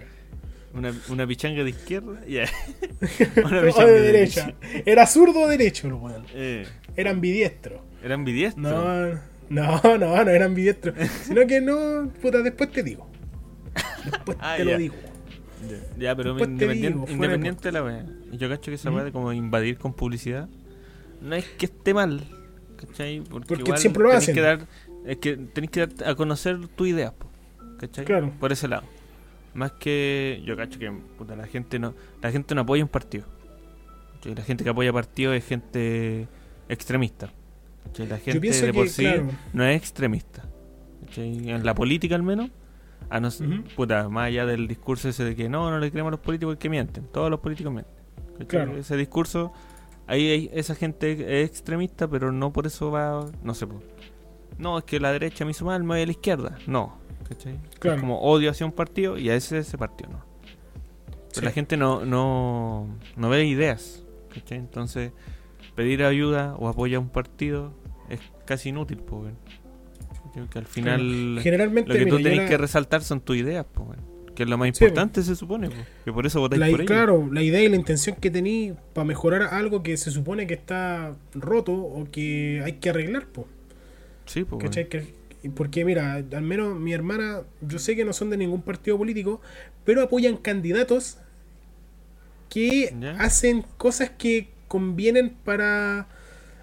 Una, 0.74 0.92
una 1.10 1.26
pichanga 1.26 1.62
de 1.64 1.70
izquierda, 1.70 2.24
ya. 2.26 2.44
o 3.76 3.84
de 3.86 4.00
derecha. 4.00 4.54
Era 4.86 5.06
zurdo 5.06 5.40
o 5.40 5.48
derecho, 5.48 5.86
el 5.88 5.92
weón. 5.94 6.24
Eh, 6.34 6.66
Era 6.96 7.10
ambidiestro. 7.10 7.82
era 8.02 8.14
ambidiestro. 8.14 8.62
No, 8.62 9.20
no, 9.50 9.80
no, 9.98 10.24
no 10.24 10.30
era 10.30 10.46
ambidiestro. 10.46 10.94
Sino 11.24 11.46
que 11.46 11.60
no, 11.60 12.10
puta, 12.22 12.38
después 12.42 12.70
te 12.70 12.82
digo. 12.82 13.06
Después 14.04 14.38
Ah, 14.40 14.54
te 14.56 14.64
lo 14.64 14.76
digo. 14.78 14.94
Ya, 15.98 16.16
pero 16.16 16.34
Después 16.34 16.50
independiente, 16.50 16.98
digo, 16.98 17.12
independiente 17.12 17.68
de 17.68 17.72
la 17.72 17.84
wea. 17.84 18.06
Yo 18.32 18.48
cacho 18.48 18.70
que 18.70 18.74
esa 18.74 18.90
¿Mm? 18.90 18.94
wea 18.94 19.04
de 19.04 19.12
como 19.12 19.32
invadir 19.32 19.78
con 19.78 19.92
publicidad 19.94 20.48
no 21.20 21.36
es 21.36 21.44
que 21.44 21.66
esté 21.66 21.94
mal, 21.94 22.24
¿cachai? 22.76 23.20
Porque, 23.20 23.46
Porque 23.46 23.62
igual 23.62 23.78
siempre 23.78 24.02
lo 24.02 24.10
hacen. 24.12 24.34
Que 24.34 24.40
dar, 24.40 24.66
es 25.06 25.18
que 25.18 25.36
tenés 25.36 25.70
que 25.70 25.86
dar 25.86 25.90
a 26.10 26.14
conocer 26.16 26.66
tu 26.74 26.84
idea, 26.86 27.12
po, 27.12 27.28
¿cachai? 27.78 28.04
Claro. 28.04 28.32
Por 28.40 28.50
ese 28.50 28.66
lado. 28.66 28.82
Más 29.54 29.72
que 29.72 30.42
yo 30.44 30.56
cacho 30.56 30.78
que 30.78 30.90
puta, 30.90 31.36
la 31.36 31.46
gente 31.46 31.78
no 31.78 31.94
la 32.20 32.30
gente 32.30 32.54
no 32.54 32.62
apoya 32.62 32.82
un 32.82 32.88
partido. 32.88 33.26
La 34.24 34.42
gente 34.42 34.64
que 34.64 34.70
apoya 34.70 34.92
partido 34.92 35.32
es 35.32 35.44
gente 35.44 36.28
extremista. 36.68 37.32
La 37.98 38.18
gente 38.18 38.50
de 38.50 38.72
por 38.72 38.84
que, 38.84 38.90
sí 38.90 39.02
claro. 39.02 39.28
no 39.52 39.64
es 39.64 39.76
extremista. 39.76 40.44
En 41.16 41.64
la 41.64 41.74
política 41.74 42.14
al 42.14 42.22
menos. 42.22 42.50
A 43.10 43.20
no 43.20 43.28
puta, 43.76 44.08
más 44.08 44.28
allá 44.28 44.46
del 44.46 44.66
discurso 44.68 45.08
ese 45.08 45.24
de 45.24 45.36
que 45.36 45.48
no, 45.48 45.70
no 45.70 45.78
le 45.78 45.90
creemos 45.90 46.10
a 46.10 46.12
los 46.12 46.20
políticos 46.20 46.56
que 46.56 46.70
mienten. 46.70 47.04
Todos 47.08 47.30
los 47.30 47.40
políticos 47.40 47.72
mienten. 47.72 48.78
Ese 48.78 48.96
discurso, 48.96 49.52
ahí 50.06 50.30
hay, 50.30 50.50
esa 50.54 50.74
gente 50.74 51.42
es 51.42 51.50
extremista, 51.50 52.08
pero 52.08 52.32
no 52.32 52.52
por 52.52 52.66
eso 52.66 52.90
va, 52.90 53.26
no 53.42 53.54
sé, 53.54 53.66
no, 54.58 54.78
es 54.78 54.84
que 54.84 55.00
la 55.00 55.12
derecha 55.12 55.44
me 55.44 55.50
hizo 55.50 55.64
mal, 55.64 55.82
me 55.82 55.88
voy 55.88 56.02
a 56.02 56.06
la 56.06 56.12
izquierda. 56.12 56.58
No, 56.66 56.98
¿cachai? 57.34 57.58
Claro. 57.78 57.96
Es 57.96 58.00
como 58.00 58.20
odio 58.20 58.50
hacia 58.50 58.66
un 58.66 58.72
partido 58.72 59.18
y 59.18 59.30
a 59.30 59.34
ese, 59.36 59.58
ese 59.58 59.78
partido 59.78 60.10
no. 60.10 60.24
Pero 61.10 61.40
Sí. 61.40 61.44
la 61.44 61.50
gente 61.50 61.76
no, 61.76 62.04
no, 62.04 62.88
no 63.16 63.28
ve 63.30 63.44
ideas, 63.46 64.04
¿cachai? 64.34 64.58
Entonces, 64.58 65.12
pedir 65.74 66.04
ayuda 66.04 66.54
o 66.58 66.68
apoyo 66.68 66.98
a 66.98 67.00
un 67.00 67.08
partido 67.08 67.72
es 68.10 68.20
casi 68.44 68.68
inútil. 68.70 68.98
¿Cachai? 68.98 70.48
Que 70.50 70.58
al 70.58 70.66
final 70.66 71.38
Generalmente, 71.42 71.92
lo 71.92 71.98
que 71.98 72.06
tú 72.06 72.16
mira, 72.16 72.30
tenés 72.30 72.44
la- 72.44 72.48
que 72.48 72.58
resaltar 72.58 73.02
son 73.02 73.20
tus 73.20 73.36
ideas. 73.36 73.66
Que 74.34 74.44
es 74.44 74.48
lo 74.48 74.56
más 74.56 74.68
Sí, 74.76 74.84
importante, 74.84 75.22
se 75.22 75.36
supone, 75.36 75.68
po. 75.68 75.76
Que 76.06 76.12
por 76.12 76.24
eso 76.24 76.40
votáis 76.40 76.58
la, 76.60 76.70
por 76.70 76.80
ello. 76.80 76.86
claro, 76.86 77.28
la 77.30 77.42
idea 77.42 77.62
y 77.62 77.68
la 77.68 77.76
intención 77.76 78.16
que 78.16 78.30
tení 78.30 78.72
para 78.94 79.04
mejorar 79.04 79.42
algo 79.42 79.82
que 79.82 79.96
se 79.98 80.10
supone 80.10 80.46
que 80.46 80.54
está 80.54 81.14
roto 81.34 81.72
o 81.74 82.06
que 82.10 82.62
hay 82.64 82.74
que 82.74 82.88
arreglar, 82.90 83.26
pues. 83.26 83.46
Sí. 84.24 84.46
¿Cachai? 84.58 84.88
Que- 84.88 85.14
Porque 85.50 85.84
mira, 85.84 86.14
al 86.14 86.42
menos 86.42 86.78
mi 86.78 86.92
hermana, 86.92 87.42
yo 87.60 87.78
sé 87.78 87.96
que 87.96 88.04
no 88.04 88.12
son 88.12 88.30
de 88.30 88.36
ningún 88.36 88.62
partido 88.62 88.96
político, 88.96 89.40
pero 89.84 90.02
apoyan 90.02 90.36
candidatos 90.36 91.18
que 92.48 92.94
Ya. 93.00 93.12
hacen 93.18 93.64
cosas 93.78 94.10
que 94.10 94.48
convienen 94.68 95.30
para... 95.44 96.08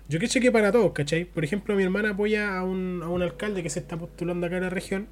Yo 0.07 0.17
creo 0.17 0.29
que 0.41 0.51
para 0.51 0.71
todos, 0.71 0.91
¿cachai? 0.93 1.25
Por 1.25 1.43
ejemplo, 1.43 1.75
mi 1.75 1.83
hermana 1.83 2.11
apoya 2.11 2.57
a 2.57 2.63
un, 2.63 3.01
a 3.03 3.09
un 3.09 3.21
alcalde 3.21 3.61
que 3.61 3.69
se 3.69 3.79
está 3.79 3.97
postulando 3.97 4.47
acá 4.47 4.57
en 4.57 4.63
la 4.63 4.69
región. 4.69 5.07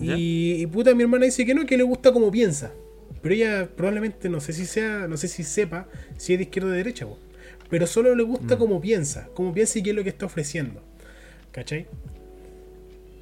Y 0.00 0.66
puta, 0.66 0.94
mi 0.94 1.02
hermana 1.02 1.24
dice 1.24 1.46
que 1.46 1.54
no, 1.54 1.64
que 1.66 1.76
le 1.76 1.82
gusta 1.82 2.12
como 2.12 2.30
piensa. 2.30 2.72
Pero 3.22 3.34
ella 3.34 3.68
probablemente 3.74 4.28
no 4.28 4.40
sé 4.40 4.52
si 4.52 4.66
sea, 4.66 5.08
no 5.08 5.16
sé 5.16 5.26
si 5.28 5.42
sepa 5.42 5.88
si 6.18 6.34
es 6.34 6.38
de 6.38 6.44
izquierda 6.44 6.68
o 6.68 6.72
de 6.72 6.76
derecha, 6.78 7.06
po. 7.06 7.18
pero 7.70 7.86
solo 7.86 8.14
le 8.14 8.22
gusta 8.22 8.54
Mm. 8.54 8.58
como 8.58 8.80
piensa, 8.80 9.28
como 9.34 9.52
piensa 9.52 9.78
y 9.78 9.82
qué 9.82 9.90
es 9.90 9.96
lo 9.96 10.02
que 10.04 10.10
está 10.10 10.26
ofreciendo. 10.26 10.82
¿Cachai? 11.50 11.86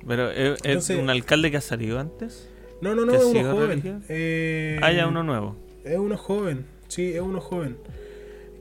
Pero 0.06 0.30
¿es, 0.30 0.36
es 0.38 0.64
Entonces- 0.64 0.98
un 0.98 1.10
alcalde 1.10 1.50
que 1.50 1.56
ha 1.56 1.60
salido 1.60 1.98
antes? 1.98 2.48
No, 2.80 2.94
no, 2.94 3.04
no, 3.06 3.12
¿Que 3.12 3.18
es 3.18 3.24
uno 3.24 3.52
joven. 3.52 4.02
Eh, 4.08 4.78
Ah, 4.82 4.92
ya 4.92 5.06
uno 5.06 5.22
nuevo. 5.22 5.56
Es 5.84 5.96
uno 5.98 6.16
joven, 6.16 6.66
sí, 6.88 7.12
es 7.14 7.20
uno 7.20 7.40
joven. 7.40 7.76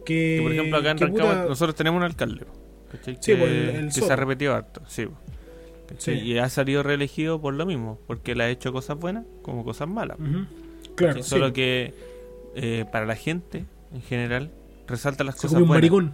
Que, 0.05 0.37
Que, 0.37 0.39
por 0.43 0.51
ejemplo, 0.51 0.77
acá 0.77 0.91
en 0.91 0.97
Rancagua 0.97 1.31
puta- 1.31 1.45
nosotros 1.45 1.75
tenemos 1.75 1.97
un 1.97 2.03
alcalde, 2.03 2.45
¿cachai? 2.91 3.15
Sí, 3.21 3.31
que, 3.33 3.37
pues, 3.37 3.51
el- 3.51 3.69
el 3.69 3.85
que 3.93 4.01
se 4.01 4.11
ha 4.11 4.15
repetido 4.15 4.53
harto, 4.53 4.81
sí. 4.87 5.07
Y 6.09 6.37
ha 6.37 6.49
salido 6.49 6.81
reelegido 6.83 7.39
por 7.39 7.53
lo 7.53 7.65
mismo, 7.65 7.99
porque 8.07 8.33
le 8.35 8.43
ha 8.45 8.49
hecho 8.49 8.71
cosas 8.73 8.97
buenas 8.97 9.25
como 9.41 9.63
cosas 9.63 9.87
malas. 9.87 10.17
Claro. 10.95 11.21
Solo 11.23 11.53
que 11.53 11.93
eh, 12.55 12.85
para 12.91 13.05
la 13.05 13.15
gente 13.15 13.65
en 13.93 14.01
general 14.03 14.51
resalta 14.87 15.23
las 15.23 15.35
Se 15.35 15.41
cosas 15.47 15.53
comió 15.53 15.63
un 15.63 15.67
buenas 15.69 15.81
maricón. 15.91 16.13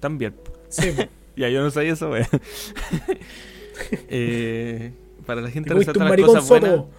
también. 0.00 0.34
Sí. 0.68 0.90
Ya, 1.36 1.48
yo 1.48 1.62
no 1.62 1.70
sabía 1.72 1.94
eso. 1.94 2.12
eh, 4.08 4.92
para 5.26 5.40
la 5.40 5.48
Te 5.48 5.52
gente 5.54 5.70
comiste 5.70 5.92
resalta 5.92 6.12
un 6.14 6.20
las 6.20 6.26
cosas 6.28 6.48
buenas. 6.48 6.70
soto. 6.70 6.90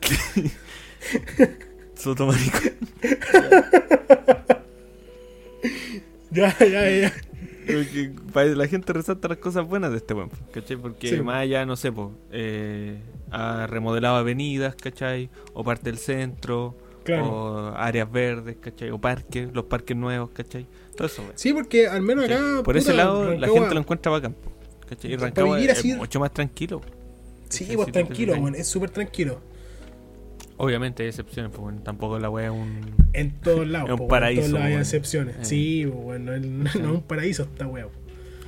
Soto 1.94 2.26
maricón. 2.26 2.72
Ya, 6.30 6.54
ya, 6.58 6.90
ya. 6.90 7.12
Porque 7.66 8.12
para 8.32 8.48
la 8.50 8.66
gente 8.66 8.92
resalta 8.92 9.28
las 9.28 9.38
cosas 9.38 9.66
buenas 9.66 9.90
de 9.90 9.96
este 9.96 10.12
buen, 10.14 10.28
¿cachai? 10.52 10.76
Porque 10.76 11.08
Sí. 11.08 11.20
más 11.22 11.36
allá, 11.36 11.64
no 11.66 11.74
sé, 11.76 11.90
po, 11.90 12.12
eh, 12.30 12.98
ha 13.30 13.66
remodelado 13.66 14.16
avenidas, 14.16 14.74
¿cachai? 14.74 15.30
O 15.54 15.64
parte 15.64 15.84
del 15.90 15.98
centro, 15.98 16.76
Claro. 17.04 17.26
o 17.30 17.68
áreas 17.76 18.10
verdes, 18.12 18.56
¿cachai? 18.60 18.90
O 18.90 18.98
parques, 19.00 19.48
los 19.54 19.64
parques 19.64 19.96
nuevos, 19.96 20.30
¿cachai? 20.30 20.66
Todo 20.96 21.06
eso, 21.06 21.22
weón. 21.22 21.32
Sí, 21.36 21.52
porque 21.54 21.86
al 21.88 22.02
menos 22.02 22.26
acá. 22.26 22.62
Por 22.62 22.76
ese 22.76 22.92
lado, 22.92 23.34
la 23.34 23.48
gente 23.48 23.72
lo 23.74 23.80
encuentra 23.80 24.12
bacán, 24.12 24.34
po, 24.34 24.52
¿cachai? 24.88 25.12
Y 25.12 25.16
Rancagua 25.16 25.56
vivir 25.56 25.70
es 25.70 25.78
así- 25.78 25.94
mucho 25.94 26.20
más 26.20 26.32
tranquilo. 26.32 26.80
Sí, 27.48 27.66
pues 27.74 27.90
tranquilo, 27.92 28.34
weón, 28.34 28.54
es 28.54 28.66
súper 28.66 28.90
tranquilo. 28.90 29.40
Obviamente 30.58 31.04
hay 31.04 31.08
excepciones, 31.10 31.50
pues 31.52 31.60
bueno, 31.62 31.80
tampoco 31.82 32.18
la 32.18 32.28
wea 32.30 32.46
es 32.46 32.52
un... 32.52 32.80
En 33.12 33.30
todos 33.40 33.66
lados, 33.66 33.88
Es 33.90 33.92
un 33.94 34.00
weón, 34.00 34.08
paraíso, 34.08 34.40
En 34.42 34.46
todos 34.50 34.60
lados 34.60 34.74
hay 34.76 34.80
excepciones. 34.80 35.36
Eh. 35.36 35.44
Sí, 35.44 35.86
pues, 35.86 36.04
weón, 36.04 36.24
no, 36.24 36.68
es- 36.68 36.74
un 36.76 37.02
paraíso 37.02 37.42
esta 37.44 37.66
weá. 37.66 37.86
po. 37.86 37.92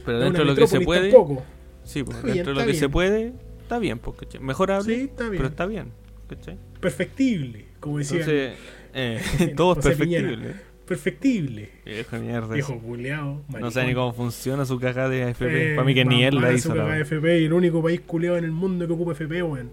Pero 0.05 0.19
No 0.19 0.25
dentro 0.25 0.45
de 0.45 0.51
lo 0.51 0.57
que 0.57 0.67
se 0.67 0.81
puede... 0.81 1.11
tampoco. 1.13 1.43
Sí, 1.85 2.03
pues, 2.03 2.21
bien, 2.23 2.37
dentro 2.37 2.53
de 2.55 2.61
lo 2.61 2.67
que 2.67 2.73
bien. 2.73 2.81
se 2.81 2.89
puede, 2.89 3.33
está 3.63 3.79
bien, 3.79 3.99
pues, 4.01 4.17
¿cachai? 4.19 4.41
Mejorable, 4.41 4.95
Sí, 4.95 5.01
está 5.03 5.25
bien. 5.25 5.37
pero 5.37 5.49
está 5.49 5.67
bien, 5.67 5.93
¿cachai? 6.29 6.59
Perfectible, 6.81 7.67
como 7.79 7.99
decía. 7.99 8.19
Entonces, 8.19 8.53
eh, 8.93 9.53
todo 9.57 9.73
es 9.79 9.79
perfectible. 9.87 10.55
Perfectible. 10.91 11.69
Viejo 11.87 12.17
mierda. 12.19 12.53
Viejo 12.53 12.77
culeado. 12.81 13.43
no 13.61 13.71
sé 13.71 13.87
ni 13.87 13.95
cómo 13.95 14.13
funciona 14.13 14.65
su 14.67 14.81
caja 14.81 15.09
de 15.09 15.23
AFP. 15.23 15.77
Para 15.77 15.85
mí 15.87 15.95
que 15.95 16.01
Eh, 16.01 16.05
ni 16.05 16.25
él 16.25 16.35
la 16.41 16.53
hizo. 16.53 16.75
la 16.75 16.83
Su 16.83 16.89
wea. 16.91 16.99
FP 16.99 17.41
y 17.43 17.45
el 17.45 17.53
único 17.53 17.81
país 17.81 18.01
culeado 18.01 18.37
en 18.39 18.43
el 18.45 18.51
mundo 18.51 18.89
que 18.89 18.93
ocupa 18.93 19.13
FP, 19.13 19.41
weón. 19.45 19.71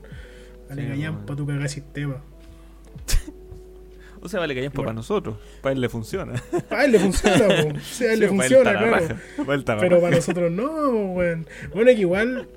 Dale 0.69 0.83
Sí, 0.83 0.87
gallampa 0.89 1.33
weón. 1.33 1.37
tu 1.37 1.47
cagá 1.47 1.67
sistema. 1.67 2.21
O 4.19 4.29
sea, 4.29 4.39
vale 4.39 4.53
que 4.55 4.61
hay 4.61 4.69
para 4.69 4.85
Bueno. 4.85 4.93
nosotros. 4.99 5.37
Para 5.61 5.73
él 5.73 5.81
le 5.81 5.89
funciona. 5.89 6.33
A 6.71 6.85
él 6.85 6.91
le 6.91 6.99
funciona, 6.99 7.47
po. 7.47 7.69
O 7.77 7.79
sea, 7.81 8.09
a 8.09 8.13
él 8.13 8.19
le 8.19 8.27
Sí, 8.29 8.35
para 8.35 8.41
funciona, 8.49 8.71
claro. 8.71 8.91
raja. 8.91 9.17
Para 9.63 9.79
Pero 9.79 10.01
para 10.01 10.15
nosotros 10.15 10.51
no, 10.51 10.89
weón. 11.13 11.47
Bueno, 11.73 11.91
que 11.95 11.99
igual 12.01 12.47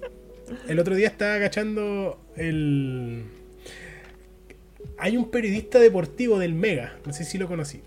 el 0.69 0.79
otro 0.79 0.95
día 0.97 1.09
estaba 1.09 1.35
agachando 1.35 2.19
el. 2.37 3.25
Hay 4.99 5.17
un 5.17 5.31
periodista 5.31 5.79
deportivo 5.79 6.39
del 6.39 6.55
Mega, 6.55 6.97
no 7.07 7.13
sé 7.15 7.25
si 7.25 7.39
lo 7.39 7.47
conocí. 7.49 7.83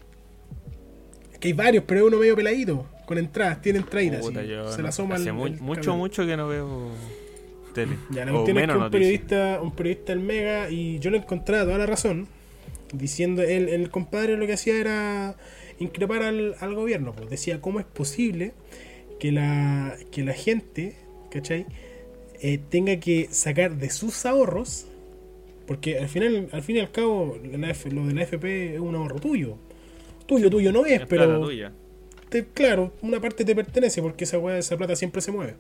Que 1.44 1.50
hay 1.50 1.54
varios, 1.54 1.84
pero 1.86 2.00
es 2.00 2.08
uno 2.08 2.18
medio 2.20 2.36
peladito, 2.38 2.86
con 3.06 3.18
entradas, 3.18 3.62
tiene 3.62 3.80
entradas. 3.80 4.24
Se 4.72 4.82
la 4.82 4.89
asoma 4.89 5.16
hace 5.16 5.30
al 5.30 5.36
mucho, 5.60 5.96
mucho 5.98 6.26
que 6.26 6.38
no 6.38 6.48
veo 6.48 6.89
tele. 7.74 7.98
Ya, 8.12 8.24
la 8.26 8.32
o 8.32 8.36
cuestión 8.36 8.58
es 8.58 8.64
que 8.64 8.78
un 8.78 8.91
periodista, 8.91 9.60
un 9.62 9.72
periodista 9.76 10.14
del 10.14 10.22
Mega, 10.22 10.70
y 10.70 11.00
yo 11.00 11.12
le 11.12 11.18
encontraba 11.18 11.66
toda 11.66 11.78
la 11.80 11.86
razón, 11.86 12.28
diciendo, 12.94 13.41
el, 13.41 13.68
el 13.68 13.89
compadre 13.89 14.38
lo 14.38 14.48
que 14.48 14.54
hacía 14.54 14.80
era 14.80 15.36
increpar 15.80 16.24
al, 16.24 16.56
al 16.62 16.76
gobierno, 16.76 17.12
pues 17.14 17.30
decía, 17.30 17.60
¿cómo 17.60 17.80
es 17.82 17.86
posible 17.86 18.54
que 19.20 19.32
la, 19.34 19.96
que 20.12 20.24
la 20.24 20.34
gente, 20.34 20.96
¿cachai? 21.30 21.66
Eh, 22.41 22.60
tenga 22.70 22.98
que 23.02 23.28
sacar 23.32 23.76
de 23.78 23.89
sus 23.89 24.26
ahorros 24.26 24.86
Porque 25.68 25.98
al 26.00 26.10
final, 26.10 26.48
al 26.52 26.62
fin 26.62 26.76
y 26.78 26.80
al 26.80 26.91
cabo, 26.91 27.38
la 27.52 27.70
F- 27.72 27.89
lo 27.91 28.06
de 28.06 28.14
la 28.14 28.24
FP 28.24 28.76
es 28.76 28.80
un 28.80 28.96
ahorro 28.96 29.20
tuyo. 29.20 29.58
Tuyo, 30.26 30.50
tuyo 30.50 30.72
no 30.72 30.86
es, 30.86 30.94
Es 31.02 31.08
plata 31.08 31.26
pero 31.26 31.42
tuya. 31.42 31.72
te- 32.30 32.46
claro, 32.46 32.94
una 33.02 33.20
parte 33.20 33.44
te 33.46 33.56
pertenece 33.56 34.02
porque 34.02 34.24
esa 34.24 34.38
weá, 34.40 34.58
esa 34.58 34.78
plata 34.78 34.96
siempre 34.96 35.22
se 35.22 35.32
mueve. 35.32 35.56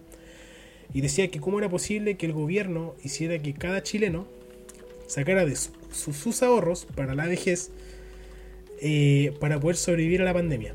Y 0.93 1.01
decía 1.01 1.29
que 1.29 1.39
cómo 1.39 1.57
era 1.59 1.69
posible 1.69 2.15
que 2.17 2.25
el 2.25 2.33
gobierno 2.33 2.95
hiciera 3.03 3.37
que 3.39 3.53
cada 3.53 3.81
chileno 3.83 4.27
sacara 5.07 5.45
de 5.45 5.55
su- 5.55 5.71
su- 5.91 6.13
sus 6.13 6.41
ahorros 6.43 6.85
para 6.95 7.13
la 7.15 7.25
vejez 7.27 7.71
eh, 8.81 9.33
para 9.39 9.59
poder 9.59 9.75
sobrevivir 9.77 10.21
a 10.21 10.25
la 10.25 10.33
pandemia. 10.33 10.73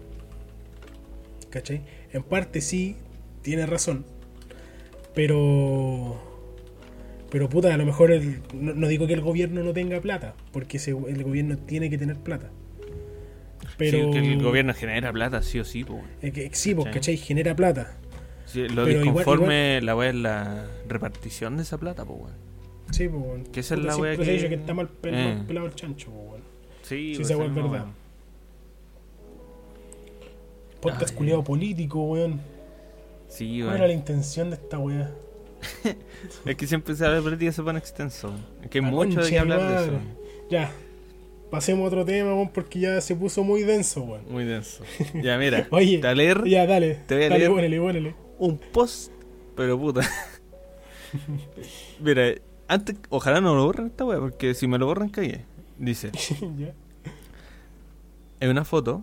¿Cachai? 1.50 1.82
En 2.12 2.22
parte 2.22 2.60
sí, 2.60 2.96
tiene 3.42 3.66
razón. 3.66 4.04
Pero... 5.14 6.20
Pero 7.30 7.48
puta, 7.50 7.74
a 7.74 7.76
lo 7.76 7.84
mejor 7.84 8.10
el- 8.10 8.40
no, 8.54 8.72
no 8.74 8.88
digo 8.88 9.06
que 9.06 9.12
el 9.12 9.20
gobierno 9.20 9.62
no 9.62 9.72
tenga 9.74 10.00
plata, 10.00 10.34
porque 10.52 10.78
ese- 10.78 10.92
el 10.92 11.22
gobierno 11.22 11.58
tiene 11.58 11.90
que 11.90 11.98
tener 11.98 12.16
plata. 12.16 12.50
Pero... 13.78 14.06
Sí, 14.06 14.10
que 14.10 14.32
el 14.34 14.42
gobierno 14.42 14.74
genera 14.74 15.12
plata, 15.12 15.40
sí 15.42 15.58
o 15.60 15.64
sí, 15.64 15.84
po. 15.84 16.00
Eh, 16.20 16.32
que- 16.32 16.50
sí, 16.52 16.74
pues, 16.74 16.86
¿Cachai? 16.86 17.14
¿cachai? 17.14 17.16
Genera 17.16 17.54
plata. 17.56 17.96
Sí, 18.44 18.68
lo 18.68 18.84
Pero 18.84 19.00
igual- 19.04 19.14
disconforme 19.16 19.80
la 19.82 19.94
weá 19.96 20.08
es 20.10 20.14
la 20.16 20.66
repartición 20.88 21.56
de 21.56 21.62
esa 21.62 21.78
plata, 21.78 22.02
weón. 22.04 22.32
Sí, 22.90 23.08
pues, 23.08 23.22
weón. 23.22 23.44
Que 23.44 23.60
esa 23.60 23.74
es 23.76 23.80
la 23.84 23.96
wea 23.96 24.16
que- 24.16 24.24
que 24.48 24.54
está 24.54 24.74
mal, 24.74 24.88
pel- 24.88 25.14
Eh. 25.14 25.34
mal 25.36 25.46
pelado 25.46 25.66
el 25.66 25.74
chancho, 25.74 26.10
pues. 26.10 26.42
Sí, 26.82 27.12
Sí, 27.14 27.18
pues, 27.18 27.30
esa 27.30 27.44
es 27.44 27.50
no, 27.50 27.70
verdad. 27.70 27.86
Podcast 30.80 31.10
Ay. 31.10 31.16
culiado 31.16 31.44
político, 31.44 32.02
weón. 32.02 32.40
Sí, 33.28 33.60
¿Cuál 33.62 33.76
era 33.76 33.86
la 33.88 33.92
intención 33.92 34.50
de 34.50 34.56
esta 34.56 34.78
weá? 34.78 35.10
Es 36.46 36.56
que 36.56 36.66
siempre 36.66 36.94
se 36.94 37.04
habla 37.04 37.16
de 37.16 37.22
política 37.22 37.52
se 37.52 37.62
pone 37.62 37.78
extenso. 37.78 38.32
Es 38.62 38.70
que 38.70 38.78
hay 38.78 38.84
mucho 38.84 39.20
de 39.22 39.28
qué 39.28 39.38
hablar 39.38 39.60
madre. 39.60 39.80
de 39.80 39.86
eso. 39.88 39.98
Ya. 40.50 40.70
Pasemos 41.50 41.84
a 41.84 41.88
otro 41.88 42.04
tema, 42.04 42.34
weón, 42.34 42.50
porque 42.50 42.80
ya 42.80 43.00
se 43.00 43.16
puso 43.16 43.42
muy 43.42 43.62
denso, 43.62 44.02
weón. 44.02 44.22
Muy 44.30 44.44
denso. 44.44 44.84
Ya, 45.14 45.38
mira. 45.38 45.66
Oye, 45.70 45.96
te 45.98 46.02
voy 46.02 46.10
a 46.10 46.14
leer 46.14 46.44
Ya, 46.44 46.66
dale. 46.66 46.94
te 47.06 47.14
voy 47.14 47.24
a 47.24 47.28
dale, 47.30 47.44
leer- 47.46 47.50
ponele, 47.54 47.80
ponele. 47.80 48.14
un 48.38 48.58
post, 48.58 49.12
pero 49.56 49.78
puta. 49.78 50.02
mira, 52.00 52.34
antes, 52.68 52.96
ojalá 53.08 53.40
no 53.40 53.54
lo 53.54 53.64
borren 53.64 53.86
esta 53.86 54.04
weá, 54.04 54.18
porque 54.18 54.54
si 54.54 54.66
me 54.66 54.78
lo 54.78 54.86
borran, 54.86 55.08
cagué. 55.08 55.44
Dice, 55.78 56.10
ya. 56.58 56.74
es 58.40 58.48
una 58.50 58.64
foto 58.64 59.02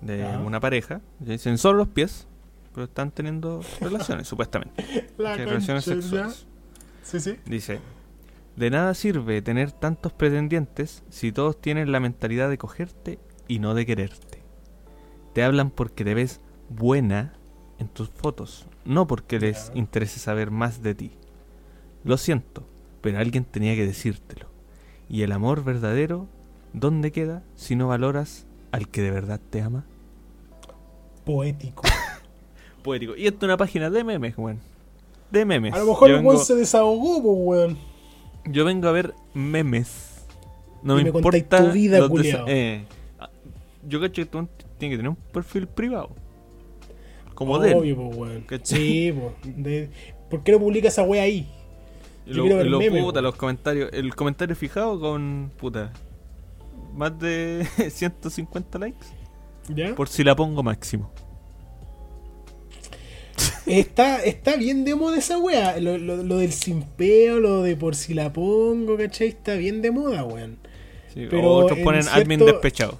de 0.00 0.24
una 0.44 0.60
pareja, 0.60 1.00
dicen 1.20 1.56
solo 1.58 1.78
los 1.78 1.88
pies, 1.88 2.26
pero 2.74 2.84
están 2.84 3.10
teniendo 3.10 3.60
relaciones, 3.80 4.26
supuestamente. 4.28 4.84
La 5.18 5.36
relaciones 5.36 5.84
sexuales. 5.84 6.46
Sí, 7.02 7.20
sí. 7.20 7.36
Dice, 7.46 7.78
de 8.56 8.70
nada 8.70 8.94
sirve 8.94 9.42
tener 9.42 9.70
tantos 9.70 10.12
pretendientes 10.12 11.04
si 11.10 11.30
todos 11.30 11.60
tienen 11.60 11.92
la 11.92 12.00
mentalidad 12.00 12.48
de 12.48 12.58
cogerte 12.58 13.18
y 13.48 13.58
no 13.58 13.74
de 13.74 13.84
quererte. 13.84 14.42
Te 15.34 15.42
hablan 15.44 15.70
porque 15.70 16.04
te 16.04 16.14
ves 16.14 16.40
buena 16.70 17.34
en 17.78 17.88
tus 17.88 18.08
fotos, 18.08 18.66
no 18.86 19.06
porque 19.06 19.38
les 19.38 19.70
interese 19.74 20.18
saber 20.18 20.50
más 20.50 20.82
de 20.82 20.94
ti. 20.94 21.10
Lo 22.04 22.16
siento, 22.16 22.66
pero 23.02 23.18
alguien 23.18 23.44
tenía 23.44 23.74
que 23.74 23.86
decírtelo. 23.86 24.48
Y 25.08 25.22
el 25.22 25.32
amor 25.32 25.62
verdadero, 25.62 26.26
¿dónde 26.72 27.12
queda 27.12 27.42
si 27.54 27.76
no 27.76 27.88
valoras 27.88 28.46
al 28.72 28.88
que 28.88 29.02
de 29.02 29.10
verdad 29.10 29.40
te 29.50 29.60
ama? 29.60 29.84
Poético. 31.24 31.82
Poético. 32.82 33.16
Y 33.16 33.26
esto 33.26 33.38
es 33.40 33.42
una 33.44 33.56
página 33.56 33.90
de 33.90 34.02
memes, 34.02 34.38
weón. 34.38 34.60
De 35.30 35.44
memes. 35.44 35.74
A 35.74 35.78
lo 35.78 35.86
mejor 35.86 36.10
el 36.10 36.16
vengo, 36.16 36.38
se 36.38 36.54
desahogó, 36.54 37.22
pues, 37.22 37.36
weón. 37.38 37.95
Yo 38.50 38.64
vengo 38.64 38.88
a 38.88 38.92
ver 38.92 39.14
memes. 39.34 40.24
No 40.82 40.94
Y 40.94 41.04
me 41.04 41.10
me 41.12 41.18
importa. 41.18 41.58
tu 41.66 41.72
vida, 41.72 41.98
eh, 42.46 42.84
yo 43.88 44.00
cacho 44.00 44.22
que 44.22 44.26
tú 44.26 44.48
tienes 44.78 44.94
que 44.94 44.96
tener 44.98 45.08
un 45.08 45.16
perfil 45.16 45.66
privado. 45.66 46.10
Como 47.34 47.58
de 47.58 47.70
él. 47.72 47.76
Obvio, 47.76 47.96
pues, 47.96 48.16
weón. 48.16 48.46
Sí. 48.62 49.12
De- 49.44 49.90
¿Por 50.30 50.42
qué 50.42 50.52
no 50.52 50.58
publica 50.58 50.88
esa 50.88 51.02
wea 51.02 51.22
ahí? 51.22 51.46
Yo 52.26 52.44
lo, 52.46 52.56
ver 52.56 52.66
lo 52.66 52.78
memes, 52.78 53.02
puta, 53.04 53.20
los 53.20 53.36
comentarios. 53.36 53.90
El 53.92 54.14
comentario 54.14 54.56
fijado 54.56 54.98
con 54.98 55.52
puta. 55.56 55.92
Más 56.94 57.16
de 57.18 57.66
150 57.90 58.78
likes. 58.78 59.06
¿Ya? 59.68 59.94
Por 59.94 60.08
si 60.08 60.24
la 60.24 60.34
pongo 60.34 60.62
máximo. 60.62 61.10
Está, 63.66 64.22
está 64.24 64.56
bien 64.56 64.84
de 64.84 64.94
moda 64.94 65.18
esa 65.18 65.38
wea. 65.38 65.78
Lo, 65.80 65.98
lo, 65.98 66.22
lo 66.22 66.38
del 66.38 66.52
simpeo, 66.52 67.40
lo 67.40 67.62
de 67.62 67.76
por 67.76 67.94
si 67.96 68.14
la 68.14 68.32
pongo, 68.32 68.96
¿cachai? 68.96 69.28
Está 69.28 69.54
bien 69.54 69.82
de 69.82 69.90
moda, 69.90 70.24
weón. 70.24 70.58
Sí, 71.12 71.26
Pero 71.30 71.50
otros 71.52 71.78
en 71.78 71.84
ponen 71.84 72.02
cierto- 72.02 72.20
admin 72.20 72.44
despechado. 72.44 72.98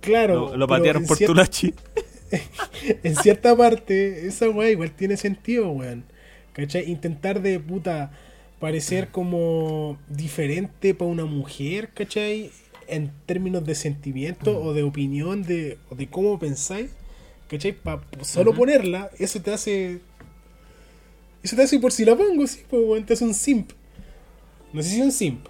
Claro, 0.00 0.50
Lo, 0.50 0.56
lo 0.58 0.66
patearon 0.68 1.04
por 1.06 1.16
cier- 1.18 1.26
tu 1.26 1.34
lachi. 1.34 1.74
En 3.02 3.14
cierta 3.16 3.54
parte, 3.56 4.26
esa 4.26 4.48
wea 4.48 4.70
igual 4.70 4.90
tiene 4.92 5.16
sentido, 5.18 5.70
weón. 5.70 6.04
¿Cachai? 6.54 6.90
Intentar 6.90 7.40
de 7.42 7.60
puta 7.60 8.10
parecer 8.58 9.08
como 9.08 9.98
diferente 10.08 10.94
para 10.94 11.10
una 11.10 11.24
mujer, 11.26 11.90
¿cachai? 11.94 12.50
En 12.88 13.10
términos 13.26 13.64
de 13.64 13.74
sentimiento 13.74 14.58
o 14.62 14.72
de 14.74 14.82
opinión 14.82 15.42
de, 15.42 15.78
o 15.90 15.94
de 15.94 16.06
cómo 16.08 16.38
pensáis, 16.38 16.90
¿cachai? 17.52 17.72
Pa 17.72 18.00
solo 18.22 18.50
Ujú. 18.50 18.60
ponerla, 18.60 19.10
eso 19.18 19.40
te 19.40 19.52
hace. 19.52 20.00
Eso 21.42 21.56
te 21.56 21.62
hace 21.62 21.78
por 21.78 21.92
si 21.92 22.04
la 22.04 22.16
pongo, 22.16 22.46
sí, 22.46 22.62
pues, 22.68 22.82
weón, 22.84 23.04
te 23.04 23.12
hace 23.12 23.24
un 23.24 23.34
simp. 23.34 23.72
No 24.72 24.82
sé 24.82 24.88
si 24.90 24.98
es 25.00 25.04
un 25.04 25.12
simp. 25.12 25.46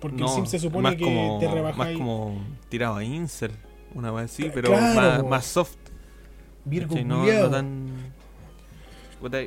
Porque 0.00 0.22
el 0.22 0.28
sim 0.28 0.46
se 0.46 0.58
supone 0.58 0.96
que 0.96 1.04
como, 1.04 1.38
te 1.38 1.48
rebaja 1.48 1.76
Más 1.76 1.88
como 1.96 2.44
tirado 2.68 2.96
a 2.96 3.04
incel. 3.04 3.52
Una 3.94 4.10
vez 4.10 4.32
así, 4.32 4.50
pero 4.52 4.70
Claro, 4.70 4.94
más, 4.94 5.24
más 5.24 5.46
soft. 5.46 5.76
Virgo 6.64 6.96
no, 7.04 7.24
no 7.26 7.50
tan. 7.50 7.86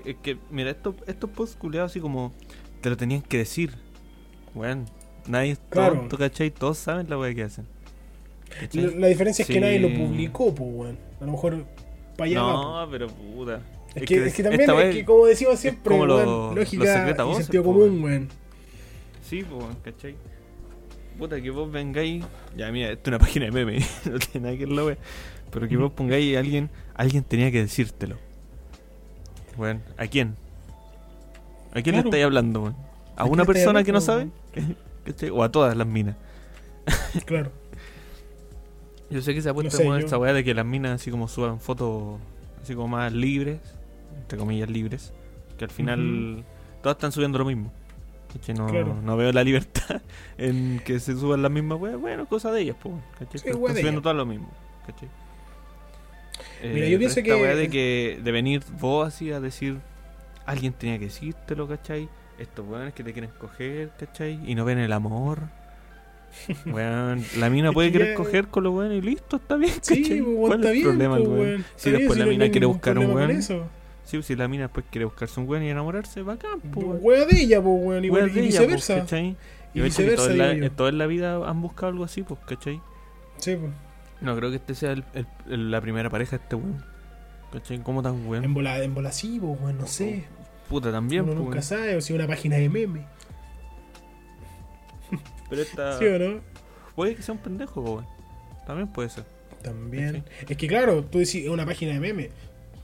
Es 0.06 0.16
que, 0.24 0.38
mira, 0.50 0.72
estos, 0.72 0.96
estos 1.06 1.30
posts 1.30 1.56
culiados 1.56 1.92
así 1.92 2.00
como. 2.00 2.34
Te 2.82 2.90
lo 2.90 2.98
tenían 2.98 3.22
que 3.22 3.40
decir. 3.40 3.76
Weón. 4.56 4.86
Nadie 5.28 5.52
es 5.52 5.60
Claro. 5.70 5.96
tonto, 5.96 6.18
¿cachai? 6.18 6.52
Todos 6.52 6.78
saben 6.78 7.10
la 7.10 7.18
weá 7.18 7.34
que 7.34 7.44
hacen. 7.44 7.68
La, 8.72 8.84
la 8.92 9.08
diferencia 9.08 9.44
es 9.44 9.50
que 9.50 9.60
nadie 9.60 9.80
lo 9.80 9.94
publicó, 9.94 10.56
pues, 10.56 10.70
weón. 10.74 10.98
A 11.20 11.26
lo 11.26 11.32
mejor 11.34 11.66
para 12.18 12.30
allá 12.30 12.42
va, 12.42 12.54
po. 12.54 12.64
No, 12.64 12.92
pero 12.92 13.08
puta. 13.08 13.62
Es 13.96 14.04
que, 14.04 14.26
es 14.26 14.34
que 14.34 14.44
también, 14.44 14.70
es 14.70 14.96
que 14.96 15.06
como 15.06 15.26
decimos 15.26 15.60
siempre, 15.60 15.92
como 15.92 16.14
weón, 16.14 16.26
los 16.26 16.56
lógica 16.56 17.10
y 17.10 17.24
voces, 17.24 17.46
sentido 17.46 17.64
común, 17.64 18.04
weón. 18.04 18.28
Sí, 19.24 19.44
pues, 19.44 19.66
¿cachai? 19.84 20.16
Puta, 21.18 21.42
que 21.42 21.50
vos 21.50 21.72
vengáis. 21.72 22.24
Ya, 22.56 22.72
mira, 22.72 22.92
esto 22.92 23.10
es 23.10 23.16
una 23.16 23.20
página 23.20 23.46
de 23.46 23.52
meme, 23.52 23.80
no 24.06 24.20
tiene 24.20 24.46
nada 24.46 24.58
que 24.58 24.66
ver 24.66 24.76
la 24.76 24.86
wea. 24.86 24.98
Pero 25.52 25.68
que 25.68 25.78
vos 25.78 25.92
pongáis 25.92 26.36
a 26.36 26.40
alguien, 26.40 26.70
alguien 26.94 27.24
tenía 27.24 27.52
que 27.52 27.62
decírtelo. 27.62 28.18
Bueno, 29.56 29.82
¿a 29.98 30.06
quién? 30.08 30.36
¿A 31.74 31.82
quién 31.82 31.96
le 31.96 32.02
estáis 32.02 32.24
hablando, 32.24 32.62
weón? 32.62 32.76
¿A 33.16 33.22
¿A 33.22 33.24
quién 33.24 33.34
una 33.34 33.46
persona 33.46 33.84
que 33.84 33.92
no 33.92 34.02
sabe? 34.02 34.30
¿O 35.32 35.44
a 35.44 35.52
todas 35.52 35.76
las 35.76 35.88
minas? 35.88 36.16
Claro. 37.26 37.52
Yo 39.10 39.22
sé 39.22 39.34
que 39.34 39.42
se 39.42 39.50
ha 39.50 39.54
puesto 39.54 39.76
sé, 39.78 39.86
yo- 39.86 39.96
esta 39.98 40.18
weá 40.18 40.34
de 40.34 40.44
que 40.44 40.54
las 40.54 40.66
minas 40.66 40.92
así 41.02 41.12
como 41.12 41.28
suban 41.28 41.60
fotos 41.60 42.20
así 42.62 42.76
como 42.76 42.90
más 42.90 43.14
libres, 43.14 43.60
entre 44.22 44.38
comillas 44.38 44.70
libres, 44.70 45.14
que 45.58 45.66
al 45.66 45.72
final 45.72 46.44
todas 46.82 46.98
están 46.98 47.12
subiendo 47.12 47.38
lo 47.40 47.46
mismo. 47.46 47.72
¿Cachai? 48.34 48.56
No, 48.56 48.68
Claro. 48.68 48.94
no 49.02 49.16
veo 49.16 49.32
la 49.32 49.44
libertad 49.44 50.02
en 50.38 50.82
que 50.84 51.00
se 51.00 51.14
suban 51.18 51.42
las 51.42 51.52
mismas 51.52 51.80
weas. 51.80 51.98
Bueno, 51.98 52.26
cosa 52.28 52.52
de 52.52 52.62
ellas, 52.62 52.76
pues. 52.82 52.96
Sí, 53.32 53.48
están 53.48 53.76
subiendo 53.76 54.02
todo 54.02 54.14
lo 54.14 54.26
mismo. 54.26 54.50
¿cachai? 54.86 55.08
Mira, 56.62 56.86
Eh, 56.88 56.92
yo 56.92 56.98
pienso 57.00 57.20
esta 57.20 57.34
que- 57.36 57.42
weá 57.42 57.56
de 57.56 57.70
que 57.70 58.20
de 58.22 58.32
venir 58.32 58.64
vos 58.80 59.08
así 59.08 59.32
a 59.32 59.40
decir 59.40 59.78
alguien 60.46 60.74
tenía 60.74 60.98
que 61.00 61.06
decírtelo, 61.06 61.68
¿cachai? 61.68 62.10
Estos 62.38 62.68
weones 62.68 62.94
que 62.94 63.04
te 63.04 63.14
quieren 63.14 63.32
coger, 63.40 63.92
¿cachai? 63.98 64.40
Y 64.46 64.56
no 64.56 64.64
ven 64.66 64.78
el 64.78 64.92
amor. 64.94 65.40
La 67.38 67.50
mina 67.50 67.72
puede 67.72 67.92
que 67.92 67.98
querer 68.00 68.14
coger 68.16 68.48
con 68.48 68.64
los 68.64 68.74
weones 68.74 68.98
y 69.00 69.02
listo, 69.02 69.38
está 69.38 69.56
bien, 69.56 69.74
Sí, 69.82 70.22
pues, 70.24 70.38
¿Cuál 70.38 70.54
está 70.60 70.68
es 70.72 70.72
el 70.72 70.72
bien, 70.74 70.84
problema, 71.10 71.18
pues. 71.18 71.62
Si 71.76 71.92
después 71.92 72.20
la 72.20 72.26
mina 72.26 72.50
quiere 72.50 72.66
buscar 72.66 72.98
un 73.00 73.12
weón. 73.12 73.42
Sí, 74.04 74.24
si 74.24 74.36
la 74.38 74.48
mina 74.48 74.64
después 74.64 74.86
quiere 74.90 75.04
buscarse 75.06 75.38
un 75.40 75.50
weón 75.50 75.64
y 75.64 75.70
enamorarse, 75.70 76.22
bacán, 76.22 76.60
pues. 76.62 76.86
weón. 76.86 77.00
Wea 77.02 77.26
de 77.26 77.42
ella, 77.42 77.62
pues, 77.62 77.76
weón. 77.84 78.06
Y 78.06 78.10
de 78.10 78.20
ella, 78.22 78.26
viceversa. 78.42 78.94
pues, 78.94 79.04
¿cachai? 79.04 79.36
Y 79.74 79.82
viceversa, 79.82 80.32
en, 80.32 80.38
la, 80.38 80.48
digo 80.50 80.60
yo. 80.60 80.66
en 80.68 80.76
toda 80.76 80.92
la 80.94 81.08
vida 81.08 81.50
han 81.50 81.62
buscado 81.62 81.88
algo 81.92 82.04
así, 82.06 82.24
pues, 82.24 82.40
¿cachai? 82.48 82.80
Sí, 83.38 83.56
pues. 83.58 83.72
No 84.22 84.36
creo 84.36 84.50
que 84.50 84.56
este 84.56 84.74
sea 84.76 84.94
el- 84.94 85.04
el- 85.14 85.28
el- 85.50 85.72
la 85.72 85.82
primera 85.82 86.10
pareja 86.10 86.38
de 86.38 86.44
este 86.44 86.56
weón. 86.56 86.84
¿Cachai? 87.52 87.80
¿Cómo 87.84 88.02
tan 88.02 88.26
weón? 88.28 88.44
En 88.46 88.54
bola, 88.54 88.82
en 88.82 88.94
bola 88.94 89.12
sí, 89.12 89.40
pues, 89.42 89.60
weón, 89.62 89.78
no 89.78 89.88
sé. 89.88 90.24
Puta, 90.70 90.92
también, 90.92 91.24
Uno 91.24 91.34
pues, 91.34 91.44
nunca 91.46 91.62
sabe, 91.62 91.96
o 91.98 92.02
si 92.02 92.14
una 92.14 92.28
página 92.28 92.56
de 92.58 92.70
meme. 92.70 93.02
Pero 95.50 95.62
esta. 95.62 95.98
¿Sí 96.00 96.06
o 96.06 96.20
no? 96.20 96.42
Puede 96.96 97.16
que 97.16 97.22
sea 97.22 97.34
un 97.34 97.40
pendejo, 97.42 97.82
weón. 97.82 98.06
También 98.66 98.88
puede 98.88 99.10
ser. 99.10 99.24
También. 99.62 100.24
Es 100.48 100.58
que 100.58 100.68
claro, 100.68 101.04
tú 101.04 101.20
decís, 101.20 101.44
es 101.44 101.50
una 101.50 101.66
página 101.66 101.94
de 101.94 102.00
meme. 102.00 102.30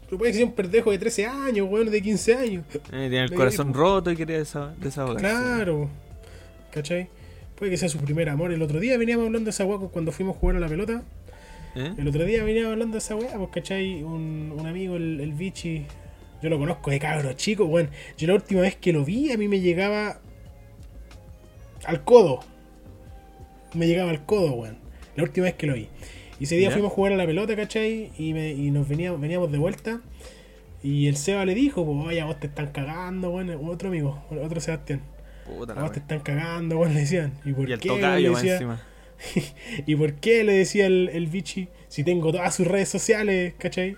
Pero 0.06 0.18
puede 0.18 0.32
que 0.32 0.38
sea 0.38 0.46
un 0.46 0.54
pendejo 0.54 0.92
de 0.92 0.98
13 1.00 1.26
años, 1.28 1.68
weón, 1.70 1.90
de 1.90 2.02
15 2.02 2.36
años. 2.36 2.66
Eh, 2.74 2.80
tiene 3.10 3.24
el 3.24 3.34
corazón 3.34 3.74
roto 3.74 4.12
y 4.12 4.16
quería 4.16 4.40
desa- 4.40 4.76
desahogarse. 4.78 5.22
Claro. 5.22 5.90
¿Cachai? 6.72 7.10
Puede 7.56 7.72
que 7.72 7.78
sea 7.78 7.90
su 7.90 8.00
primer 8.00 8.30
amor. 8.30 8.52
El 8.52 8.62
otro 8.62 8.80
día 8.80 8.98
veníamos 8.98 9.26
hablando 9.28 9.46
de 9.46 9.52
esa 9.52 9.66
weá 9.66 9.78
cuando 9.90 10.12
fuimos 10.12 10.36
a 10.36 10.40
jugar 10.40 10.58
a 10.58 10.60
la 10.60 10.68
pelota. 10.68 11.04
¿Eh? 11.76 11.94
El 11.98 12.08
otro 12.08 12.24
día 12.26 12.44
veníamos 12.44 12.74
hablando 12.74 12.94
de 12.94 13.00
esa 13.00 13.16
weá, 13.16 13.36
pues 13.38 13.50
cachai, 13.52 14.04
un, 14.04 14.54
un 14.58 14.68
amigo, 14.68 14.96
el, 14.96 15.20
el 15.22 15.34
Vichy, 15.34 15.86
yo 16.42 16.50
lo 16.50 16.60
conozco 16.60 16.92
de 16.92 17.00
cabro 17.00 17.34
chico, 17.34 17.66
weón. 17.66 17.90
Yo 18.18 18.28
la 18.28 18.36
última 18.36 18.62
vez 18.62 18.76
que 18.76 18.94
lo 18.94 19.04
vi, 19.06 19.32
a 19.32 19.38
mí 19.38 19.48
me 19.48 19.60
llegaba 19.60 20.20
al 21.86 22.04
codo. 22.04 22.40
Me 23.74 23.88
llegaba 23.88 24.12
al 24.12 24.26
codo, 24.26 24.54
weón. 24.54 24.78
La 25.16 25.24
última 25.24 25.46
vez 25.46 25.56
que 25.56 25.68
lo 25.68 25.74
vi. 25.74 25.90
Y 26.40 26.46
ese 26.46 26.56
día 26.56 26.72
fuimos 26.72 26.92
a 26.92 26.96
jugar 26.96 27.14
a 27.14 27.16
la 27.16 27.26
pelota, 27.26 27.56
¿cachai? 27.56 28.12
Y, 28.18 28.34
me, 28.34 28.52
y 28.52 28.72
nos 28.72 28.88
veníamos, 28.88 29.22
veníamos 29.22 29.52
de 29.52 29.58
vuelta. 29.58 30.02
Y 30.82 31.08
el 31.08 31.16
Seba 31.16 31.46
le 31.46 31.56
dijo, 31.56 31.86
pues, 31.86 32.08
oye, 32.08 32.22
a 32.22 32.26
vos 32.26 32.40
te 32.40 32.48
están 32.48 32.72
cagando, 32.72 33.32
weón. 33.32 33.50
Otro 33.68 33.90
amigo, 33.90 34.24
otro 34.30 34.60
Sebastián. 34.60 35.02
Puta 35.46 35.74
A 35.74 35.84
vos 35.84 35.92
te 35.92 36.00
están 36.00 36.20
cagando, 36.20 36.80
weón, 36.80 36.94
le 36.94 37.02
decían. 37.02 37.34
¿Y 37.46 37.54
por 37.54 37.70
Y 37.70 37.74
el 37.74 37.80
qué? 37.80 37.90
Le 37.90 38.30
decía. 38.30 38.80
¿Y 39.86 39.96
por 39.96 40.14
qué? 40.16 40.44
Le 40.44 40.54
decía 40.54 40.86
el, 40.88 41.10
el 41.14 41.28
bichi, 41.28 41.70
si 41.88 42.04
tengo 42.04 42.32
todas 42.32 42.54
sus 42.54 42.68
redes 42.68 42.90
sociales, 42.90 43.54
¿cachai? 43.58 43.96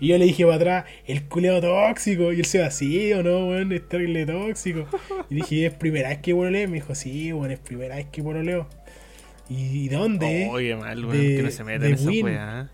Y 0.00 0.08
yo 0.08 0.18
le 0.18 0.26
dije 0.26 0.44
para 0.44 0.56
atrás, 0.56 0.84
el 1.06 1.24
culeo 1.24 1.60
tóxico. 1.60 2.32
Y 2.32 2.40
él 2.40 2.44
se 2.44 2.60
va, 2.60 2.70
sí 2.70 3.12
o 3.12 3.22
no, 3.22 3.48
weón, 3.48 3.72
es 3.72 3.88
terrible 3.88 4.26
tóxico. 4.26 4.86
Y 5.30 5.36
dije, 5.36 5.66
¿es 5.66 5.74
primera 5.74 6.10
vez 6.10 6.18
que 6.18 6.34
pololeo? 6.34 6.68
Me 6.68 6.74
dijo, 6.74 6.94
sí, 6.94 7.32
weón, 7.32 7.50
es 7.50 7.58
primera 7.58 7.96
vez 7.96 8.06
que 8.10 8.22
pololeo. 8.22 8.68
¿Y 9.48 9.88
de 9.88 9.96
dónde? 9.96 10.48
Oye, 10.50 10.76
mal, 10.76 11.04
weón, 11.04 11.16
de- 11.16 11.36
que 11.36 11.42
no 11.42 11.50
se 11.50 11.64
meta 11.64 11.86
en 11.86 11.94
esa 11.94 12.10
weá. 12.10 12.70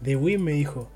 De 0.00 0.16
Win 0.16 0.42
me 0.42 0.52
dijo. 0.52 0.90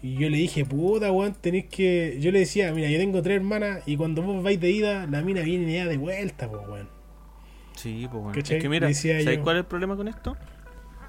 Y 0.00 0.14
yo 0.14 0.30
le 0.30 0.36
dije, 0.36 0.64
puta, 0.64 1.10
weón, 1.10 1.34
tenéis 1.34 1.66
que. 1.66 2.18
Yo 2.20 2.30
le 2.30 2.40
decía, 2.40 2.72
mira, 2.72 2.88
yo 2.88 2.98
tengo 2.98 3.20
tres 3.22 3.36
hermanas 3.36 3.82
y 3.86 3.96
cuando 3.96 4.22
vos 4.22 4.42
vais 4.42 4.60
de 4.60 4.70
ida, 4.70 5.06
la 5.06 5.22
mina 5.22 5.42
viene 5.42 5.72
ya 5.72 5.86
de 5.86 5.96
vuelta, 5.96 6.48
pues, 6.48 6.62
weón. 6.68 6.88
Sí, 7.74 8.06
pues 8.10 8.22
bueno. 8.22 8.34
¿Cachai? 8.36 8.56
Es 8.58 8.62
que 8.62 8.68
mira, 8.68 8.92
¿sabes 8.94 9.24
yo. 9.24 9.42
cuál 9.42 9.56
es 9.56 9.60
el 9.60 9.66
problema 9.66 9.96
con 9.96 10.06
esto? 10.08 10.36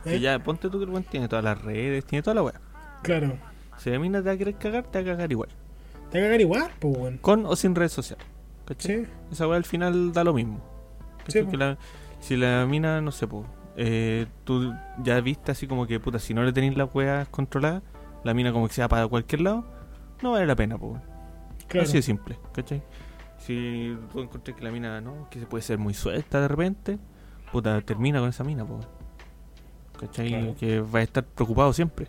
¿Eh? 0.05 0.11
Que 0.11 0.19
ya, 0.19 0.39
ponte 0.39 0.69
tú 0.69 0.77
que 0.79 0.85
el 0.85 0.89
weón 0.89 1.03
tiene 1.03 1.27
todas 1.27 1.43
las 1.43 1.61
redes, 1.61 2.05
tiene 2.05 2.23
toda 2.23 2.33
la 2.35 2.43
weá. 2.43 2.61
Claro. 3.03 3.37
Si 3.77 3.89
la 3.89 3.99
mina 3.99 4.19
te 4.19 4.25
va 4.25 4.31
a 4.33 4.37
querer 4.37 4.55
cagar, 4.55 4.83
te 4.85 4.99
va 4.99 5.11
a 5.11 5.13
cagar 5.15 5.31
igual. 5.31 5.49
Te 6.11 6.17
va 6.19 6.23
a 6.25 6.27
cagar 6.27 6.41
igual, 6.41 6.71
pues, 6.79 6.97
weón. 6.97 7.17
Con 7.19 7.45
o 7.45 7.55
sin 7.55 7.75
redes 7.75 7.91
sociales. 7.93 8.25
¿Cachai? 8.65 9.05
Sí, 9.05 9.11
Esa 9.31 9.47
weá 9.47 9.57
al 9.57 9.65
final 9.65 10.11
da 10.13 10.23
lo 10.23 10.33
mismo. 10.33 10.61
Sí. 11.27 11.43
Que 11.45 11.57
la- 11.57 11.77
si 12.19 12.35
la 12.35 12.65
mina, 12.67 13.01
no 13.01 13.11
sé, 13.11 13.27
pues, 13.27 13.45
eh, 13.77 14.25
tú 14.43 14.73
ya 15.03 15.19
viste 15.21 15.51
así 15.51 15.67
como 15.67 15.85
que, 15.87 15.99
puta, 15.99 16.19
si 16.19 16.33
no 16.33 16.43
le 16.43 16.51
tenéis 16.53 16.75
las 16.77 16.93
weas 16.93 17.27
controladas, 17.29 17.81
la 18.23 18.33
mina 18.33 18.51
como 18.51 18.67
que 18.67 18.73
se 18.73 18.81
va 18.81 18.87
para 18.89 19.07
cualquier 19.07 19.41
lado, 19.41 19.65
no 20.21 20.31
vale 20.31 20.45
la 20.45 20.55
pena, 20.55 20.77
pues. 20.77 21.01
claro. 21.67 21.85
Así 21.87 21.93
de 21.97 22.01
simple, 22.01 22.37
¿cachai? 22.53 22.81
Si 23.37 23.97
tú 24.11 24.19
encontrás 24.21 24.55
que 24.57 24.63
la 24.63 24.71
mina, 24.71 24.99
¿no? 25.01 25.29
Que 25.29 25.39
se 25.39 25.45
puede 25.45 25.61
ser 25.61 25.77
muy 25.77 25.93
suelta 25.93 26.41
de 26.41 26.47
repente, 26.49 26.99
puta, 27.51 27.79
termina 27.81 28.19
con 28.19 28.29
esa 28.29 28.43
mina, 28.43 28.65
pues. 28.65 28.85
¿Cachai? 29.99 30.29
Claro. 30.29 30.55
Que 30.59 30.79
va 30.81 30.99
a 30.99 31.03
estar 31.03 31.23
preocupado 31.25 31.71
siempre, 31.73 32.07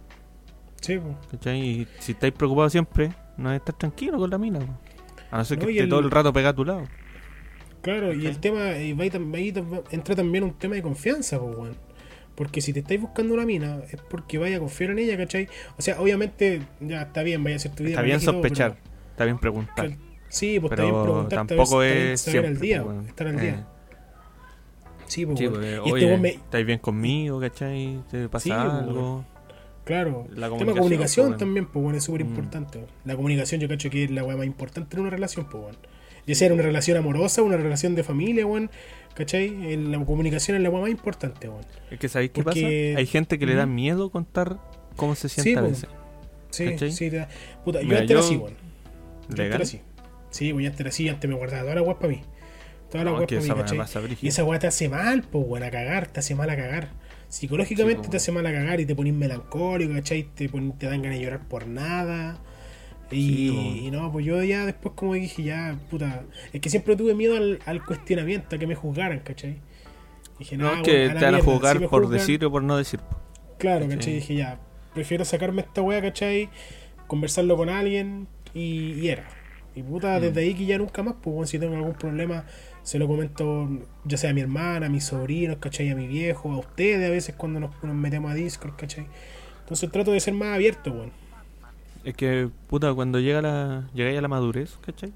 Sí, 0.80 0.98
pues. 0.98 1.14
¿cachai? 1.30 1.60
Y 1.60 1.88
si 1.98 2.12
estáis 2.12 2.32
preocupados 2.32 2.72
siempre, 2.72 3.12
no 3.36 3.44
vas 3.44 3.52
a 3.52 3.56
estar 3.56 3.74
tranquilo 3.76 4.18
con 4.18 4.30
la 4.30 4.38
mina, 4.38 4.58
po. 4.58 4.72
A 5.30 5.38
no 5.38 5.44
ser 5.44 5.58
que 5.58 5.64
No, 5.66 5.70
esté 5.70 5.82
el- 5.84 5.88
todo 5.90 6.00
el 6.00 6.10
rato 6.10 6.32
pegado 6.32 6.50
a 6.52 6.56
tu 6.56 6.64
lado. 6.64 6.82
Claro, 7.82 8.12
y 8.12 8.26
el 8.26 8.38
tema, 8.38 8.76
y 8.76 8.92
va 8.92 9.04
ahí, 9.04 9.54
entra 9.90 10.14
también 10.14 10.44
un 10.44 10.52
tema 10.54 10.74
de 10.74 10.82
confianza, 10.82 11.38
pues, 11.38 11.56
weón. 11.56 11.76
Porque 12.34 12.60
si 12.60 12.72
te 12.72 12.80
estáis 12.80 13.00
buscando 13.00 13.34
una 13.34 13.44
mina, 13.44 13.80
es 13.90 14.00
porque 14.08 14.38
vaya 14.38 14.56
a 14.56 14.60
confiar 14.60 14.90
en 14.90 14.98
ella, 15.00 15.16
¿cachai? 15.16 15.48
O 15.78 15.82
sea, 15.82 16.00
obviamente, 16.00 16.62
ya 16.80 17.02
está 17.02 17.22
bien, 17.22 17.42
vaya 17.44 17.56
a 17.56 17.58
hacer 17.58 17.72
tu 17.72 17.82
vida. 17.82 17.92
Está 17.92 18.02
bien 18.02 18.20
sospechar, 18.20 18.72
pero- 18.74 19.10
está 19.10 19.24
bien 19.24 19.38
preguntar. 19.38 19.88
que- 19.88 19.96
sí, 20.28 20.58
pues 20.60 20.72
está 20.72 20.82
bien 20.84 21.02
preguntar, 21.02 21.46
tampoco 21.46 21.82
es 21.82 22.20
saber 22.20 22.42
siempre, 22.44 22.48
al 22.48 22.60
día, 22.60 22.82
po, 22.82 22.88
weón. 22.90 23.06
estar 23.06 23.26
al 23.26 23.38
Eh. 23.38 23.42
día. 23.42 23.66
Sí, 25.06 25.26
pues, 25.26 25.38
Sí, 25.38 25.44
Y 25.44 25.88
este 26.04 26.16
me- 26.18 26.28
¿estáis 26.28 26.66
bien 26.66 26.78
conmigo, 26.78 27.40
cachai? 27.40 28.00
¿Te 28.10 28.28
pasa 28.28 28.44
Sí, 28.44 28.50
algo? 28.52 29.24
Claro, 29.84 30.26
La 30.30 30.46
el 30.46 30.52
tema 30.52 30.72
comunicación, 30.72 30.74
de 30.74 30.80
comunicación 30.80 31.26
pues, 31.28 31.38
también, 31.38 31.66
pues 31.66 31.82
bueno, 31.82 31.98
es 31.98 32.04
súper 32.04 32.24
Mm. 32.24 32.28
importante. 32.28 32.86
La 33.04 33.16
comunicación 33.16 33.60
yo 33.60 33.68
cacho 33.68 33.90
que 33.90 34.04
es 34.04 34.10
la 34.10 34.22
weá 34.22 34.36
más 34.36 34.46
importante 34.46 34.94
en 34.96 35.00
una 35.02 35.10
relación, 35.10 35.46
pues 35.50 35.62
bueno. 35.62 35.78
Ya 36.26 36.34
sea 36.34 36.46
en 36.48 36.52
una 36.54 36.62
relación 36.62 36.96
amorosa, 36.96 37.42
una 37.42 37.56
relación 37.56 37.94
de 37.94 38.02
familia, 38.04 38.46
weón, 38.46 38.70
¿cachai? 39.14 39.72
En 39.72 39.90
La 39.92 40.04
comunicación 40.04 40.56
es 40.56 40.62
la 40.62 40.70
más 40.70 40.88
importante, 40.90 41.48
weón. 41.48 41.64
Es 41.90 41.98
que 41.98 42.08
¿sabéis 42.08 42.30
qué 42.32 42.42
pasa? 42.42 42.58
Hay 42.66 43.06
gente 43.06 43.38
que 43.38 43.46
le 43.46 43.54
da 43.54 43.66
miedo 43.66 44.10
contar 44.10 44.58
cómo 44.96 45.14
se 45.14 45.28
Sí, 45.28 45.40
siente 45.42 45.58
a 45.58 45.62
po. 45.62 45.68
veces. 45.70 45.88
Sí, 46.50 46.64
¿Cachai? 46.70 46.92
sí, 46.92 47.10
te 47.10 47.16
da- 47.16 47.28
puta, 47.64 47.80
yo 47.82 47.96
antes 47.96 48.10
era 48.10 48.20
así, 48.20 48.36
weón. 48.36 48.54
Yo 48.54 49.28
antes 49.30 49.46
era 49.46 49.56
así. 49.62 49.80
Sí, 50.30 50.52
pues 50.52 50.62
yo 50.64 50.68
antes 50.70 50.80
era 50.80 50.88
así, 50.90 51.08
antes 51.08 51.28
me 51.30 51.36
guardaba 51.36 51.62
toda 51.62 51.74
la 51.76 51.82
weá 51.82 51.98
para 51.98 52.12
mí. 52.12 52.20
Toda 52.90 53.04
la 53.04 53.10
No, 53.12 53.26
que 53.26 53.36
para 53.40 53.54
mí, 53.54 53.60
¿cachai? 53.78 54.16
Y 54.20 54.28
esa 54.28 54.44
weá 54.44 54.58
te 54.58 54.66
hace 54.66 54.88
mal, 54.88 55.22
pues, 55.22 55.44
weón, 55.46 55.62
a 55.62 55.70
cagar, 55.70 56.08
te 56.08 56.20
hace 56.20 56.34
mal 56.34 56.50
a 56.50 56.56
cagar. 56.56 56.88
Psicológicamente 57.28 58.04
Sí, 58.04 58.10
te 58.10 58.16
hace 58.16 58.32
mal 58.32 58.44
a 58.46 58.52
cagar 58.52 58.80
y 58.80 58.86
te 58.86 58.94
pones 58.96 59.14
melancólico, 59.14 59.92
¿cachai? 59.94 60.24
Te, 60.34 60.48
pon- 60.48 60.76
te 60.76 60.86
dan 60.86 61.00
ganas 61.02 61.18
de 61.18 61.24
llorar 61.24 61.46
por 61.48 61.66
nada. 61.68 62.38
Y, 63.10 63.48
Sí, 63.48 63.50
po. 63.50 63.86
y 63.86 63.90
no, 63.90 64.12
pues 64.12 64.24
yo 64.24 64.42
ya 64.44 64.66
después 64.66 64.94
como 64.94 65.14
dije, 65.14 65.42
ya, 65.42 65.76
puta, 65.90 66.22
es 66.52 66.60
que 66.60 66.70
siempre 66.70 66.94
tuve 66.96 67.14
miedo 67.14 67.36
al, 67.36 67.58
al 67.66 67.84
cuestionamiento, 67.84 68.54
a 68.54 68.58
que 68.58 68.66
me 68.66 68.74
juzgaran, 68.76 69.20
¿cachai? 69.20 69.56
Dije, 70.38 70.56
No, 70.56 70.66
"Nah, 70.72 70.76
es 70.78 70.82
que 70.82 71.08
te 71.10 71.24
van 71.24 71.34
a 71.34 71.40
juzgar 71.42 71.78
si 71.78 71.86
por 71.88 72.04
juzgan- 72.06 72.10
decir 72.12 72.44
o 72.44 72.50
por 72.50 72.62
no 72.62 72.76
decir. 72.76 73.00
Claro, 73.58 73.80
¿cachai? 73.86 73.96
¿cachai? 73.98 74.14
Dije, 74.14 74.34
ya, 74.36 74.60
prefiero 74.94 75.24
sacarme 75.24 75.62
esta 75.62 75.82
wea, 75.82 76.00
¿cachai? 76.00 76.48
Conversarlo 77.06 77.56
con 77.56 77.68
alguien 77.68 78.28
y, 78.54 78.92
y 78.94 79.08
era. 79.08 79.28
Y 79.74 79.82
puta, 79.82 80.18
Mm. 80.18 80.22
desde 80.22 80.40
ahí 80.40 80.54
que 80.54 80.66
ya 80.66 80.78
nunca 80.78 81.02
más, 81.02 81.14
pues 81.22 81.34
bueno, 81.34 81.46
si 81.46 81.58
tengo 81.58 81.74
algún 81.76 81.94
problema, 81.94 82.44
se 82.82 82.98
lo 82.98 83.06
comento 83.06 83.68
ya 84.04 84.16
sea 84.16 84.30
a 84.30 84.32
mi 84.32 84.40
hermana, 84.40 84.86
a 84.86 84.88
mis 84.88 85.04
sobrinos, 85.04 85.58
¿cachai? 85.58 85.90
A 85.90 85.94
mi 85.96 86.06
viejo, 86.06 86.50
a 86.52 86.58
ustedes 86.58 87.06
a 87.06 87.10
veces 87.10 87.34
cuando 87.36 87.60
nos, 87.60 87.70
nos 87.84 87.94
metemos 87.94 88.30
a 88.30 88.34
Discord, 88.34 88.76
¿cachai? 88.76 89.06
Entonces 89.60 89.90
trato 89.92 90.10
de 90.12 90.20
ser 90.20 90.34
más 90.34 90.54
abierto, 90.54 90.90
weón. 90.92 91.12
Es 92.04 92.14
que, 92.14 92.48
puta, 92.68 92.92
cuando 92.94 93.20
llega 93.20 93.42
la, 93.42 93.88
llegáis 93.94 94.18
a 94.18 94.22
la 94.22 94.28
madurez, 94.28 94.78
¿cachai? 94.80 95.12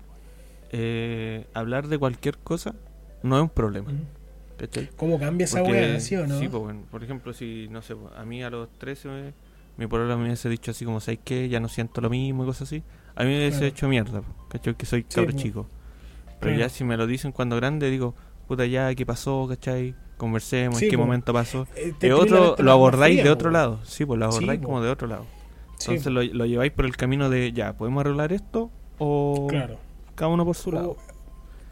Eh, 0.71 1.47
hablar 1.55 1.89
de 1.89 1.99
cualquier 1.99 2.37
cosa 2.39 2.75
no 3.23 3.37
es 3.37 3.43
un 3.43 3.49
problema, 3.49 3.91
¿cachai? 4.59 4.91
¿Cómo 4.97 5.19
cambia 5.19 5.45
esa 5.45 5.63
wea, 5.63 5.99
sí 6.01 6.17
o 6.17 6.27
no? 6.27 6.39
Sí, 6.39 6.49
pues, 6.49 6.63
bueno, 6.63 6.83
por 6.91 7.03
ejemplo, 7.03 7.33
si, 7.33 7.69
no 7.71 7.81
sé, 7.81 7.95
a 8.17 8.25
mí 8.25 8.43
a 8.43 8.51
los 8.51 8.69
13 8.79 9.09
me- 9.09 9.35
mi 9.77 9.87
polola 9.87 10.17
me 10.17 10.25
hubiese 10.25 10.49
dicho 10.49 10.71
así 10.73 10.85
como, 10.85 11.01
¿sabes 11.01 11.21
qué? 11.25 11.49
Ya 11.49 11.59
no 11.59 11.69
siento 11.69 12.01
lo 12.01 12.11
mismo 12.11 12.45
y 12.45 12.47
cosas 12.47 12.69
así. 12.69 12.83
A 13.17 13.25
mí 13.25 13.31
me 13.31 13.37
hubiese 13.39 13.59
Claro. 13.59 13.67
hecho 13.67 13.89
mierda, 13.89 14.23
¿cachai? 14.51 14.75
Que 14.75 14.87
soy 14.87 15.01
Sí, 15.09 15.15
cabro 15.17 15.33
chico. 15.33 15.67
Pero 16.41 16.53
Claro. 16.55 16.59
ya 16.59 16.69
si 16.69 16.85
me 16.85 16.97
lo 16.97 17.07
dicen 17.07 17.33
cuando 17.33 17.57
grande, 17.57 17.91
digo, 17.91 18.15
puta, 18.47 18.67
ya, 18.67 18.95
¿qué 18.95 19.07
pasó, 19.07 19.47
cachai? 19.49 19.95
Conversemos, 20.17 20.79
Sí, 20.79 20.85
en 20.87 20.91
qué 20.91 20.97
momento 20.97 21.33
pasó. 21.33 21.67
Eh, 21.77 21.89
escribe 21.89 22.11
la 22.11 22.17
otro 22.17 22.57
lo 22.63 22.73
abordáis 22.73 23.15
fría, 23.15 23.25
de 23.25 23.31
otro 23.31 23.51
lado. 23.51 23.81
Sí, 23.85 24.05
pues 24.05 24.21
lo 24.21 24.31
Sí, 24.31 24.37
abordáis 24.37 24.61
po. 24.61 24.67
como 24.67 24.83
de 24.83 24.91
otro 24.91 25.09
lado. 25.09 25.25
Sí, 25.79 25.91
Entonces 25.93 26.13
lo, 26.13 26.23
lo 26.23 26.47
lleváis 26.47 26.73
por 26.73 26.85
el 26.87 26.97
camino 26.97 27.29
de, 27.31 27.53
ya, 27.53 27.77
¿podemos 27.77 28.01
arreglar 28.03 28.33
esto? 28.33 28.71
O 28.99 29.47
claro. 29.51 29.79
cada 30.15 30.31
uno 30.31 30.45
por 30.45 30.55
su 30.57 30.71
lado. 30.73 30.97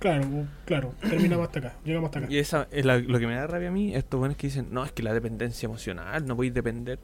claro, 0.00 0.24
o- 0.26 0.46
claro. 0.64 0.94
Terminamos 1.00 1.46
hasta 1.46 1.58
acá, 1.60 1.74
llegamos 1.84 2.08
hasta 2.08 2.18
acá. 2.20 2.28
Y 2.30 2.38
esa 2.38 2.66
es 2.72 2.84
la- 2.84 2.98
lo 2.98 3.18
que 3.18 3.26
me 3.26 3.34
da 3.34 3.46
rabia 3.46 3.68
a 3.68 3.72
mí, 3.72 3.94
estos 3.94 4.18
buenos 4.18 4.36
que 4.36 4.48
dicen, 4.48 4.68
no, 4.72 4.84
es 4.84 4.92
que 4.92 5.02
la 5.02 5.14
dependencia 5.14 5.66
emocional, 5.66 6.26
no 6.26 6.34
podéis 6.36 6.54
depender. 6.54 6.98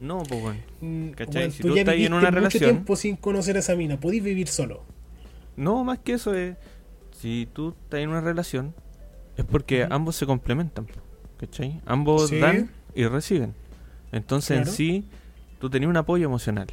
No, 0.00 0.22
pues 0.22 0.40
bueno. 0.40 1.12
¿Cachai? 1.16 1.50
Si 1.50 1.60
tú 1.62 1.68
tú 1.68 1.76
estás 1.76 1.96
en 1.96 2.12
una 2.14 2.30
relación- 2.30 2.70
tiempo 2.70 2.96
sin 2.96 3.16
conocer 3.16 3.56
a 3.56 3.58
esa 3.58 3.74
mina, 3.76 3.98
podís 4.00 4.22
vivir 4.22 4.46
solo. 4.48 4.82
No, 5.56 5.82
más 5.84 5.98
que 5.98 6.12
eso 6.14 6.34
es, 6.34 6.56
si 7.20 7.48
tú 7.52 7.70
estás 7.70 8.00
en 8.00 8.08
una 8.10 8.20
relación, 8.20 8.74
es 9.36 9.44
porque 9.44 9.86
ambos 9.90 10.14
se 10.16 10.24
complementan, 10.24 10.86
¿cachai? 11.36 11.80
Ambos 11.84 12.28
Sí. 12.28 12.38
dan 12.38 12.70
y 12.94 13.04
reciben. 13.06 13.54
Entonces 14.12 14.56
Claro. 14.56 14.70
en 14.70 14.74
sí, 14.76 15.04
tú 15.58 15.70
tenías 15.70 15.90
un 15.90 15.96
apoyo 15.96 16.24
emocional 16.26 16.66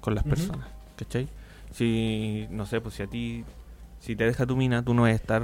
con 0.00 0.14
las 0.14 0.24
Ujú. 0.24 0.30
personas, 0.30 0.68
¿cachai? 0.96 1.28
Si, 1.70 2.46
no 2.50 2.66
sé, 2.66 2.80
pues 2.80 2.94
si 2.94 3.02
a 3.02 3.06
ti, 3.06 3.44
si 4.00 4.16
te 4.16 4.24
deja 4.24 4.46
tu 4.46 4.56
mina, 4.56 4.82
tú 4.82 4.94
no 4.94 5.02
vas 5.02 5.12
a 5.12 5.14
estar, 5.14 5.42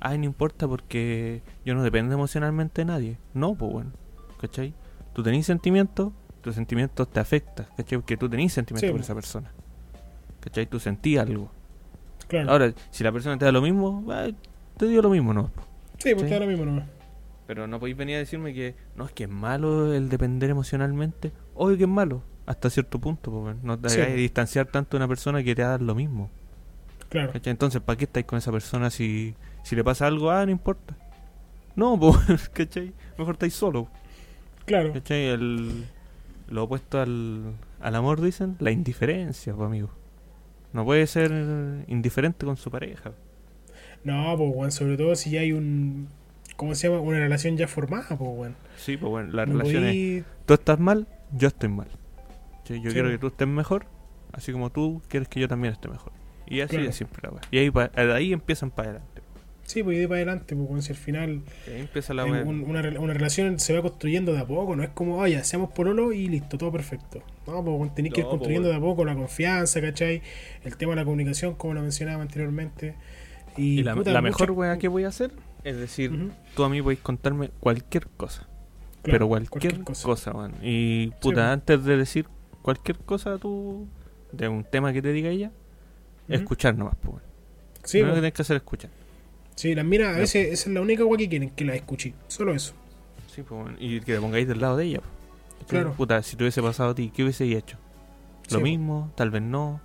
ay, 0.00 0.18
no 0.18 0.24
importa 0.24 0.66
porque 0.66 1.42
yo 1.64 1.74
no 1.74 1.82
dependo 1.82 2.14
emocionalmente 2.14 2.82
de 2.82 2.86
nadie. 2.86 3.18
No, 3.34 3.54
pues 3.54 3.72
bueno, 3.72 3.90
¿cachai? 4.40 4.72
Tú 5.12 5.22
tenés 5.22 5.46
sentimientos, 5.46 6.12
tus 6.40 6.54
sentimientos 6.54 7.08
te 7.08 7.20
afectan, 7.20 7.66
¿cachai? 7.76 7.98
Porque 7.98 8.16
tú 8.16 8.28
tenés 8.28 8.52
sentimientos 8.52 8.88
Sí, 8.88 8.92
por 8.92 9.00
po. 9.00 9.04
esa 9.04 9.14
persona, 9.14 9.50
¿cachai? 10.40 10.66
Tú 10.66 10.80
sentís 10.80 11.18
algo. 11.18 11.50
Claro. 12.28 12.50
Ahora, 12.50 12.72
si 12.90 13.04
la 13.04 13.12
persona 13.12 13.36
te 13.38 13.44
da 13.44 13.52
lo 13.52 13.60
mismo, 13.60 14.04
te 14.78 14.86
dio 14.86 15.02
lo 15.02 15.10
mismo, 15.10 15.34
¿no? 15.34 15.50
sí, 15.98 16.14
porque 16.14 16.28
sí. 16.28 16.34
ahora 16.34 16.46
mismo 16.46 16.64
no. 16.64 16.82
Pero 17.46 17.66
no 17.66 17.78
podéis 17.78 17.96
venir 17.96 18.16
a 18.16 18.18
decirme 18.20 18.54
que 18.54 18.74
no 18.96 19.04
es 19.04 19.12
que 19.12 19.24
es 19.24 19.30
malo 19.30 19.92
el 19.92 20.08
depender 20.08 20.50
emocionalmente. 20.50 21.32
Obvio 21.54 21.76
que 21.76 21.84
es 21.84 21.88
malo, 21.88 22.22
hasta 22.46 22.70
cierto 22.70 22.98
punto. 22.98 23.30
po, 23.30 23.44
weón. 23.44 23.60
no 23.62 23.78
te 23.78 23.90
Sí, 23.90 24.00
hagáis 24.00 24.16
distanciar 24.16 24.66
tanto 24.66 24.96
de 24.96 25.02
una 25.04 25.08
persona 25.08 25.42
que 25.42 25.54
te 25.54 25.62
va 25.62 25.68
a 25.68 25.70
dar 25.72 25.82
lo 25.82 25.94
mismo. 25.94 26.30
Claro. 27.10 27.32
¿cachai? 27.32 27.50
Entonces, 27.50 27.80
¿para 27.82 27.96
qué 27.98 28.04
estáis 28.04 28.26
con 28.26 28.38
esa 28.38 28.50
persona 28.50 28.90
si, 28.90 29.34
si 29.62 29.76
le 29.76 29.84
pasa 29.84 30.06
algo? 30.06 30.30
Ah, 30.30 30.44
no 30.46 30.52
importa. 30.52 30.96
No, 31.76 31.98
pues, 31.98 32.48
¿cachai? 32.52 32.92
Mejor 33.18 33.34
estáis 33.34 33.54
solo. 33.54 33.88
Claro. 34.64 34.92
¿cachai? 34.92 35.26
El, 35.26 35.84
lo 36.48 36.64
opuesto 36.64 37.00
al, 37.00 37.52
al 37.80 37.94
amor, 37.94 38.20
dicen, 38.22 38.56
la 38.58 38.70
indiferencia, 38.70 39.54
pues, 39.54 39.66
amigo. 39.66 39.90
No 40.72 40.84
puede 40.84 41.06
ser 41.06 41.30
indiferente 41.88 42.46
con 42.46 42.56
su 42.56 42.70
pareja. 42.70 43.12
No, 44.02 44.34
pues, 44.36 44.50
weón, 44.54 44.72
sobre 44.72 44.96
todo 44.96 45.14
si 45.14 45.30
ya 45.30 45.40
hay 45.40 45.52
un, 45.52 46.08
¿cómo 46.56 46.74
se 46.74 46.88
llama? 46.88 47.00
Una 47.00 47.18
relación 47.18 47.56
ya 47.56 47.66
formada, 47.68 48.08
pues, 48.16 48.30
weón. 48.34 48.56
Sí, 48.76 48.96
pues 48.96 49.10
bueno, 49.10 49.32
la 49.32 49.46
No 49.46 49.58
relación 49.58 49.84
es, 49.84 50.24
tú 50.46 50.54
estás 50.54 50.78
mal, 50.78 51.06
yo 51.32 51.48
estoy 51.48 51.68
mal. 51.68 51.88
Sí, 52.64 52.80
yo 52.80 52.90
Sí, 52.90 52.94
quiero 52.94 53.08
que 53.10 53.18
tú 53.18 53.26
estés 53.28 53.48
mejor, 53.48 53.86
así 54.32 54.52
como 54.52 54.70
tú 54.70 55.02
quieres 55.08 55.28
que 55.28 55.40
yo 55.40 55.48
también 55.48 55.72
esté 55.74 55.88
mejor. 55.88 56.12
Y 56.46 56.60
así 56.60 56.76
Claro. 56.76 56.90
es 56.90 56.96
siempre 56.96 57.20
la 57.22 57.30
weá. 57.30 57.40
Y 57.50 57.58
ahí, 57.58 57.70
pa- 57.70 57.88
de 57.88 58.12
ahí 58.12 58.32
empiezan 58.32 58.70
para 58.70 58.90
adelante. 58.90 59.22
Sí, 59.66 59.82
pues 59.82 59.96
y 59.96 60.00
de 60.00 60.08
para 60.08 60.16
adelante, 60.18 60.54
pues, 60.54 60.68
weón, 60.68 60.82
si 60.82 60.92
al 60.92 60.98
final 60.98 61.40
ahí 61.66 61.80
empieza 61.80 62.12
la 62.12 62.26
un- 62.26 62.64
una, 62.68 62.82
una 63.00 63.14
relación 63.14 63.58
se 63.58 63.74
va 63.74 63.80
construyendo 63.80 64.32
de 64.34 64.40
a 64.40 64.46
poco, 64.46 64.76
no 64.76 64.82
es 64.82 64.90
como, 64.90 65.16
oye, 65.16 65.42
seamos 65.42 65.70
pololo 65.72 66.12
y 66.12 66.28
listo, 66.28 66.58
todo 66.58 66.70
perfecto. 66.70 67.22
No, 67.46 67.64
pues 67.64 67.94
tenés 67.94 68.12
que 68.12 68.20
ir 68.20 68.26
pues, 68.26 68.32
construyendo 68.36 68.68
de 68.68 68.74
a 68.76 68.80
poco 68.80 69.04
la 69.06 69.14
confianza, 69.14 69.80
¿cachai? 69.80 70.20
El 70.64 70.76
tema 70.76 70.92
de 70.92 70.96
la 70.96 71.04
comunicación, 71.06 71.54
como 71.54 71.72
lo 71.72 71.80
mencionaba 71.80 72.20
anteriormente. 72.22 72.94
Y, 73.56 73.80
Y 73.80 73.82
la, 73.82 73.94
puta, 73.94 74.12
la 74.12 74.20
muchas- 74.20 74.40
mejor 74.40 74.50
weá 74.50 74.76
que 74.78 74.88
voy 74.88 75.04
a 75.04 75.08
hacer 75.08 75.30
es 75.64 75.76
decir, 75.76 76.12
Ujú, 76.12 76.30
tú 76.54 76.64
a 76.64 76.68
mí 76.68 76.80
podéis 76.82 77.00
contarme 77.00 77.48
cualquier 77.60 78.06
cosa. 78.08 78.46
claro, 79.02 79.26
pero 79.26 79.28
cualquier, 79.28 79.82
cosa, 79.82 80.30
weón. 80.32 80.54
Y 80.62 81.08
puta, 81.20 81.52
antes 81.52 81.82
de 81.84 81.96
decir 81.96 82.26
cualquier 82.62 82.98
cosa 82.98 83.38
tú, 83.38 83.88
de 84.32 84.48
un 84.48 84.64
tema 84.64 84.92
que 84.92 85.02
te 85.02 85.12
diga 85.12 85.30
ella, 85.30 85.50
Ujú. 86.28 86.34
escuchar 86.34 86.76
nomás, 86.76 86.96
pues. 87.00 87.22
Sí, 87.82 87.98
Lo 87.98 88.04
único 88.04 88.12
pues, 88.12 88.16
que 88.16 88.20
tienes 88.20 88.32
que 88.34 88.42
hacer 88.42 88.56
es 88.56 88.62
escuchar. 88.62 88.90
sí, 89.54 89.74
las 89.74 89.84
minas 89.84 90.14
a 90.16 90.18
veces 90.18 90.52
esa 90.52 90.68
es 90.70 90.74
la 90.74 90.80
única 90.80 91.04
weá 91.04 91.18
que 91.18 91.28
quieren, 91.28 91.50
que 91.50 91.64
la 91.64 91.74
escuché. 91.74 92.14
Solo 92.28 92.54
eso. 92.54 92.74
Sí, 93.34 93.42
pues. 93.42 93.74
Y 93.78 94.00
que 94.00 94.14
te 94.14 94.20
pongáis 94.20 94.46
del 94.46 94.60
lado 94.60 94.76
de 94.76 94.84
ella. 94.84 95.00
¿Cachai? 95.60 95.66
Claro. 95.68 95.92
Puta, 95.94 96.22
si 96.22 96.36
te 96.36 96.44
hubiese 96.44 96.62
pasado 96.62 96.90
a 96.90 96.94
ti, 96.94 97.10
¿qué 97.14 97.22
hubiese 97.22 97.44
hecho? 97.56 97.78
Lo 98.50 98.60
mismo, 98.60 99.12
tal 99.16 99.30
vez 99.30 99.42
no. 99.42 99.80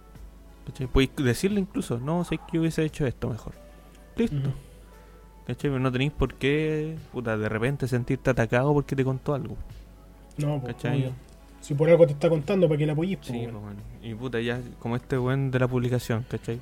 Podéis 0.91 1.11
decirle 1.15 1.59
incluso, 1.61 1.99
no, 1.99 2.23
sé 2.23 2.37
que 2.51 2.59
hubiese 2.59 2.83
hecho 2.83 3.07
esto 3.07 3.29
mejor. 3.29 3.53
Listo. 4.15 4.53
¿Cachai? 5.49 5.69
Pero 5.71 5.79
no 5.79 5.91
tenéis 5.91 6.11
por 6.11 6.35
qué, 6.35 6.95
puta, 7.11 7.35
de 7.37 7.49
repente 7.49 7.87
sentirte 7.87 8.29
atacado 8.29 8.71
porque 8.73 8.95
te 8.95 9.03
contó 9.03 9.33
algo. 9.33 9.57
No, 10.37 10.61
pues. 10.61 10.75
Si 11.61 11.73
por 11.73 11.89
algo 11.89 12.05
te 12.05 12.13
está 12.13 12.29
contando, 12.29 12.67
para 12.67 12.77
que 12.77 12.85
la 12.85 12.93
apoyes, 12.93 13.17
pues, 13.17 13.29
Sí, 13.31 13.39
pues, 13.49 13.53
bueno. 13.61 13.79
Y 14.01 14.13
puta, 14.13 14.39
ya 14.39 14.61
como 14.79 14.95
este 14.95 15.17
weón 15.17 15.51
de 15.51 15.59
la 15.59 15.67
publicación, 15.67 16.25
¿cachai? 16.29 16.59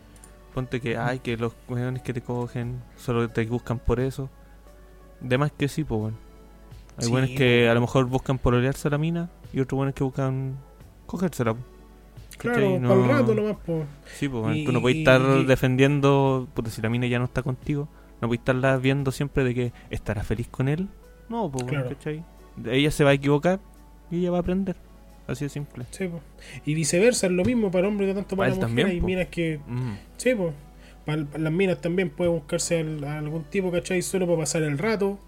Ponte 0.54 0.80
que, 0.82 0.98
ay, 0.98 1.20
que 1.20 1.38
los 1.38 1.54
weones 1.70 2.02
que 2.02 2.14
te 2.14 2.22
cogen 2.22 2.82
solo 2.96 3.30
te 3.30 3.46
buscan 3.46 3.78
por 3.78 4.00
eso. 4.00 4.30
De 5.22 5.38
más 5.38 5.52
que 5.52 5.68
sí, 5.68 5.84
pues, 5.84 6.00
bueno. 6.02 6.18
Hay 6.98 7.06
Sí, 7.06 7.12
weones 7.12 7.32
que 7.38 7.70
a 7.70 7.74
lo 7.76 7.82
mejor 7.82 8.06
buscan 8.06 8.40
pololearse 8.40 8.88
a 8.88 8.92
la 8.92 8.98
mina 8.98 9.30
y 9.54 9.60
otros 9.60 9.78
weones 9.78 9.94
que 9.94 10.04
buscan 10.04 10.56
cogérsela. 11.06 11.56
Claro, 12.40 12.56
¿cachai? 12.60 12.82
para 12.82 12.94
el 12.96 13.02
No- 13.02 13.08
rato 13.08 13.36
nomás, 13.36 13.58
pues. 13.66 13.86
Sí, 14.16 14.28
pues, 14.30 14.42
bueno, 14.42 14.56
Y- 14.56 14.66
tú 14.66 14.72
no 14.72 14.82
puedes 14.82 14.98
estar 15.00 15.22
y- 15.22 15.46
defendiendo, 15.46 16.48
puta, 16.56 16.72
si 16.72 16.82
la 16.82 16.90
mina 16.90 17.06
ya 17.06 17.20
no 17.20 17.26
está 17.26 17.44
contigo, 17.44 17.88
no 18.22 18.28
puedes 18.28 18.40
estarla 18.42 18.78
viendo 18.78 19.12
siempre 19.12 19.44
de 19.44 19.54
que 19.54 19.74
estará 19.90 20.24
feliz 20.24 20.48
con 20.48 20.68
él. 20.68 20.88
No, 21.30 21.50
pues, 21.52 21.64
bueno, 21.66 21.82
Claro. 21.84 21.96
¿cachai? 21.96 22.24
Ella 22.70 22.92
se 22.92 23.04
va 23.04 23.12
a 23.12 23.14
equivocar 23.14 23.60
y 24.10 24.20
ella 24.20 24.32
va 24.32 24.38
a 24.38 24.42
aprender. 24.42 24.76
Así 25.28 25.46
de 25.46 25.50
simple. 25.50 25.86
Sí, 25.92 26.08
po. 26.08 26.22
Y 26.66 26.74
viceversa, 26.74 27.28
es 27.28 27.34
lo 27.34 27.44
mismo 27.44 27.70
para 27.70 27.82
el 27.88 27.92
hombre 27.94 28.08
que 28.08 28.14
tanto 28.14 28.36
para 28.38 28.50
Para 28.50 28.50
la 28.50 28.54
él 28.56 28.60
mujer. 28.60 28.68
también, 28.70 28.88
Hay 28.88 29.02
po. 29.02 29.06
minas 29.08 29.28
que. 29.28 29.60
Mm. 29.68 29.94
Sí, 30.18 30.34
pues. 30.36 30.54
Para, 31.06 31.26
para 31.26 31.44
las 31.44 31.54
minas 31.54 31.82
también 31.82 32.10
puede 32.10 32.30
buscarse 32.30 32.80
al- 32.80 33.04
a 33.04 33.18
algún 33.20 33.44
tipo, 33.44 33.72
¿cachai? 33.72 34.02
Solo 34.02 34.26
para 34.26 34.40
pasar 34.40 34.64
el 34.64 34.78
rato, 34.78 35.20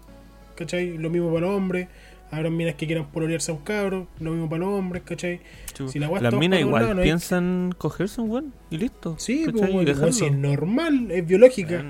¿cachai? 0.56 0.96
Lo 0.98 1.10
mismo 1.10 1.32
para 1.32 1.46
los 1.46 1.56
hombres. 1.56 1.88
Habrá 2.32 2.48
minas 2.48 2.76
que 2.76 2.86
quieran 2.86 3.06
pololearse 3.06 3.50
a 3.50 3.54
un 3.54 3.60
cabro, 3.62 4.06
lo 4.20 4.30
mismo 4.30 4.48
para 4.48 4.60
los 4.60 4.68
hombres, 4.78 5.02
¿cachai? 5.04 5.40
Si 5.88 5.98
la 5.98 6.08
Las 6.20 6.32
minas 6.34 6.60
igual 6.60 6.96
no 6.96 7.02
piensan 7.02 7.72
cogerse 7.76 8.20
un 8.20 8.30
weón 8.30 8.54
y 8.70 8.78
listo. 8.78 9.16
Sí, 9.18 9.46
pues. 9.50 9.68
Y 9.68 9.72
bueno, 9.72 10.12
si 10.12 10.26
es 10.26 10.32
normal, 10.32 11.10
es 11.10 11.26
biológica. 11.26 11.84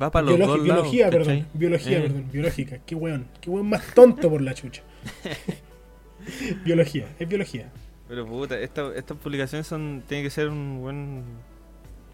Va 0.00 0.10
para 0.10 0.26
los 0.26 0.34
Biologi- 0.36 0.38
dos 0.38 0.48
lados. 0.48 0.64
biología, 0.64 1.04
¿cachai? 1.10 1.24
perdón. 1.24 1.46
Biología, 1.54 1.98
Eh. 1.98 2.02
perdón. 2.02 2.28
Biológica. 2.32 2.78
Qué 2.86 2.94
weón. 2.94 3.26
Qué 3.40 3.50
weón 3.50 3.68
más 3.68 3.82
tonto 3.94 4.30
por 4.30 4.40
la 4.40 4.54
chucha. 4.54 4.82
biología, 6.64 7.06
es 7.18 7.28
biología. 7.28 7.70
Pero 8.08 8.26
puta, 8.26 8.58
esta- 8.60 8.94
estas 8.94 9.16
publicaciones 9.18 9.66
son 9.66 10.02
tiene 10.06 10.22
que 10.24 10.30
ser 10.30 10.48
un 10.48 10.80
buen 10.80 11.22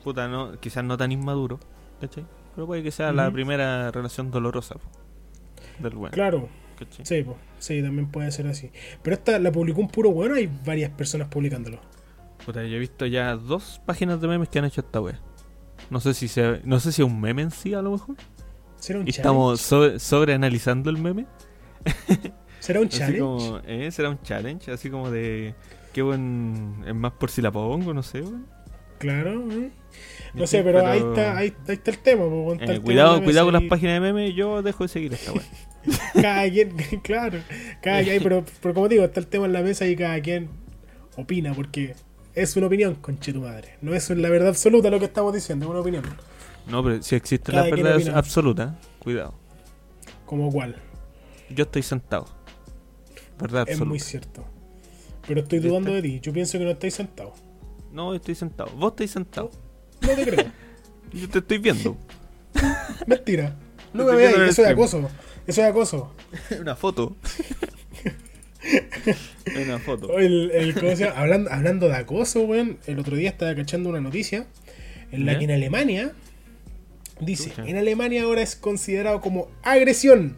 puta, 0.05 0.29
no, 0.29 0.59
quizás 0.61 0.85
no 0.85 0.97
tan 0.97 1.13
inmaduro, 1.13 1.59
¿cachai? 2.01 2.25
Pero 2.55 2.67
puede 2.67 2.83
que 2.83 2.91
sea 2.91 3.13
la 3.13 3.31
primera 3.31 3.91
relación 3.91 4.31
dolorosa 4.31 4.77
po, 4.77 4.89
del 5.79 5.95
weón. 5.97 6.13
Claro, 6.13 6.49
¿cachai? 6.79 7.05
sí, 7.05 7.23
po. 7.23 7.37
sí, 7.59 7.83
también 7.83 8.09
puede 8.11 8.31
ser 8.33 8.47
así. 8.47 8.71
Pero 9.03 9.15
esta 9.15 9.39
la 9.39 9.53
publicó 9.53 9.81
un 9.81 9.89
puro 9.89 10.11
weón, 10.11 10.35
hay 10.35 10.49
varias 10.65 10.91
personas 10.91 11.29
publicándolo. 11.29 11.79
Puta, 12.45 12.65
yo 12.65 12.77
he 12.77 12.79
visto 12.79 13.05
ya 13.07 13.35
dos 13.37 13.81
páginas 13.85 14.21
de 14.21 14.29
memes 14.29 14.49
que 14.49 14.59
han 14.59 14.65
hecho 14.65 14.81
esta 14.81 15.01
wea. 15.01 15.21
No 15.91 16.01
sé 16.01 16.15
si 16.15 16.29
sea, 16.29 16.61
no 16.65 16.81
sé 16.81 16.93
si 16.93 17.03
es 17.03 17.09
un 17.09 17.21
meme 17.21 17.43
en 17.43 17.51
sí 17.51 17.75
a 17.75 17.83
lo 17.83 17.93
mejor. 17.93 18.17
¿Será 18.77 19.01
un 19.01 19.07
Y 19.07 19.11
estamos 19.11 19.61
sobre, 19.61 19.99
sobre 19.99 20.35
analizando 20.35 20.91
el 20.91 20.99
meme. 20.99 21.27
challenge? 21.85 22.33
¿Será 22.61 22.81
un 22.81 22.89
challenge? 22.89 23.21
como, 23.21 23.61
eh, 23.67 23.91
será 23.91 24.11
un 24.11 24.21
challenge, 24.23 24.71
así 24.71 24.91
como 24.91 25.11
de 25.11 25.55
qué 25.93 26.03
buen 26.03 26.85
es 26.87 26.95
más 26.95 27.13
por 27.13 27.31
si 27.31 27.41
la 27.43 27.51
pongo, 27.51 27.95
no 27.95 28.03
sé, 28.03 28.21
weón. 28.21 28.47
Claro, 28.99 29.51
¿eh? 29.53 29.71
No 30.35 30.47
sé, 30.47 30.63
pero, 30.63 30.85
ahí 30.87 30.99
está 30.99 31.39
ahí, 31.39 31.55
ahí 31.67 31.75
está 31.75 31.91
el 31.91 31.99
tema. 31.99 32.25
está 32.53 32.73
Eh, 32.73 32.77
el 32.77 32.83
cuidado, 32.83 33.23
cuidado 33.23 33.47
con 33.47 33.55
las 33.55 33.63
páginas 33.65 33.95
de 33.95 34.01
memes, 34.01 34.35
yo 34.35 34.63
dejo 34.63 34.85
de 34.85 34.89
seguir 34.89 35.13
esta 35.15 35.33
ahí. 35.33 35.41
Cada 36.21 36.51
quien, 36.51 36.77
claro, 37.03 37.39
cada 37.81 38.03
quien, 38.03 38.23
pero, 38.23 38.45
pero 38.61 38.75
como 38.75 38.89
digo, 38.89 39.05
está 39.05 39.21
el 39.21 39.27
tema 39.29 39.47
en 39.47 39.53
la 39.53 39.63
mesa 39.63 39.87
y 39.87 39.97
cada 39.97 40.21
quien 40.21 40.51
opina, 41.17 41.55
porque 41.55 41.95
es 42.43 42.57
una 42.57 42.67
opinión, 42.67 42.95
conche 42.97 43.33
tu 43.33 43.41
madre. 43.41 43.77
No 43.81 43.95
es 43.95 44.09
la 44.11 44.29
verdad 44.31 44.49
absoluta 44.49 44.91
lo 44.91 44.99
que 44.99 45.07
estamos 45.07 45.33
diciendo, 45.35 45.67
es 45.67 45.71
una 45.71 45.81
opinión. 45.81 46.05
No, 46.67 46.83
pero 46.85 47.03
si 47.03 47.17
existe 47.17 47.51
Cada 47.53 47.69
la 47.69 47.77
verdad 47.77 48.17
absoluta, 48.17 48.79
cuidado. 48.99 49.35
Como 50.27 50.51
cual. 50.53 50.77
Yo 51.51 51.65
estoy 51.65 51.83
sentado. 51.83 52.27
Verdad 53.41 53.63
Es 53.63 53.75
absoluta. 53.75 53.89
muy 53.89 54.01
cierto. 54.01 54.45
Pero 55.27 55.41
estoy 55.41 55.59
dudando 55.61 55.93
de 55.93 56.03
ti. 56.03 56.21
Yo 56.21 56.33
pienso 56.33 56.59
que 56.59 56.65
no 56.65 56.71
estáis 56.71 56.95
sentado. 56.95 57.33
No, 57.93 58.15
estoy 58.15 58.35
sentado. 58.35 58.71
Vos 58.77 58.93
estáis 58.93 59.11
sentado. 59.11 59.51
No 60.03 60.09
te 60.09 60.25
creo. 60.27 60.47
Yo 61.13 61.29
te 61.29 61.39
estoy 61.39 61.59
viendo. 61.59 61.97
Mentira. 63.07 63.57
No 63.95 64.05
me 64.05 64.15
veáis. 64.15 64.37
Eso 64.37 64.63
es 64.63 64.69
acoso. 64.69 65.09
Eso 65.47 65.63
es 65.63 65.69
acoso. 65.69 66.13
Una 66.61 66.77
foto. 66.77 67.17
Una 69.63 69.79
foto. 69.79 70.19
El, 70.19 70.75
hablando, 71.15 71.51
hablando 71.51 71.89
de 71.89 71.97
acoso, 71.97 72.43
weón. 72.43 72.79
El 72.87 72.99
otro 72.99 73.17
día 73.17 73.31
estaba 73.31 73.55
cachando 73.55 73.89
una 73.89 74.01
noticia 74.01 74.47
en 75.13 75.27
la 75.27 75.33
¿Ya? 75.33 75.39
que 75.39 75.45
en 75.45 75.51
Alemania 75.53 76.13
dice. 77.21 77.53
En 77.65 77.77
Alemania 77.77 78.25
ahora 78.25 78.43
es 78.43 78.57
considerado 78.57 79.21
como 79.21 79.49
agresión 79.63 80.37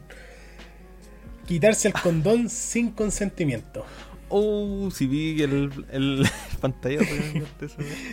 quitarse 1.47 1.89
el 1.89 1.95
condón 1.95 2.49
sin 2.49 2.91
consentimiento. 2.91 3.85
Oh, 4.29 4.89
si 4.93 5.09
vi 5.09 5.43
el, 5.43 5.73
el 5.91 6.25
pantallazo. 6.61 7.13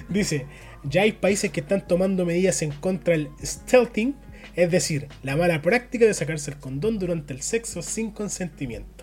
Dice, 0.09 0.47
ya 0.83 1.03
hay 1.03 1.11
países 1.11 1.51
que 1.51 1.59
están 1.59 1.87
tomando 1.87 2.25
medidas 2.25 2.63
en 2.63 2.71
contra 2.71 3.13
del 3.13 3.29
stealthing, 3.43 4.15
es 4.55 4.71
decir, 4.71 5.07
la 5.21 5.37
mala 5.37 5.61
práctica 5.61 6.05
de 6.05 6.15
sacarse 6.15 6.49
el 6.49 6.57
condón 6.57 6.97
durante 6.97 7.33
el 7.33 7.43
sexo 7.43 7.83
sin 7.83 8.09
consentimiento. 8.09 8.96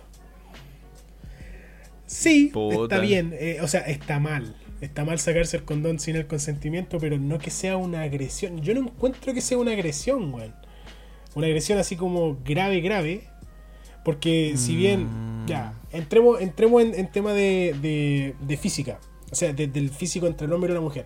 Sí, 2.05 2.49
Puta. 2.53 2.95
está 2.95 2.99
bien, 2.99 3.35
eh, 3.39 3.57
o 3.61 3.67
sea, 3.67 3.81
está 3.81 4.19
mal. 4.19 4.55
Está 4.81 5.05
mal 5.05 5.17
sacarse 5.19 5.57
el 5.57 5.63
condón 5.63 5.99
sin 5.99 6.15
el 6.15 6.27
consentimiento, 6.27 6.99
pero 6.99 7.17
no 7.17 7.39
que 7.39 7.49
sea 7.49 7.77
una 7.77 8.01
agresión. 8.01 8.61
Yo 8.61 8.73
no 8.73 8.81
encuentro 8.81 9.33
que 9.33 9.41
sea 9.41 9.57
una 9.57 9.71
agresión, 9.71 10.33
weón. 10.33 10.53
Una 11.33 11.47
agresión 11.47 11.79
así 11.79 11.95
como 11.95 12.37
grave, 12.45 12.81
grave. 12.81 13.23
Porque 14.03 14.53
si 14.55 14.75
bien, 14.75 15.05
Mm. 15.05 15.47
ya, 15.47 15.73
entremos, 15.91 16.39
entremos 16.41 16.83
en, 16.83 16.93
en 16.93 17.07
tema 17.11 17.33
de, 17.33 17.75
de- 17.81 18.35
de 18.39 18.57
física. 18.57 18.99
O 19.31 19.35
sea, 19.35 19.51
de- 19.53 19.67
del 19.67 19.89
físico 19.89 20.27
entre 20.27 20.45
el 20.45 20.53
hombre 20.53 20.71
y 20.71 20.75
la 20.75 20.81
mujer. 20.81 21.05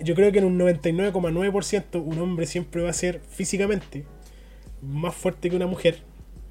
Yo 0.00 0.14
creo 0.14 0.30
que 0.30 0.38
en 0.38 0.44
un 0.44 0.56
99,9% 0.58 2.00
un 2.00 2.18
hombre 2.20 2.46
siempre 2.46 2.82
va 2.82 2.90
a 2.90 2.92
ser 2.92 3.20
físicamente 3.28 4.04
más 4.80 5.14
fuerte 5.14 5.50
que 5.50 5.56
una 5.56 5.66
mujer. 5.66 6.02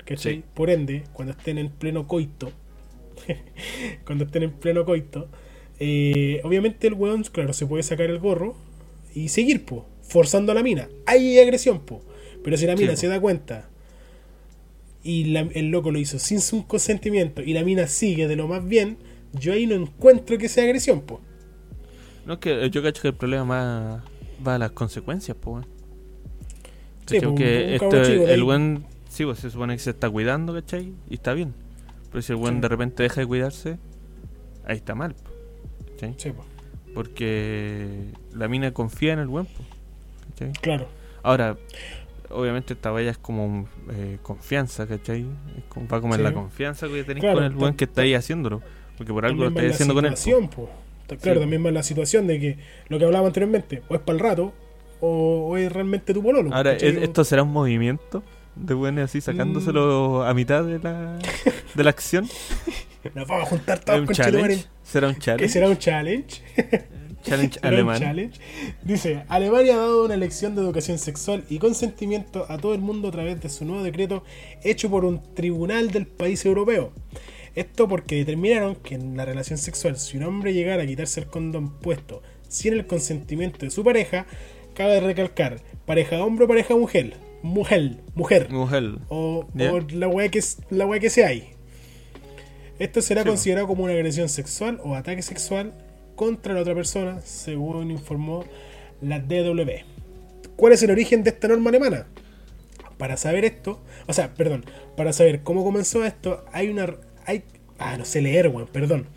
¿Cachai? 0.05 0.36
Sí. 0.38 0.43
Por 0.53 0.70
ende, 0.70 1.03
cuando 1.14 1.32
estén 1.34 1.58
en 1.58 1.70
pleno 1.70 2.08
coito, 2.08 2.51
cuando 4.05 4.26
estén 4.26 4.43
en 4.43 4.51
pleno 4.51 4.86
coito, 4.86 5.28
eh, 5.80 6.41
obviamente 6.43 6.88
el 6.88 6.93
weón, 6.93 7.24
claro, 7.24 7.53
se 7.53 7.65
puede 7.65 7.84
sacar 7.84 8.09
el 8.09 8.20
gorro 8.20 8.55
y 9.13 9.30
seguir, 9.30 9.65
po, 9.65 9.86
forzando 10.01 10.51
a 10.51 10.55
la 10.55 10.63
mina. 10.63 10.89
Ahí 11.05 11.38
hay 11.38 11.39
agresión, 11.43 11.80
po. 11.82 12.01
Pero 12.43 12.57
si 12.57 12.65
la 12.65 12.76
mina 12.76 12.91
po. 12.91 12.97
se 12.97 13.07
da 13.07 13.20
cuenta 13.20 13.70
y 15.03 15.26
la- 15.26 15.47
el 15.53 15.70
loco 15.70 15.91
lo 15.91 15.99
hizo 15.99 16.20
sin 16.20 16.41
su 16.41 16.65
consentimiento 16.68 17.41
y 17.41 17.53
la 17.53 17.63
mina 17.63 17.88
sigue 17.88 18.28
de 18.28 18.36
lo 18.36 18.47
más 18.47 18.65
bien, 18.68 18.97
yo 19.34 19.53
ahí 19.53 19.65
no 19.65 19.76
encuentro 19.76 20.38
que 20.38 20.49
sea 20.49 20.63
agresión, 20.63 21.01
po. 21.01 21.22
No, 22.26 22.34
es 22.34 22.39
que 22.39 22.70
yo 22.70 22.82
cacho 22.84 23.01
que 23.01 23.07
el 23.09 23.13
problema 23.13 23.45
más 23.45 24.03
va 24.45 24.55
a 24.55 24.57
las 24.59 24.72
consecuencias, 24.72 25.38
weón. 25.45 25.65
Sí, 27.05 27.20
que 27.20 27.28
un 27.28 27.41
este- 27.41 28.34
el 28.34 28.43
buen, 28.43 28.84
sí, 29.09 29.24
pues 29.24 29.39
se 29.39 29.49
supone 29.49 29.74
que 29.76 29.80
se 29.80 29.91
está 29.91 30.09
cuidando, 30.09 30.53
¿cachai? 30.53 30.91
Y 31.09 31.13
está 31.15 31.34
bien. 31.34 31.53
Pero 32.18 32.24
si 32.24 32.34
el 32.34 32.38
buen 32.38 32.55
Sí. 32.55 32.61
de 32.61 32.68
repente 32.68 33.03
deja 33.03 33.22
de 33.22 33.28
cuidarse, 33.28 33.78
ahí 34.65 34.78
está 34.78 34.95
mal. 34.95 35.13
Sí, 36.18 36.32
po. 36.32 36.43
Porque 36.95 38.05
la 38.34 38.47
mina 38.47 38.74
confía 38.74 39.13
en 39.13 39.20
el 39.20 39.28
¿cachai? 40.32 40.51
Claro. 40.59 40.88
Ahora, 41.22 41.57
obviamente 42.32 42.74
esta 42.74 42.89
valla 42.89 43.11
es 43.11 43.20
como 43.20 43.68
eh, 43.91 44.18
confianza, 44.24 44.88
¿cachai? 44.88 45.28
Es 45.59 45.63
como, 45.70 45.88
va 45.88 46.01
como 46.01 46.15
en 46.15 46.22
Sí. 46.22 46.24
la 46.24 46.34
confianza 46.34 46.88
que 46.88 47.03
tenéis 47.03 47.22
Claro, 47.22 47.36
con 47.36 47.43
el 47.43 47.51
buen 47.53 47.74
ta- 47.74 47.78
que 47.78 47.84
está 47.86 48.01
ahí 48.01 48.15
haciéndolo. 48.15 48.63
Porque 48.97 49.13
por 49.13 49.24
algo 49.24 49.43
lo 49.43 49.49
estáis 49.49 49.74
haciendo 49.74 49.93
con 49.93 50.05
él. 50.07 50.15
po. 50.49 50.68
Claro, 51.22 51.36
Sí. 51.36 51.39
también 51.41 51.63
va 51.63 51.68
en 51.68 51.76
la 51.76 51.84
situación 51.84 52.26
de 52.26 52.39
que 52.39 52.57
lo 52.89 52.97
que 52.97 53.05
hablaba 53.05 53.28
anteriormente, 53.28 53.84
o 53.89 53.93
es 53.93 54.01
para 54.01 54.13
el 54.13 54.20
rato, 54.24 54.53
o, 55.01 55.49
o 55.51 55.57
es 55.57 55.72
realmente 55.72 56.15
tu 56.15 56.24
pololo. 56.24 56.51
Ahora, 56.51 56.72
¿cachai? 56.72 56.89
¿es- 56.89 56.97
¿esto 57.03 57.24
será 57.24 57.43
un 57.43 57.51
movimiento 57.53 58.24
de 58.60 58.74
buenos 58.74 59.05
así 59.05 59.22
sacándoselo 59.22 60.22
Mm. 60.26 60.30
a 60.30 60.34
mitad 60.34 60.64
de 60.64 60.80
la, 60.80 61.20
de 61.76 61.84
la 61.84 61.89
acción? 61.89 62.28
Nos 63.16 63.28
vamos 63.28 63.45
a 63.45 63.49
juntar 63.49 63.78
¿Es 63.80 63.86
todos 63.86 64.05
con 64.05 64.16
challenge? 64.16 64.66
¿Será 64.84 65.08
un 65.08 65.16
¿Qué 65.16 65.22
challenge? 65.22 65.49
será 65.49 65.70
un 65.70 65.78
challenge? 65.78 66.41
Challenge 67.24 67.60
¿Será 67.60 67.68
un 67.70 67.74
alemán. 67.74 67.99
challenge? 67.99 68.39
Dice, 68.84 69.24
Alemania 69.30 69.76
ha 69.76 69.78
dado 69.78 70.05
una 70.05 70.18
lección 70.18 70.55
de 70.55 70.62
educación 70.62 70.97
sexual 70.97 71.43
y 71.49 71.60
consentimiento 71.60 72.45
a 72.49 72.58
todo 72.58 72.74
el 72.74 72.82
mundo 72.82 73.08
a 73.08 73.12
través 73.12 73.39
de 73.41 73.49
su 73.49 73.64
nuevo 73.66 73.84
decreto 73.84 74.24
hecho 74.64 74.89
por 74.89 75.05
un 75.05 75.22
tribunal 75.36 75.91
del 75.91 76.05
país 76.08 76.45
europeo. 76.45 76.91
Esto 77.55 77.88
porque 77.88 78.16
determinaron 78.18 78.76
que 78.76 78.95
en 78.95 79.18
la 79.18 79.26
relación 79.26 79.58
sexual, 79.58 79.97
si 79.97 80.18
un 80.18 80.24
hombre 80.24 80.53
llegara 80.53 80.84
a 80.84 80.86
quitarse 80.86 81.20
el 81.22 81.28
condón 81.28 81.80
puesto 81.80 82.22
sin 82.49 82.74
el 82.74 82.86
consentimiento 82.88 83.60
de 83.66 83.72
su 83.72 83.84
pareja, 83.84 84.26
cabe 84.76 84.99
recalcar, 84.99 85.62
pareja 85.86 86.24
hombre 86.24 86.45
o 86.45 86.47
pareja 86.47 86.76
mujer, 86.76 87.16
mujer, 87.47 87.97
mujer, 88.15 88.49
Mujer. 88.51 88.97
o, 89.09 89.45
Ya. 89.53 89.73
o 89.73 89.79
la 89.79 90.07
weá 90.07 90.29
que, 90.29 90.41
la 90.69 90.85
weá 90.85 90.99
que 90.99 91.09
sea 91.09 91.27
ahí. 91.29 91.49
Esto 92.79 93.01
será 93.01 93.23
Sí, 93.23 93.29
considerado 93.29 93.67
como 93.67 93.83
una 93.85 93.93
agresión 93.93 94.29
sexual 94.29 94.79
o 94.83 94.95
ataque 94.95 95.21
sexual 95.21 95.73
contra 96.15 96.53
la 96.53 96.61
otra 96.61 96.75
persona, 96.75 97.21
según 97.21 97.89
informó 97.91 98.43
la 99.01 99.19
DW. 99.19 99.69
¿Cuál 100.55 100.73
es 100.73 100.83
el 100.83 100.91
origen 100.91 101.23
de 101.23 101.29
esta 101.31 101.47
norma 101.47 101.69
alemana? 101.69 102.07
Para 102.97 103.17
saber 103.17 103.45
esto, 103.45 103.79
o 104.07 104.13
sea, 104.13 104.33
perdón, 104.33 104.65
para 104.95 105.13
saber 105.13 105.43
cómo 105.43 105.63
comenzó 105.63 106.03
esto, 106.05 106.43
hay 106.51 106.69
una. 106.69 106.95
Hay, 107.25 107.43
ah, 107.77 107.95
no 107.97 108.05
sé 108.05 108.21
leer, 108.21 108.47
weón, 108.47 108.67
perdón. 108.71 109.07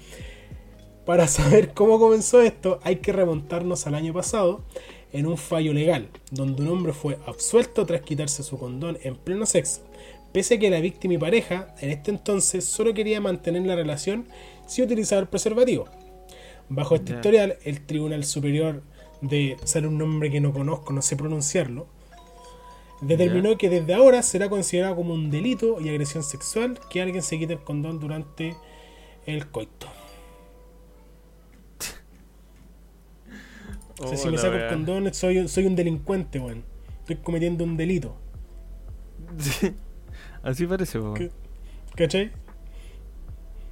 Para 1.06 1.26
saber 1.28 1.72
cómo 1.72 1.98
comenzó 1.98 2.42
esto, 2.42 2.78
hay 2.82 2.96
que 2.96 3.12
remontarnos 3.12 3.86
al 3.86 3.94
año 3.94 4.12
pasado 4.12 4.64
en 5.12 5.26
un 5.26 5.36
fallo 5.36 5.72
legal, 5.72 6.08
donde 6.30 6.62
un 6.62 6.68
hombre 6.68 6.92
fue 6.92 7.18
absuelto 7.26 7.86
tras 7.86 8.02
quitarse 8.02 8.42
su 8.42 8.58
condón 8.58 8.98
en 9.02 9.16
pleno 9.16 9.46
sexo, 9.46 9.82
pese 10.32 10.54
a 10.54 10.58
que 10.58 10.70
la 10.70 10.80
víctima 10.80 11.14
y 11.14 11.18
pareja 11.18 11.74
en 11.80 11.90
este 11.90 12.10
entonces 12.10 12.64
solo 12.64 12.94
quería 12.94 13.20
mantener 13.20 13.62
la 13.62 13.76
relación 13.76 14.26
sin 14.66 14.84
utilizar 14.84 15.18
el 15.18 15.28
preservativo. 15.28 15.86
Bajo 16.68 16.94
este 16.94 17.14
historial, 17.14 17.56
el 17.64 17.84
Tribunal 17.84 18.24
Superior 18.24 18.82
de 19.20 19.56
sale 19.64 19.88
un 19.88 19.98
nombre 19.98 20.30
que 20.30 20.40
no 20.40 20.52
conozco, 20.52 20.92
no 20.92 21.02
sé 21.02 21.16
pronunciarlo, 21.16 21.86
determinó 23.00 23.56
que 23.58 23.68
desde 23.68 23.94
ahora 23.94 24.22
será 24.22 24.48
considerado 24.48 24.96
como 24.96 25.14
un 25.14 25.30
delito 25.30 25.80
y 25.80 25.88
agresión 25.88 26.22
sexual 26.22 26.78
que 26.90 27.02
alguien 27.02 27.22
se 27.22 27.38
quite 27.38 27.54
el 27.54 27.60
condón 27.60 27.98
durante 27.98 28.54
el 29.26 29.48
coito. 29.48 29.99
O 34.00 34.08
sea, 34.08 34.16
si 34.16 34.28
me 34.28 34.38
saco 34.38 34.54
el 34.56 34.68
condón, 34.68 35.12
soy, 35.14 35.46
soy 35.48 35.66
un 35.66 35.76
delincuente, 35.76 36.38
weón. 36.40 36.64
Estoy 37.00 37.16
cometiendo 37.16 37.64
un 37.64 37.76
delito. 37.76 38.16
Sí. 39.38 39.74
Así 40.42 40.66
parece. 40.66 40.98
¿Qué? 41.14 41.30
¿Cachai? 41.96 42.32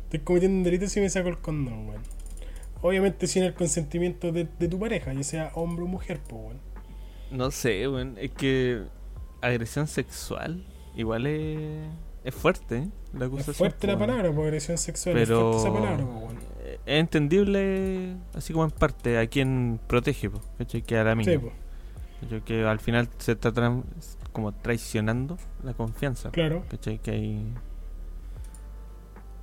Estoy 0.05 0.21
cometiendo 0.21 0.59
un 0.59 0.65
delito 0.65 0.87
si 0.89 1.01
me 1.01 1.09
saco 1.11 1.29
el 1.29 1.39
condón, 1.39 1.89
weón. 1.89 2.03
Obviamente 2.81 3.27
sin 3.27 3.43
el 3.43 3.55
consentimiento 3.55 4.31
de, 4.33 4.49
de 4.59 4.69
tu 4.69 4.79
pareja, 4.79 5.13
ya 5.13 5.23
sea 5.23 5.51
hombre 5.55 5.85
o 5.85 5.89
mujer, 5.89 6.21
pues, 6.29 6.43
weón. 6.43 6.61
No 7.31 7.51
sé, 7.51 7.89
weón. 7.89 8.17
Es 8.19 8.31
que 8.33 8.83
agresión 9.41 9.87
sexual 9.87 10.65
igual 10.97 11.27
es, 11.27 11.89
es 12.25 12.35
fuerte, 12.35 12.77
¿eh? 12.79 12.89
La 13.13 13.21
Es 13.25 13.27
acusación, 13.29 13.55
fuerte 13.55 13.87
la 13.87 13.95
weón. 13.95 14.07
palabra, 14.07 14.33
por 14.33 14.45
agresión 14.45 14.79
sexual. 14.79 15.15
Pero 15.15 15.51
Es 15.57 15.63
fuerte 15.63 15.69
esa 15.69 15.73
palabra, 15.73 16.05
pues, 16.05 16.23
weón. 16.25 16.39
Es 16.95 17.01
entendible, 17.01 18.17
así 18.35 18.53
como 18.53 18.65
en 18.65 18.71
parte, 18.71 19.19
a 19.19 19.27
quien 19.27 19.79
protege, 19.87 20.31
po. 20.31 20.41
Que 20.87 20.99
a 20.99 21.05
la. 21.05 21.15
Sí, 21.23 21.39
¿cachai? 22.21 22.41
Que 22.45 22.65
al 22.65 22.81
final 22.81 23.09
se 23.19 23.33
está 23.33 23.53
tran- 23.53 23.85
como 24.33 24.53
traicionando 24.53 25.37
la 25.63 25.75
confianza. 25.75 26.31
claro. 26.31 26.65
¿Cachai? 26.71 26.99
Que 26.99 27.11
hay. 27.11 27.47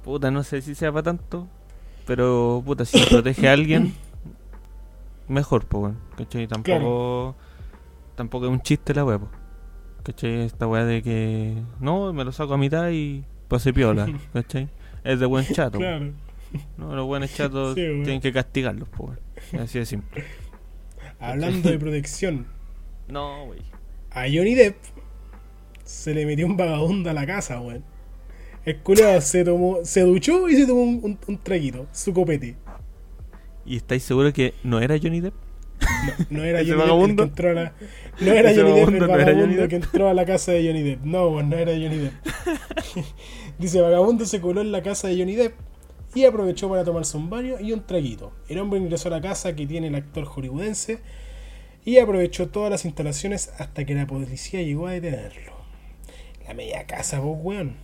Puta, 0.03 0.29
no 0.31 0.43
sé 0.43 0.61
si 0.61 0.75
sea 0.75 0.91
para 0.91 1.03
tanto. 1.03 1.47
Pero, 2.05 2.61
puta, 2.65 2.85
si 2.85 2.99
protege 3.05 3.49
a 3.49 3.53
alguien, 3.53 3.93
mejor, 5.27 5.65
pues. 5.65 5.93
¿Cachai? 6.17 6.47
Tampoco. 6.47 7.35
Tampoco 8.15 8.45
es 8.45 8.51
un 8.51 8.61
chiste 8.61 8.93
la 8.93 9.03
weá, 9.03 9.19
po. 9.19 9.27
¿cachai? 10.03 10.41
Esta 10.41 10.67
weá 10.67 10.85
de 10.85 11.01
que. 11.01 11.61
No, 11.79 12.13
me 12.13 12.23
lo 12.23 12.31
saco 12.31 12.53
a 12.53 12.57
mitad 12.57 12.89
y 12.91 13.23
pase 13.47 13.73
piola, 13.73 14.07
¿cachai? 14.33 14.69
Es 15.03 15.19
de 15.19 15.25
buen 15.25 15.45
chato. 15.45 15.73
po. 15.73 15.77
Claro. 15.79 16.11
No, 16.77 16.95
los 16.95 17.05
buenos 17.05 17.33
chatos 17.33 17.75
Sí, 17.75 17.81
tienen 18.03 18.21
que 18.21 18.31
castigarlos, 18.33 18.89
pues, 18.89 19.17
weón. 19.51 19.63
Así 19.63 19.79
de 19.79 19.85
simple. 19.85 20.23
Hablando 21.19 21.69
de 21.69 21.79
protección, 21.79 22.47
No, 23.07 23.45
wey. 23.45 23.61
a 24.11 24.21
Johnny 24.23 24.53
Depp 24.55 24.75
se 25.83 26.13
le 26.13 26.25
metió 26.25 26.45
un 26.45 26.57
vagabundo 26.57 27.09
a 27.09 27.13
la 27.13 27.25
casa, 27.25 27.59
weón. 27.61 27.83
El 28.65 28.77
culiao 28.79 29.21
se 29.21 29.43
tomó, 29.45 29.79
se 29.83 30.01
duchó 30.01 30.49
y 30.49 30.55
se 30.55 30.65
tomó 30.65 30.81
un, 30.81 30.99
un- 31.03 31.19
un 31.27 31.37
traguito, 31.37 31.85
su 31.91 32.13
copete. 32.13 32.55
¿Y 33.65 33.77
estáis 33.77 34.03
seguros 34.03 34.33
que 34.33 34.53
no 34.63 34.79
era 34.79 34.97
Johnny 35.01 35.21
Depp? 35.21 35.35
No, 36.29 36.37
no 36.39 36.43
era 36.43 36.61
¿Ese 36.61 36.73
Johnny 36.73 37.07
Depp 37.13 37.17
que 37.17 37.23
entró 37.23 37.49
a 37.49 37.53
la. 37.53 37.73
No 38.19 38.31
era 38.31 38.51
¿Ese 38.51 38.61
Johnny 38.61 38.73
Depp 38.79 38.89
el 38.89 38.99
vagabundo 38.99 38.99
no 38.99 39.05
era 39.05 39.25
vagabundo 39.25 39.41
Johnny 39.45 39.55
Depp? 39.55 39.69
que 39.69 39.75
entró 39.75 40.09
a 40.09 40.13
la 40.15 40.25
casa 40.25 40.51
de 40.51 40.67
Johnny 40.67 40.81
Depp. 40.83 41.03
No, 41.03 41.27
weón, 41.29 41.49
no 41.49 41.57
era 41.57 41.71
Johnny 41.73 41.97
Depp. 41.97 42.13
Dice, 43.59 43.81
vagabundo 43.81 44.25
se 44.25 44.41
coló 44.41 44.61
en 44.61 44.71
la 44.71 44.81
casa 44.81 45.07
de 45.07 45.17
Johnny 45.19 45.35
Depp 45.35 45.53
y 46.15 46.25
aprovechó 46.25 46.69
para 46.69 46.83
tomarse 46.83 47.17
un 47.17 47.29
baño 47.29 47.59
y 47.59 47.73
un 47.73 47.85
traguito. 47.85 48.31
El 48.47 48.59
hombre 48.59 48.79
ingresó 48.79 49.09
a 49.09 49.11
la 49.11 49.21
casa 49.21 49.55
que 49.55 49.67
tiene 49.67 49.87
el 49.87 49.95
actor 49.95 50.23
hollywoodense 50.25 51.01
y 51.83 51.99
aprovechó 51.99 52.47
todas 52.47 52.71
las 52.71 52.85
instalaciones 52.85 53.51
hasta 53.59 53.85
que 53.85 53.93
la 53.93 54.07
policía 54.07 54.61
llegó 54.63 54.87
a 54.87 54.91
detenerlo. 54.91 55.53
La 56.47 56.53
media 56.53 56.87
casa, 56.87 57.19
vos, 57.19 57.37
weón. 57.41 57.75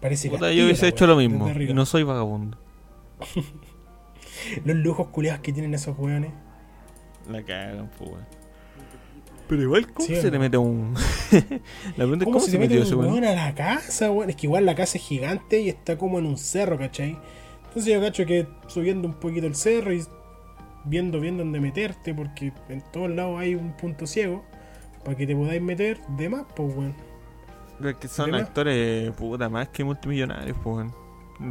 Parece 0.00 0.30
castillo 0.30 0.52
yo 0.52 0.64
hubiese 0.64 0.88
hecho 0.88 1.06
lo 1.06 1.16
mismo. 1.16 1.50
Y 1.50 1.74
no 1.74 1.84
soy 1.84 2.04
vagabundo. 2.04 2.56
Los 4.64 4.76
lujos 4.76 5.08
culiados 5.08 5.40
que 5.40 5.52
tienen 5.52 5.74
esos 5.74 5.98
weones. 5.98 6.30
La 7.28 7.42
cagan, 7.42 7.90
pues, 7.98 8.10
weón. 8.10 8.43
Pero 9.48 9.62
igual, 9.62 9.92
¿cómo 9.92 10.06
Sí, 10.06 10.16
se 10.16 10.28
¿o 10.28 10.30
le 10.30 10.38
no? 10.38 10.40
mete 10.40 10.56
un. 10.56 10.94
la 11.32 11.38
pregunta 11.96 12.24
es 12.24 12.24
¿Cómo, 12.24 12.40
se 12.40 12.52
te 12.52 12.58
mete 12.58 12.74
metió 12.78 12.96
un 12.98 13.04
ese 13.04 13.10
weón? 13.12 13.24
a 13.24 13.34
la 13.34 13.54
casa, 13.54 14.10
weón? 14.10 14.30
Es 14.30 14.36
que 14.36 14.46
igual 14.46 14.64
la 14.64 14.74
casa 14.74 14.96
es 14.98 15.04
gigante 15.04 15.60
y 15.60 15.68
está 15.68 15.98
como 15.98 16.18
en 16.18 16.26
un 16.26 16.38
cerro, 16.38 16.78
¿cachai? 16.78 17.18
Entonces 17.68 17.92
yo 17.92 18.00
cacho 18.00 18.24
que 18.24 18.46
subiendo 18.68 19.06
un 19.08 19.14
poquito 19.14 19.46
el 19.46 19.54
cerro 19.54 19.92
y 19.92 20.02
viendo 20.84 21.20
bien 21.20 21.36
dónde 21.36 21.60
meterte, 21.60 22.14
porque 22.14 22.52
en 22.68 22.82
todos 22.92 23.10
lados 23.10 23.38
hay 23.40 23.54
un 23.54 23.76
punto 23.76 24.06
ciego, 24.06 24.44
para 25.04 25.16
que 25.16 25.26
te 25.26 25.34
podáis 25.36 25.60
meter 25.60 26.00
de 26.16 26.28
más, 26.30 26.44
pues, 26.56 26.74
weón. 26.74 26.94
Es 27.84 27.96
que 27.96 28.08
son 28.08 28.26
¿De 28.26 28.32
más? 28.32 28.42
actores, 28.42 29.10
puta, 29.12 29.48
más 29.50 29.68
que 29.68 29.84
multimillonarios, 29.84 30.56
pues, 30.62 30.76
weón. 30.76 30.94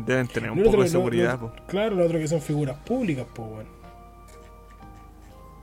Deben 0.05 0.27
tener 0.27 0.49
un 0.49 0.59
Lo 0.59 0.63
poco 0.63 0.77
otro- 0.77 0.83
de 0.83 0.89
lo- 0.89 0.91
seguridad, 0.99 1.39
lo- 1.39 1.49
pues. 1.51 1.61
Claro, 1.67 1.95
lo 1.95 2.05
otro 2.05 2.17
que 2.17 2.27
son 2.27 2.41
figuras 2.41 2.77
públicas, 2.79 3.27
pues, 3.35 3.47
weón. 3.51 3.67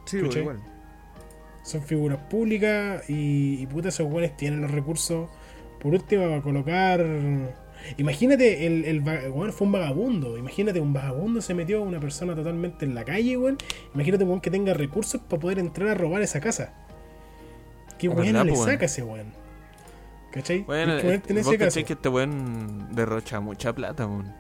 Sí, 0.05 0.21
¿cachai? 0.23 0.43
igual. 0.43 0.61
Son 1.63 1.83
figuras 1.83 2.19
públicas 2.31 3.09
y, 3.09 3.61
y 3.61 3.67
puta, 3.67 3.89
esos 3.89 4.07
weones 4.11 4.37
tienen 4.37 4.63
los 4.63 4.71
recursos, 4.71 5.29
por 5.81 5.93
último, 5.95 6.25
para 6.29 6.41
colocar. 6.43 7.05
Imagínate, 7.97 8.67
el, 8.67 8.85
el 8.85 9.01
weón 9.03 9.53
fue 9.53 9.67
un 9.67 9.73
vagabundo. 9.73 10.37
Imagínate, 10.39 10.81
un 10.81 10.93
vagabundo 10.93 11.41
se 11.41 11.55
metió 11.55 11.79
a 11.79 11.81
una 11.83 12.01
persona 12.01 12.35
totalmente 12.35 12.85
en 12.85 12.95
la 12.95 13.05
calle, 13.05 13.37
weón. 13.37 13.59
Imagínate 13.95 14.25
weón 14.25 14.41
que 14.41 14.51
tenga 14.51 14.75
recursos 14.75 15.21
para 15.21 15.41
poder 15.41 15.59
entrar 15.59 15.89
a 15.89 15.95
robar 15.95 16.23
esa 16.23 16.41
casa. 16.41 16.73
¿Qué 17.99 18.09
weón 18.09 18.33
le 18.33 18.53
weón. 18.53 18.67
saca 18.67 18.87
ese 18.87 19.03
weón? 19.03 19.33
¿Cachai? 20.33 20.61
Bueno, 20.61 20.97
Tienes 20.99 21.23
que 21.23 21.33
en 21.33 21.39
eh, 21.39 21.41
ese 21.41 21.59
caso. 21.59 21.85
que 21.85 21.93
este 21.95 22.09
weón 22.09 22.95
derrocha 22.95 23.41
mucha 23.41 23.73
plata, 23.75 24.07
weón. 24.07 24.33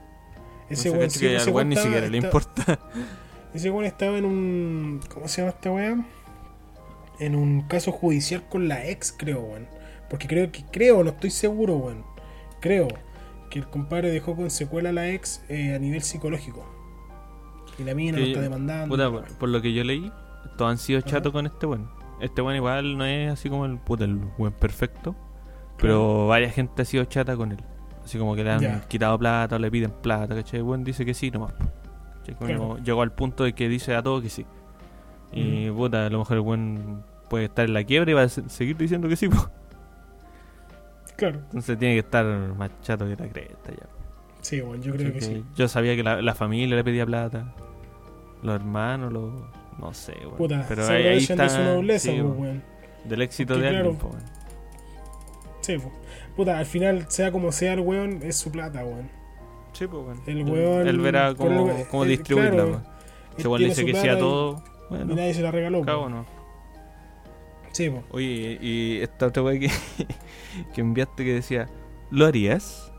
Ese 0.69 0.91
No 0.91 0.99
weón, 0.99 1.11
sí, 1.11 1.21
que 1.21 1.37
ese 1.37 1.49
al 1.49 1.55
weón 1.55 1.57
weón 1.57 1.69
ni 1.71 1.77
siquiera 1.77 2.09
le 2.09 2.17
importa. 2.19 2.79
Ese 3.55 3.69
weón 3.71 3.85
estaba 3.87 4.17
en 4.17 4.25
un. 4.25 5.01
¿Cómo 5.13 5.27
se 5.27 5.41
llama 5.43 5.51
esta 5.51 5.73
weá? 5.73 5.97
En 7.21 7.37
un 7.37 7.63
caso 7.63 7.93
judicial 7.93 8.43
con 8.49 8.67
la 8.67 8.87
ex, 8.87 9.15
creo, 9.17 9.41
weón. 9.41 9.69
Porque 10.09 10.27
creo 10.27 10.51
que, 10.51 10.65
creo, 10.73 11.05
no 11.05 11.11
estoy 11.11 11.31
seguro, 11.31 11.77
weón. 11.77 12.05
Creo 12.61 12.89
que 13.51 13.59
el 13.59 13.67
compadre 13.69 14.11
dejó 14.11 14.35
con 14.35 14.51
secuela 14.51 14.89
a 14.89 14.93
la 14.93 15.11
ex 15.11 15.45
eh, 15.49 15.75
a 15.75 15.79
nivel 15.79 16.03
psicológico. 16.03 16.65
Y 17.79 17.85
la 17.85 17.95
mina 17.95 18.17
Que 18.17 18.23
lo 18.23 18.29
está 18.29 18.41
demandando. 18.41 18.95
Puta, 18.95 19.11
por, 19.11 19.39
por 19.39 19.49
lo 19.49 19.63
que 19.63 19.73
yo 19.73 19.85
leí, 19.85 20.11
todos 20.57 20.71
han 20.71 20.79
sido 20.79 21.01
chatos 21.03 21.33
con 21.33 21.47
este 21.47 21.67
weón. 21.67 21.89
Este 22.21 22.43
weón 22.43 22.57
igual 22.57 22.99
no 22.99 23.05
es 23.05 23.31
así 23.31 23.49
como 23.49 23.65
el 23.67 23.79
puta, 23.79 24.05
el 24.05 24.19
weón 24.39 24.53
perfecto. 24.53 25.15
Pero 25.79 26.27
varias 26.27 26.55
gente 26.55 26.83
ha 26.83 26.85
sido 26.85 27.05
chata 27.05 27.37
con 27.37 27.53
él. 27.53 27.63
Así 28.05 28.19
como 28.19 28.35
que 28.35 28.45
le 28.45 28.51
han 28.51 28.83
quitado 28.89 29.19
plata 29.19 29.57
o 29.57 29.59
le 29.59 29.71
piden 29.71 29.91
plata, 29.91 30.35
¿cachai? 30.35 30.61
El 30.61 30.67
weón 30.67 30.85
dice 30.85 31.05
que 31.05 31.15
sí 31.15 31.31
nomás. 31.31 31.55
Claro. 32.39 32.79
Llegó 32.79 33.03
al 33.03 33.13
punto 33.13 33.45
de 33.45 33.55
que 33.55 33.69
dice 33.69 33.95
a 33.95 34.03
todo 34.03 34.21
que 34.21 34.29
sí. 34.29 34.47
Y 35.33 35.71
puta, 35.71 36.07
a 36.07 36.11
lo 36.11 36.19
mejor 36.19 36.37
el 36.37 36.43
weón 36.43 37.05
puede 37.31 37.45
estar 37.47 37.65
en 37.65 37.73
la 37.73 37.85
quiebra 37.85 38.11
y 38.11 38.15
va 38.15 38.23
a 38.25 38.29
se- 38.29 38.47
seguir 38.51 38.77
diciendo 38.77 39.09
que 39.09 39.17
sí. 39.17 39.29
po. 39.29 39.49
Claro. 41.17 41.39
Entonces 41.47 41.79
tiene 41.79 41.95
que 41.95 42.01
estar 42.01 42.25
más 42.57 42.71
chato 42.83 43.05
que 43.07 43.11
la 43.17 43.29
cresta 43.29 43.71
ya. 43.71 43.87
Sí, 44.41 44.61
weón, 44.61 44.81
yo 44.83 44.93
creo 44.95 45.09
Así 45.09 45.13
que 45.13 45.19
que 45.19 45.25
sí. 45.25 45.45
Yo 45.55 45.69
sabía 45.69 45.95
que 45.95 46.03
la, 46.03 46.21
la 46.23 46.35
familia 46.35 46.77
le 46.77 46.85
pedía 46.85 47.05
plata. 47.07 47.55
Los 48.43 48.55
hermanos, 48.57 49.13
los... 49.13 49.31
No 49.79 49.93
sé, 49.95 50.15
weón. 50.23 50.37
Puta, 50.37 50.65
Pero 50.69 50.83
ahí, 50.87 50.89
ahí 50.95 51.01
aprovechan 51.25 51.37
de 51.39 51.45
está... 51.47 51.57
su 51.57 51.63
nobleza, 51.63 52.11
sí, 52.11 52.23
pues. 52.37 52.55
Del 53.05 53.23
éxito 53.23 53.59
de 53.59 53.69
alguien, 53.69 53.83
claro, 53.97 53.99
po, 53.99 54.09
weón. 54.09 54.23
Sí, 55.61 55.77
pues. 55.79 55.95
Puta, 56.37 56.59
al 56.59 56.67
final, 56.67 57.05
sea 57.09 57.31
como 57.33 57.53
sea 57.53 57.75
el 57.75 57.81
weón, 57.81 58.21
es 58.23 58.37
su 58.37 58.51
plata, 58.51 58.83
weón. 58.85 59.11
Sí, 59.73 59.87
pues, 59.87 60.03
weón. 60.05 60.21
El 60.27 60.45
weón- 60.47 60.87
Él 60.89 60.99
verá 61.01 61.35
cómo, 61.35 61.71
cómo 61.91 62.03
él- 62.05 62.09
distribuirla, 62.11 62.51
claro, 62.65 62.83
vuelve 63.45 63.67
tiene 63.67 63.75
dice 63.75 63.85
que 63.85 63.95
sea 63.95 64.15
y- 64.15 64.19
todo. 64.19 64.63
Y 64.91 64.95
Bueno, 64.95 65.15
nadie 65.15 65.35
se 65.35 65.43
la 65.43 65.51
regaló, 65.51 65.83
cago, 65.83 66.03
pues. 66.05 66.15
no. 66.15 66.40
Sí, 67.73 67.91
pues. 67.91 68.05
Oye, 68.11 68.59
y 68.61 69.01
esta 69.01 69.27
otra 69.27 69.43
weá 69.43 69.59
que, 69.59 69.71
que 70.75 70.81
enviaste 70.81 71.25
que 71.25 71.35
decía: 71.35 71.69
¿Lo 72.11 72.27
harías? 72.27 72.93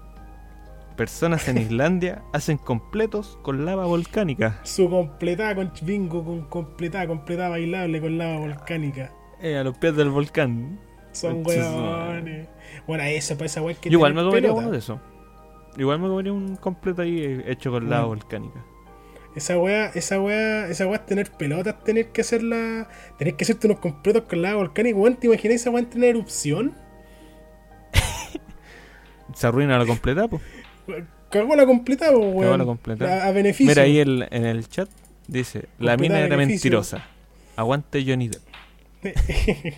Personas 0.95 1.47
en 1.47 1.57
Islandia 1.59 2.23
hacen 2.33 2.57
completos 2.57 3.37
con 3.41 3.65
lava 3.65 3.85
volcánica. 3.85 4.59
Su 4.63 4.89
completada 4.89 5.55
con 5.55 5.71
bingo, 5.81 6.23
con 6.23 6.45
completada, 6.45 7.07
completada 7.07 7.49
bailable 7.49 8.01
con 8.01 8.17
lava 8.17 8.37
volcánica. 8.39 9.11
Eh, 9.41 9.57
a 9.57 9.63
los 9.63 9.77
pies 9.77 9.95
del 9.95 10.09
volcán. 10.09 10.79
Son 11.11 11.45
weones. 11.45 12.47
Bueno, 12.87 13.03
eso, 13.03 13.35
para 13.35 13.45
esa 13.47 13.61
weá 13.61 13.75
que 13.75 13.89
igual 13.89 14.13
me 14.13 14.23
comería 14.23 14.53
uno 14.53 14.71
de 14.71 14.77
esos. 14.77 14.99
Igual 15.77 15.99
me 15.99 16.07
comería 16.07 16.33
un 16.33 16.55
completo 16.55 17.01
ahí 17.01 17.19
eh, 17.21 17.43
hecho 17.47 17.71
con 17.71 17.89
lava 17.89 18.05
volcánica. 18.05 18.63
Esa 19.35 19.57
weá, 19.57 19.87
esa 19.95 20.19
weá, 20.19 20.67
esa 20.67 20.85
weá 20.87 20.95
es 20.97 21.05
tener 21.05 21.31
pelotas, 21.31 21.83
tener 21.83 22.07
que 22.09 22.21
hacerla. 22.21 22.89
Tener 23.17 23.35
que 23.35 23.43
hacerte 23.45 23.67
unos 23.67 23.79
completos 23.79 24.23
con 24.23 24.41
lava 24.41 24.57
volcánica, 24.57 24.97
weón. 24.97 25.15
¿Te 25.17 25.27
imaginas 25.27 25.55
esa 25.61 25.69
weá 25.69 25.83
en 25.83 25.89
tener 25.89 26.09
erupción? 26.09 26.73
Se 29.35 29.47
arruina 29.47 29.77
la 29.77 29.85
completa, 29.85 30.27
pues. 30.27 30.41
Cagó 31.29 31.55
la 31.55 31.65
completa, 31.65 32.11
po, 32.11 32.19
weón. 32.19 32.41
Cagó 32.43 32.57
la 32.57 32.65
completa. 32.65 33.23
A, 33.23 33.27
a 33.27 33.31
beneficio. 33.31 33.67
Mira 33.71 33.83
ahí 33.83 33.99
el- 33.99 34.27
en 34.31 34.45
el 34.45 34.67
chat 34.67 34.89
dice: 35.27 35.65
La 35.79 35.95
mina 35.97 36.19
era 36.19 36.35
beneficio. 36.35 36.69
mentirosa. 36.69 37.05
Aguante 37.55 38.03
Johnny 38.05 38.27
Depp. 38.29 38.41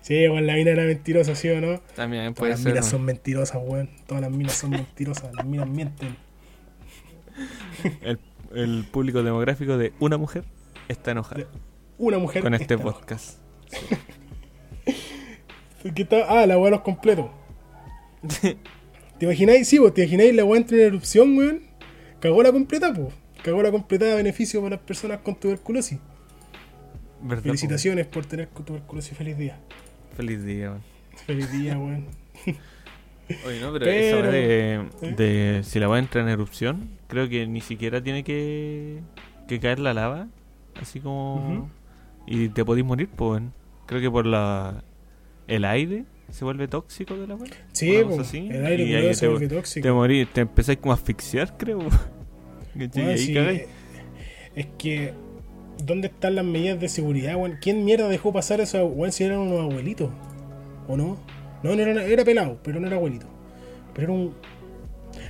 sí, 0.00 0.28
weón, 0.28 0.46
la 0.46 0.54
mina 0.54 0.70
era 0.72 0.84
mentirosa, 0.84 1.34
¿sí 1.36 1.48
o 1.50 1.60
no? 1.60 1.78
También 1.94 2.34
Todas 2.34 2.38
puede 2.38 2.50
las 2.52 2.60
ser. 2.60 2.72
minas 2.72 2.84
¿no? 2.86 2.90
son 2.90 3.04
mentirosas, 3.04 3.62
weón. 3.64 3.88
Todas 4.06 4.22
las 4.22 4.30
minas 4.32 4.54
son 4.54 4.70
mentirosas. 4.70 5.32
Las 5.34 5.46
minas 5.46 5.68
mienten. 5.68 6.16
El, 8.02 8.18
el 8.54 8.84
público 8.90 9.22
demográfico 9.22 9.78
de 9.78 9.92
una 10.00 10.16
mujer 10.16 10.44
está 10.88 11.12
enojado 11.12 11.46
Una 11.98 12.18
mujer. 12.18 12.42
con 12.42 12.54
este 12.54 12.76
podcast. 12.78 13.38
¿Qué 15.94 16.04
tal? 16.04 16.24
Ah, 16.28 16.46
la 16.46 16.58
weá 16.58 16.70
los 16.70 16.80
completos. 16.82 17.26
¿Te 18.40 19.24
imagináis? 19.26 19.68
Sí, 19.68 19.78
vos 19.78 19.94
te 19.94 20.02
imagináis 20.02 20.34
la 20.34 20.44
weá 20.44 20.60
entra 20.60 20.76
en 20.76 20.82
erupción, 20.84 21.36
weón. 21.36 21.62
Cagó 22.20 22.42
la 22.42 22.52
completa, 22.52 22.92
pues. 22.92 23.14
Cagó 23.42 23.62
la 23.62 23.70
completa 23.70 24.04
de 24.04 24.14
beneficio 24.14 24.60
para 24.60 24.76
las 24.76 24.84
personas 24.84 25.20
con 25.20 25.36
tuberculosis. 25.36 25.98
¿Verdad, 27.22 27.44
Felicitaciones 27.44 28.06
por 28.06 28.26
tener 28.26 28.48
tuberculosis. 28.48 29.16
Feliz 29.16 29.38
día. 29.38 29.58
Feliz 30.16 30.44
día, 30.44 30.70
weón. 30.70 30.82
Feliz 31.26 31.52
día, 31.52 31.78
weón. 31.78 32.06
Oye, 33.46 33.60
no, 33.60 33.72
pero, 33.72 33.84
Pero- 33.84 34.18
esa 34.20 34.30
de, 34.30 34.74
¿eh? 35.02 35.14
de 35.16 35.60
si 35.64 35.78
la 35.80 35.88
va 35.88 35.96
a 35.96 35.98
entrar 35.98 36.24
en 36.24 36.30
erupción, 36.30 36.88
creo 37.08 37.28
que 37.28 37.46
ni 37.46 37.60
siquiera 37.60 38.02
tiene 38.02 38.24
que, 38.24 39.00
que 39.48 39.60
caer 39.60 39.78
la 39.78 39.94
lava, 39.94 40.28
así 40.80 41.00
como... 41.00 41.70
Y 42.26 42.48
te 42.50 42.64
podís 42.64 42.84
morir, 42.84 43.08
pues. 43.14 43.42
Creo 43.86 44.00
que 44.00 44.10
por 44.10 44.26
la 44.26 44.84
el 45.48 45.64
aire 45.64 46.04
se 46.30 46.44
vuelve 46.44 46.68
tóxico 46.68 47.16
de 47.16 47.26
la 47.26 47.34
weá. 47.34 47.50
Sí, 47.72 47.98
pues. 48.06 48.20
así, 48.20 48.48
El 48.50 48.64
aire 48.66 48.84
y 48.84 48.94
ahí 48.94 49.14
se 49.14 49.20
te- 49.22 49.28
vuelve 49.28 49.48
Te 49.48 49.54
tóxico. 49.56 49.94
morís, 49.94 50.28
te 50.32 50.42
empezáis 50.42 50.78
como 50.78 50.92
a 50.92 50.94
asfixiar, 50.94 51.56
creo. 51.56 51.80
Y 52.76 52.82
ahí 53.00 53.18
sí, 53.18 53.36
Es 54.54 54.66
que. 54.78 55.12
¿Dónde 55.84 56.08
están 56.08 56.34
las 56.36 56.44
medidas 56.44 56.78
de 56.78 56.88
seguridad, 56.88 57.34
weón? 57.36 57.56
¿Quién 57.60 57.84
mierda 57.84 58.06
dejó 58.06 58.32
pasar 58.32 58.60
eso, 58.60 58.84
weón, 58.86 59.10
si 59.12 59.24
eran 59.24 59.38
unos 59.38 59.60
abuelitos? 59.60 60.10
¿O 60.86 60.96
no? 60.96 61.16
No, 61.62 61.74
no 61.76 61.82
era, 61.82 62.04
era 62.04 62.24
pelado, 62.24 62.58
pero 62.62 62.80
no 62.80 62.86
era 62.86 62.96
abuelito. 62.96 63.26
Pero 63.94 64.12
era 64.12 64.22
un. 64.22 64.34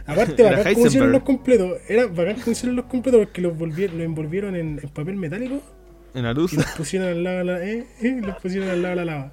Aparte, 0.07 0.43
Era 0.43 0.59
bacán 0.59 0.75
como 0.75 0.87
hicieron 0.87 1.13
los 1.13 1.23
completos. 1.23 1.79
Era 1.89 2.07
bacán 2.07 2.37
como 2.41 2.53
hicieron 2.53 2.77
los 2.77 2.85
completos 2.87 3.21
porque 3.21 3.41
los, 3.41 3.57
volvieron, 3.57 3.99
los 3.99 4.05
envolvieron 4.05 4.57
en, 4.57 4.79
en 4.83 4.89
papel 4.91 5.17
metálico 5.17 5.61
En 6.15 6.25
la 6.25 6.33
luz. 6.35 6.53
y 6.53 6.57
los 6.57 6.67
pusieron 6.77 7.09
al 7.09 7.23
lado 7.25 7.39
de 7.39 7.45
la, 7.45 7.65
eh, 7.65 7.87
eh, 8.03 8.21
los 8.23 8.37
pusieron 8.41 8.69
al 8.69 8.83
lado 8.83 8.97
de 8.97 9.05
la 9.05 9.13
lava. 9.13 9.33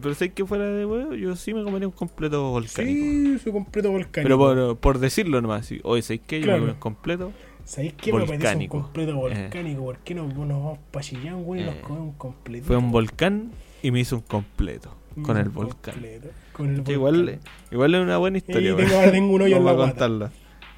Pero 0.00 0.14
sé 0.14 0.32
que 0.32 0.44
fuera 0.46 0.64
de 0.66 0.86
huevo, 0.86 1.14
yo 1.14 1.36
sí 1.36 1.52
me 1.52 1.62
comería 1.64 1.86
un 1.88 1.92
completo 1.94 2.50
volcánico. 2.50 3.00
Sí, 3.02 3.38
su 3.42 3.52
completo 3.52 3.90
volcánico. 3.90 4.22
Pero 4.22 4.38
por, 4.38 4.78
por 4.78 4.98
decirlo 4.98 5.40
nomás, 5.40 5.66
sí. 5.66 5.80
oye, 5.82 6.02
¿sabes 6.02 6.20
qué? 6.26 6.40
Yo 6.40 6.44
Claro. 6.44 6.58
me 6.60 6.66
comí 6.66 6.72
un 6.74 6.80
completo. 6.80 7.32
¿Sabéis 7.64 7.94
qué 7.94 8.12
me 8.12 8.18
parece 8.20 8.32
un 8.34 8.38
volcánico. 8.40 8.80
completo 8.82 9.16
volcánico? 9.16 9.84
¿Por 9.84 9.98
qué 9.98 10.14
no 10.14 10.26
nos 10.26 10.36
vamos 10.48 10.78
para 10.90 11.04
Chillán, 11.04 11.42
güey, 11.44 11.64
nos 11.64 11.74
Eh, 11.76 11.80
comemos 11.82 12.08
un 12.08 12.14
completo? 12.18 12.66
Fue 12.66 12.76
un 12.76 12.90
volcán 12.90 13.50
y 13.82 13.90
me 13.90 14.00
hizo 14.00 14.16
un 14.16 14.22
completo 14.22 14.94
con 15.22 15.36
el 15.36 15.48
volcán. 15.50 15.94
completo, 15.94 16.28
Con 16.52 16.70
el 16.70 16.82
Que 16.84 16.96
volcán. 16.96 17.14
igual, 17.24 17.40
igual 17.70 17.94
es 17.94 18.00
una 18.00 18.16
buena 18.18 18.38
historia. 18.38 18.76
Tengo, 18.76 18.94
ahora 18.96 19.10
tengo 19.12 19.34
un 19.34 19.42
hoyo 19.42 19.56
en 19.56 19.64
la 19.64 19.72
guata. 19.72 19.90
contarla. 19.90 20.32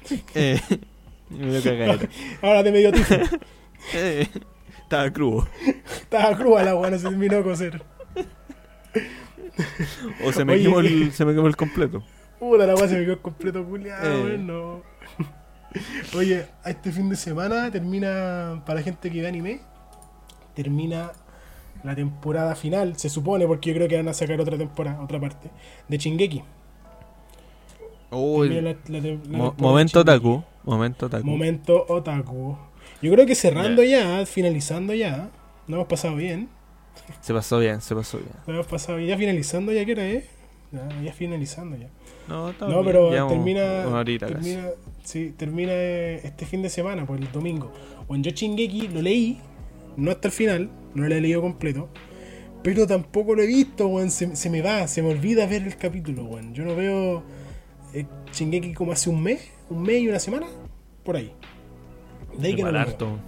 Eh, 0.35 0.59
me 1.29 1.61
cagadera. 1.61 2.09
Ahora 2.41 2.63
te 2.63 2.71
medio 2.71 2.91
tifo. 2.91 3.15
Eh, 3.93 4.27
Estaba 4.81 5.11
crudo. 5.11 5.47
Estaba 6.01 6.35
cruda 6.37 6.63
la 6.63 6.75
weá, 6.75 6.89
no 6.91 6.97
se 6.97 7.07
terminó 7.09 7.37
de 7.37 7.43
coser. 7.43 7.81
O 10.23 10.31
se 10.31 10.43
me, 10.45 10.53
Oye. 10.53 10.63
quemó 10.63 10.79
el, 10.79 11.11
se 11.11 11.23
me 11.25 11.33
quemó 11.33 11.47
el 11.47 11.55
completo. 11.55 12.03
Puta 12.39 12.65
la 12.67 12.75
weá 12.75 12.87
se 12.87 12.97
me 12.97 13.05
quedó 13.05 13.21
completo 13.21 13.63
culiado, 13.65 14.27
Eh. 14.29 14.37
no. 14.37 14.81
Oye, 16.15 16.45
este 16.65 16.91
fin 16.91 17.09
de 17.09 17.15
semana 17.15 17.69
termina, 17.71 18.63
para 18.65 18.79
la 18.79 18.83
gente 18.83 19.09
que 19.11 19.21
ve 19.21 19.27
anime, 19.27 19.61
termina 20.55 21.11
la 21.83 21.95
temporada 21.95 22.55
final, 22.55 22.97
se 22.97 23.09
supone, 23.09 23.45
porque 23.47 23.69
yo 23.69 23.75
creo 23.75 23.87
que 23.87 23.97
van 23.97 24.07
a 24.07 24.13
sacar 24.13 24.39
otra 24.41 24.57
temporada, 24.57 25.01
otra 25.01 25.19
parte, 25.19 25.49
de 25.87 25.97
Chingeki. 25.97 26.41
Oh, 28.11 28.41
Termina 28.43 28.61
la- 28.61 28.69
la 28.87 28.99
tem- 28.99 29.19
la 29.29 29.37
mo- 29.37 29.49
temporada 29.49 29.53
momento 29.57 29.99
otaku. 29.99 30.43
Momento 30.63 31.05
otaku. 31.07 31.25
Momento 31.27 31.85
otaku. 31.89 32.57
Yo 33.01 33.11
creo 33.11 33.25
que 33.25 33.35
cerrando 33.35 33.83
ya, 33.83 34.25
finalizando 34.25 34.93
ya, 34.93 35.29
no 35.67 35.75
hemos 35.75 35.87
pasado 35.87 36.15
bien. 36.15 36.49
Se 37.21 37.33
pasó 37.33 37.59
bien, 37.59 37.81
se 37.81 37.93
pasó 37.95 38.17
bien. 38.17 38.29
No 38.47 38.53
hemos 38.53 38.67
pasado 38.67 38.97
bien, 38.97 39.09
ya 39.09 39.17
finalizando 39.17 39.71
ya, 39.71 39.85
¿qué 39.85 39.91
hora 39.91 40.07
es? 40.07 40.25
Ya, 40.71 40.87
ya 41.03 41.13
finalizando 41.13 41.75
ya. 41.77 41.87
No, 42.27 42.51
No, 42.67 42.83
pero 42.83 43.09
termina, 43.27 43.85
Una 43.87 43.99
horita 43.99 44.27
casi. 44.27 44.35
termina, 44.53 44.69
sí, 45.03 45.33
termina 45.37 45.71
eh, 45.73 46.21
este 46.23 46.45
fin 46.45 46.61
de 46.63 46.69
semana, 46.69 47.05
pues 47.05 47.21
el 47.21 47.31
domingo. 47.31 47.71
Bueno, 48.07 48.23
yo 48.23 48.31
Chingeki 48.31 48.87
lo 48.87 49.01
leí, 49.01 49.39
no 49.97 50.09
hasta 50.11 50.29
el 50.29 50.33
final, 50.33 50.69
no 50.95 51.07
lo 51.07 51.15
he 51.15 51.21
leído 51.21 51.41
completo, 51.41 51.89
pero 52.63 52.87
tampoco 52.87 53.35
lo 53.35 53.43
he 53.43 53.47
visto, 53.47 53.87
weón, 53.87 54.11
se, 54.11 54.35
se 54.35 54.49
me 54.49 54.61
va, 54.63 54.87
se 54.87 55.01
me 55.03 55.09
olvida 55.09 55.47
ver 55.47 55.63
el 55.63 55.77
capítulo, 55.77 56.25
weón. 56.25 56.53
Yo 56.55 56.65
no 56.65 56.75
veo 56.75 57.23
eh, 57.93 58.07
Shingeki 58.33 58.73
como 58.73 58.91
hace 58.93 59.09
un 59.09 59.23
mes, 59.23 59.51
un 59.69 59.83
mes 59.83 60.01
y 60.01 60.09
una 60.09 60.19
semana, 60.19 60.47
por 61.03 61.17
ahí. 61.17 61.33
De 62.37 62.49
ahí 62.49 62.55
que 62.55 62.63
no 62.63 62.71
Igual 62.71 62.73
lo 62.73 62.83
veo. 62.83 62.97
harto. 62.97 63.19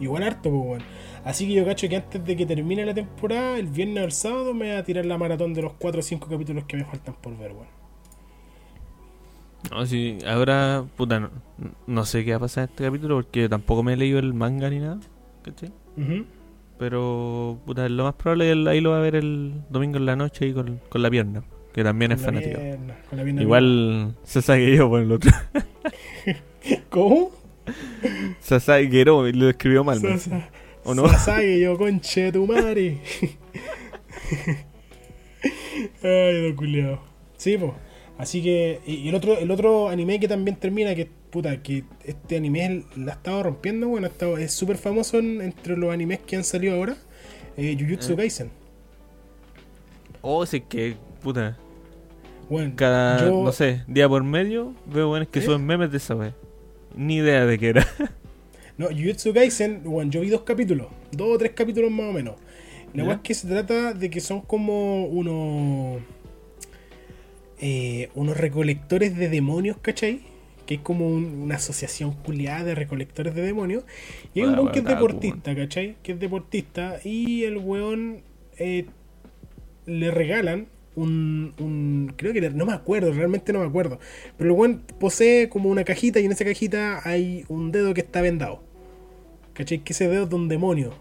Igual 0.00 0.22
harto, 0.24 0.50
pues, 0.50 0.62
weón. 0.66 0.84
Así 1.24 1.46
que 1.48 1.54
yo 1.54 1.64
cacho 1.66 1.88
que 1.88 1.96
antes 1.96 2.24
de 2.24 2.36
que 2.36 2.46
termine 2.46 2.86
la 2.86 2.94
temporada, 2.94 3.58
el 3.58 3.68
viernes 3.68 4.02
o 4.02 4.06
el 4.06 4.12
sábado, 4.12 4.54
me 4.54 4.68
voy 4.70 4.76
a 4.76 4.84
tirar 4.84 5.06
la 5.06 5.18
maratón 5.18 5.54
de 5.54 5.62
los 5.62 5.74
4 5.74 6.00
o 6.00 6.02
5 6.02 6.28
capítulos 6.28 6.64
que 6.66 6.76
me 6.78 6.84
faltan 6.84 7.14
por 7.16 7.36
ver, 7.38 7.52
weón. 7.52 7.68
No, 9.70 9.84
sí, 9.86 10.18
ahora, 10.26 10.84
puta, 10.96 11.18
no, 11.20 11.30
no 11.86 12.04
sé 12.04 12.24
qué 12.24 12.30
va 12.32 12.36
a 12.36 12.40
pasar 12.40 12.64
en 12.64 12.70
este 12.70 12.84
capítulo 12.84 13.16
porque 13.16 13.48
tampoco 13.48 13.82
me 13.82 13.94
he 13.94 13.96
leído 13.96 14.18
el 14.18 14.32
manga 14.34 14.70
ni 14.70 14.78
nada, 14.78 15.00
¿cachai? 15.42 15.72
Ujú. 15.96 16.26
Pero, 16.78 17.58
puta, 17.64 17.88
lo 17.88 18.04
más 18.04 18.14
probable 18.14 18.50
es 18.52 18.56
que 18.64 18.68
ahí 18.68 18.80
lo 18.80 18.90
va 18.90 18.98
a 18.98 19.00
ver 19.00 19.16
el 19.16 19.54
domingo 19.70 19.96
en 19.96 20.06
la 20.06 20.14
noche 20.16 20.44
ahí 20.44 20.52
con, 20.52 20.80
con 20.90 21.00
la 21.02 21.08
pierna, 21.10 21.42
que 21.72 21.82
también 21.82 22.12
es 22.12 22.18
Con 22.20 22.26
fanático. 22.34 22.60
pierna, 22.60 22.96
con 23.08 23.16
la 23.18 23.24
pierna 23.24 23.42
Igual 23.42 24.14
Sasage 24.24 24.76
yo 24.76 24.88
por 24.90 25.00
el 25.00 25.10
otro. 25.12 25.30
¿Cómo? 26.90 27.30
Sasage 28.40 28.88
Gero, 28.90 29.26
lo 29.30 29.48
escribió 29.48 29.84
mal, 29.84 30.02
¿no? 30.02 30.10
Sasa- 30.10 30.48
¿O 30.84 30.94
no? 30.94 31.08
Sasage, 31.08 31.60
yo 31.60 31.76
conche 31.78 32.24
de 32.24 32.32
tu 32.32 32.46
madre. 32.46 32.98
Ay, 36.02 36.48
do 36.50 36.56
culiao. 36.56 36.98
Sí, 37.36 37.56
pues. 37.58 37.72
Así 38.18 38.42
que. 38.42 38.80
Y 38.86 39.08
el 39.08 39.14
otro, 39.14 39.36
el 39.38 39.50
otro 39.50 39.88
anime 39.88 40.18
que 40.20 40.28
también 40.28 40.56
termina, 40.56 40.94
que 40.94 41.06
puta, 41.30 41.62
que 41.62 41.84
este 42.04 42.36
anime 42.36 42.84
la 42.96 43.12
ha 43.12 43.14
estado 43.16 43.42
rompiendo, 43.42 43.88
bueno, 43.88 44.06
ha 44.06 44.10
estado- 44.10 44.38
es 44.38 44.52
súper 44.52 44.78
famoso 44.78 45.18
en- 45.18 45.40
entre 45.42 45.76
los 45.76 45.92
animes 45.92 46.20
que 46.20 46.36
han 46.36 46.44
salido 46.44 46.74
ahora. 46.76 46.96
Eh, 47.56 47.76
Jujutsu 47.78 48.12
Eh. 48.12 48.16
Kaisen. 48.16 48.50
Oh, 50.22 50.44
sí 50.46 50.60
que, 50.62 50.96
puta, 51.22 51.56
Bueno, 52.48 52.72
cada, 52.76 53.26
yo- 53.28 53.42
no 53.44 53.52
sé, 53.52 53.82
día 53.86 54.08
por 54.08 54.22
medio 54.24 54.72
veo 54.86 55.08
buenos 55.08 55.28
que 55.28 55.40
¿Eh? 55.40 55.42
suben 55.42 55.64
memes 55.66 55.90
de 55.90 55.96
esa 55.98 56.14
wea. 56.14 56.34
Ni 56.96 57.16
idea 57.16 57.44
de 57.46 57.58
qué 57.58 57.68
era. 57.68 57.86
No, 58.78 58.88
Jujutsu 58.88 59.32
Kaisen, 59.32 59.82
bueno, 59.84 60.10
yo 60.10 60.20
vi 60.20 60.28
dos 60.28 60.42
capítulos, 60.42 60.88
dos 61.10 61.28
o 61.34 61.38
tres 61.38 61.52
capítulos 61.52 61.90
más 61.90 62.10
o 62.10 62.12
menos. 62.12 62.34
La 62.92 63.04
verdad 63.04 63.20
es 63.22 63.26
que 63.26 63.32
se 63.34 63.48
trata 63.48 63.94
de 63.94 64.10
que 64.10 64.20
son 64.20 64.42
como 64.42 65.06
unos. 65.06 66.02
Eh, 67.60 68.10
unos 68.14 68.36
recolectores 68.36 69.16
de 69.16 69.28
demonios, 69.28 69.76
¿cachai? 69.78 70.20
Que 70.66 70.74
es 70.76 70.80
como 70.80 71.08
un- 71.08 71.42
una 71.42 71.56
asociación 71.56 72.12
culiada 72.12 72.64
de 72.64 72.74
recolectores 72.74 73.34
de 73.34 73.42
demonios. 73.42 73.84
Y 74.34 74.40
hay 74.40 74.46
un 74.46 74.54
weón 74.58 74.72
que 74.72 74.78
es 74.80 74.84
deportista, 74.94 75.54
¿cachai? 75.54 75.96
Que 76.02 76.12
es 76.12 76.20
deportista. 76.20 76.98
Y 77.04 77.44
el 77.44 77.56
weón 77.58 78.22
eh, 78.58 78.86
le 79.86 80.10
regalan 80.10 80.66
un, 80.96 81.54
un- 81.58 82.12
Creo 82.16 82.32
que 82.32 82.40
no 82.50 82.66
me 82.66 82.72
acuerdo, 82.72 83.12
realmente 83.12 83.52
no 83.52 83.60
me 83.60 83.66
acuerdo. 83.66 84.00
Pero 84.36 84.50
el 84.50 84.56
weón 84.58 84.82
posee 84.98 85.48
como 85.48 85.68
una 85.68 85.84
cajita 85.84 86.20
y 86.20 86.24
en 86.24 86.32
esa 86.32 86.44
cajita 86.44 87.00
hay 87.08 87.44
un 87.48 87.70
dedo 87.70 87.94
que 87.94 88.00
está 88.00 88.20
vendado. 88.20 88.62
¿Cachai? 89.52 89.78
Que 89.78 89.92
ese 89.92 90.08
dedo 90.08 90.24
es 90.24 90.30
de 90.30 90.36
un 90.36 90.48
demonio. 90.48 90.92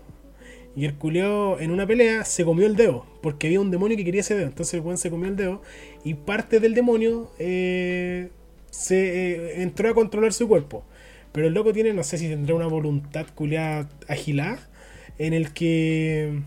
Y 0.76 0.86
el 0.86 0.96
culeado 0.96 1.60
en 1.60 1.72
una 1.72 1.88
pelea 1.88 2.26
se 2.26 2.44
comió 2.44 2.66
el 2.66 2.76
dedo. 2.76 3.06
Porque 3.22 3.48
había 3.48 3.62
un 3.62 3.72
demonio 3.72 3.96
que 3.96 4.04
quería 4.04 4.22
ese 4.22 4.36
dedo. 4.36 4.48
Entonces 4.48 4.74
el 4.74 4.82
weón 4.82 4.98
se 4.98 5.10
comió 5.10 5.30
el 5.30 5.36
dedo. 5.36 5.62
Y 6.04 6.16
parte 6.16 6.60
del 6.60 6.74
demonio 6.74 7.32
eh, 7.40 8.30
se 8.72 8.98
eh, 8.98 9.62
entró 9.62 9.90
a 9.90 9.94
controlar 9.94 10.34
su 10.34 10.48
cuerpo. 10.48 10.84
Pero 11.32 11.48
el 11.48 11.54
loco 11.54 11.72
tiene, 11.72 11.94
no 11.94 12.04
sé 12.04 12.18
si 12.18 12.28
tendrá 12.28 12.56
una 12.56 12.68
voluntad 12.68 13.26
culeada 13.34 13.90
agilada. 14.08 14.60
En 15.18 15.34
el 15.34 15.54
que 15.54 16.42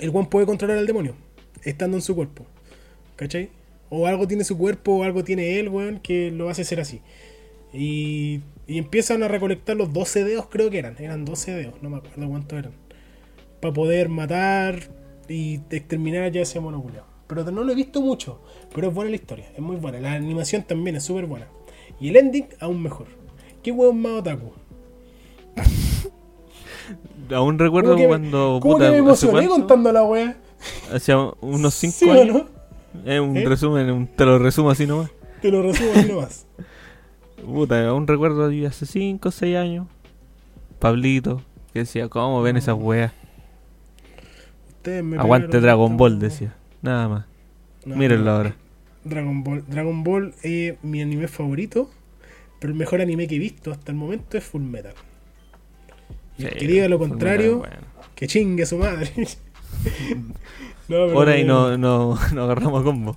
el 0.00 0.10
weón 0.10 0.28
puede 0.28 0.44
controlar 0.44 0.76
al 0.76 0.86
demonio. 0.86 1.16
Estando 1.64 1.96
en 1.96 2.02
su 2.02 2.14
cuerpo. 2.14 2.46
¿Cachai? 3.16 3.48
O 3.88 4.06
algo 4.06 4.28
tiene 4.28 4.44
su 4.44 4.58
cuerpo 4.58 4.96
o 4.96 5.02
algo 5.02 5.24
tiene 5.24 5.58
él, 5.58 5.70
weón, 5.70 6.00
que 6.00 6.30
lo 6.30 6.50
hace 6.50 6.64
ser 6.64 6.80
así. 6.80 7.00
Y, 7.72 8.40
y 8.66 8.78
empiezan 8.78 9.22
a 9.22 9.28
recolectar 9.28 9.76
los 9.76 9.92
12 9.92 10.24
dedos, 10.24 10.46
creo 10.50 10.70
que 10.70 10.78
eran. 10.78 10.96
Eran 10.98 11.24
12 11.24 11.52
dedos, 11.52 11.82
no 11.82 11.88
me 11.88 11.96
acuerdo 11.98 12.28
cuántos 12.28 12.58
eran. 12.58 12.85
Para 13.66 13.74
poder 13.74 14.08
matar 14.08 14.78
y 15.28 15.54
exterminar 15.70 16.30
ya 16.30 16.42
ese 16.42 16.60
mono. 16.60 16.84
Pero 17.26 17.50
no 17.50 17.64
lo 17.64 17.72
he 17.72 17.74
visto 17.74 18.00
mucho. 18.00 18.40
Pero 18.72 18.86
es 18.88 18.94
buena 18.94 19.10
la 19.10 19.16
historia, 19.16 19.50
es 19.52 19.58
muy 19.58 19.74
buena. 19.74 19.98
La 19.98 20.12
animación 20.12 20.62
también 20.62 20.94
es 20.94 21.02
súper 21.02 21.26
buena. 21.26 21.48
Y 21.98 22.10
el 22.10 22.16
ending 22.16 22.46
aún 22.60 22.80
mejor. 22.80 23.08
¿Qué 23.64 23.72
hueón 23.72 24.00
más 24.00 24.20
otaku? 24.20 24.52
Aún 27.34 27.58
recuerdo 27.58 27.90
¿Cómo 27.90 27.96
que 28.00 28.02
me- 28.04 28.08
cuando. 28.08 28.58
¿Cómo 28.62 28.74
puta, 28.74 28.84
que 28.92 29.02
me 29.02 29.10
¿hace 29.10 29.26
emocioné 29.26 29.48
contando 29.48 29.90
la 29.90 30.04
wea? 30.04 30.36
Hacía 30.94 31.18
unos 31.40 31.74
5 31.74 31.92
¿Sí 31.98 32.08
o 32.08 32.12
años. 32.12 32.36
no? 32.36 33.10
Es 33.12 33.18
un 33.20 33.36
¿Eh? 33.36 33.44
resumen, 33.48 33.90
un- 33.90 34.06
te 34.06 34.24
lo 34.24 34.38
resumo 34.38 34.70
así 34.70 34.86
nomás. 34.86 35.10
Te 35.42 35.50
lo 35.50 35.60
resumo 35.62 35.90
así 35.92 36.08
nomás. 36.08 36.46
Puta, 37.44 37.88
aún 37.88 38.06
recuerdo 38.06 38.48
hace 38.68 38.86
5 38.86 39.28
o 39.28 39.32
6 39.32 39.56
años. 39.56 39.88
Pablito, 40.78 41.42
que 41.72 41.80
decía, 41.80 42.08
¿cómo 42.08 42.40
ven 42.42 42.56
esas 42.58 42.76
weas? 42.78 43.10
Ustedes 44.86 45.02
me 45.02 45.16
Aguante 45.16 45.48
pegaron 45.48 45.62
Dragon 45.62 45.96
Ball, 45.96 46.18
decía. 46.20 46.54
Nada 46.80 47.08
más. 47.08 47.24
No, 47.84 47.96
Mírenlo 47.96 48.24
no. 48.26 48.30
ahora. 48.36 48.54
Dragon 49.02 49.42
Ball. 49.42 49.64
Dragon 49.66 50.04
Ball 50.04 50.34
es 50.44 50.74
mi 50.84 51.02
anime 51.02 51.26
favorito. 51.26 51.90
Pero 52.60 52.72
el 52.72 52.78
mejor 52.78 53.00
anime 53.00 53.26
que 53.26 53.34
he 53.34 53.38
visto 53.40 53.72
hasta 53.72 53.90
el 53.90 53.98
momento 53.98 54.38
es 54.38 54.44
Full 54.44 54.62
Metal. 54.62 54.94
Y 56.38 56.44
el 56.44 56.52
Sí, 56.52 56.58
que 56.58 56.66
diga 56.68 56.88
lo 56.88 57.00
contrario, 57.00 57.58
bueno. 57.58 57.76
que 58.14 58.28
chingue 58.28 58.64
su 58.64 58.78
madre. 58.78 59.10
no, 60.88 60.96
Ahora 60.98 61.36
y 61.36 61.40
eh, 61.40 61.44
no, 61.44 61.76
no, 61.76 62.16
no 62.32 62.44
agarramos 62.44 62.80
a 62.80 62.84
combo. 62.84 63.16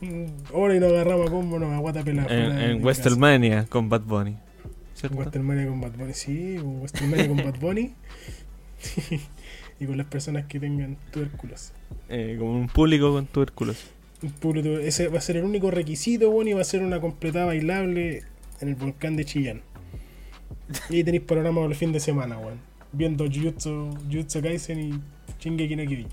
mm, 0.00 0.24
Ahora 0.54 0.76
y 0.76 0.80
no 0.80 0.86
agarramos 0.86 1.26
a 1.26 1.30
combo, 1.30 1.58
no 1.58 1.68
me 1.68 1.74
aguanta 1.74 2.04
pelar. 2.04 2.30
En, 2.30 2.58
en 2.58 2.78
mi 2.78 2.84
Westelmania 2.84 3.66
con 3.68 3.88
Bad 3.88 4.02
Bunny. 4.02 4.36
¿Cierto? 4.94 5.16
Westelmania 5.16 5.66
con 5.66 5.80
Bad 5.80 5.92
Bunny, 5.98 6.14
sí, 6.14 6.56
con 6.60 6.80
Westelmania 6.82 7.26
con 7.28 7.36
Bad 7.38 7.58
Bunny. 7.60 7.92
y 9.80 9.86
con 9.86 9.96
las 9.96 10.06
personas 10.06 10.46
que 10.46 10.58
tengan 10.60 10.96
tuberculosis. 11.12 11.72
Eh, 12.08 12.36
como 12.38 12.52
un 12.52 12.68
público 12.68 13.12
con 13.12 13.26
tuberculosis. 13.26 13.90
Un 14.22 14.30
tu- 14.62 14.78
Ese 14.78 15.08
va 15.08 15.18
a 15.18 15.20
ser 15.20 15.36
el 15.36 15.44
único 15.44 15.70
requisito, 15.70 16.30
bueno, 16.30 16.50
y 16.50 16.54
va 16.54 16.62
a 16.62 16.64
ser 16.64 16.82
una 16.82 17.00
completada 17.00 17.46
bailable 17.46 18.24
en 18.60 18.68
el 18.68 18.74
volcán 18.74 19.16
de 19.16 19.24
Chillán. 19.24 19.62
Y 20.90 20.96
ahí 20.96 21.04
tenéis 21.04 21.22
para 21.24 21.42
el 21.66 21.74
fin 21.76 21.92
de 21.92 22.00
semana, 22.00 22.36
weón. 22.38 22.58
Viendo 22.92 23.24
Jujutsu, 23.26 23.90
Jujutsu 24.10 24.42
Kaisen 24.42 24.80
y 24.80 25.00
Shingeki 25.40 25.76
no 25.76 25.82
Kyojin. 25.84 26.08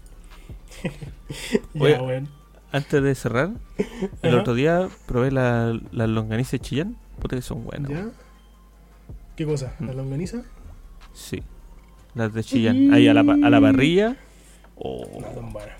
Ya, 1.74 2.01
weón. 2.01 2.30
Antes 2.72 3.01
de 3.03 3.16
cerrar, 3.16 3.51
el 4.22 4.30
Ajá. 4.30 4.41
otro 4.41 4.53
día 4.53 4.89
probé 5.07 5.32
las 5.32 5.78
la 5.93 6.07
longaniza 6.07 6.51
de 6.51 6.59
Chillán. 6.59 6.97
Puta 7.22 7.36
que 7.38 7.41
son 7.41 7.63
buenas. 7.63 7.89
¿Ya? 7.89 8.09
¿Qué 9.38 9.45
cosa? 9.45 9.74
¿La 9.80 9.93
Mm. 9.93 9.97
longaniza? 9.97 10.43
Sí. 11.13 11.41
Las 12.16 12.34
de 12.34 12.43
Chillán. 12.43 12.93
Ahí 12.93 13.07
a 13.07 13.13
la, 13.13 13.22
a 13.22 13.49
la 13.49 13.61
parrilla. 13.61 14.16
Oh, 14.76 15.05
No, 15.22 15.34
son 15.34 15.53
buenas. 15.53 15.76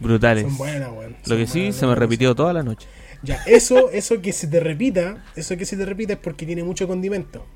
brutales. 0.00 0.44
Son 0.44 0.56
buenas, 0.58 0.90
weón. 0.90 1.16
Lo 1.26 1.36
que 1.36 1.46
sí, 1.46 1.60
buenas, 1.60 1.76
se 1.76 1.86
me 1.86 1.94
repitió 1.94 2.34
toda 2.34 2.52
la 2.52 2.62
noche. 2.62 2.86
Ya, 3.22 3.36
eso, 3.46 3.90
eso 3.90 4.20
que 4.22 4.32
se 4.32 4.46
te 4.46 4.60
repita, 4.60 5.24
eso 5.36 5.56
que 5.56 5.64
se 5.66 5.76
te 5.76 5.84
repita 5.84 6.14
es 6.14 6.18
porque 6.18 6.46
tiene 6.46 6.62
mucho 6.64 6.88
condimento. 6.88 7.46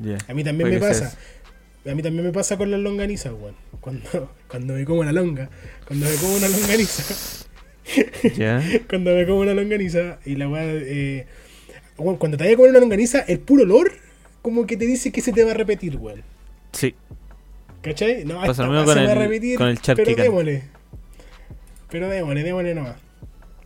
Ya. 0.00 0.16
A 0.28 0.34
mí 0.34 0.42
también 0.44 0.68
Puede 0.70 0.80
me 0.80 0.86
pasa. 0.88 1.16
A 1.90 1.94
mí 1.94 2.02
también 2.02 2.24
me 2.24 2.32
pasa 2.32 2.56
con 2.56 2.70
las 2.70 2.80
longanizas, 2.80 3.32
weón. 3.32 3.54
Cuando, 3.80 4.30
cuando 4.48 4.74
me 4.74 4.84
como 4.84 5.00
una 5.00 5.12
longa, 5.12 5.48
cuando 5.86 6.06
me 6.06 6.14
como 6.16 6.34
una 6.36 6.48
longaniza. 6.48 7.46
Ya. 8.36 8.62
cuando 8.88 9.14
me 9.14 9.26
como 9.26 9.40
una 9.40 9.54
longaniza 9.54 10.18
y 10.24 10.36
la 10.36 10.48
weá, 10.48 10.64
eh, 10.64 11.26
cuando 11.96 12.36
te 12.36 12.44
vayas 12.44 12.54
a 12.54 12.56
comer 12.56 12.70
una 12.70 12.80
longaniza, 12.80 13.20
el 13.20 13.40
puro 13.40 13.62
olor 13.64 13.92
como 14.42 14.66
que 14.66 14.76
te 14.76 14.86
dice 14.86 15.10
que 15.12 15.20
se 15.20 15.32
te 15.32 15.44
va 15.44 15.50
a 15.52 15.54
repetir, 15.54 15.96
weón. 15.96 16.22
Sí. 16.72 16.94
¿Cachai? 17.82 18.24
No, 18.24 18.40
Pasa 18.40 18.64
lo 18.66 18.72
mismo 18.72 18.84
con 18.84 18.94
se 18.94 19.00
me 19.00 19.06
va 19.06 19.12
a 19.12 19.14
el- 19.14 19.20
repetir, 19.20 19.56
con 19.58 19.68
el 19.68 19.78
pero 19.96 20.14
démosle. 20.22 20.64
Pero 21.90 22.08
démosle, 22.08 22.42
démosle 22.42 22.74
nomás. 22.74 22.96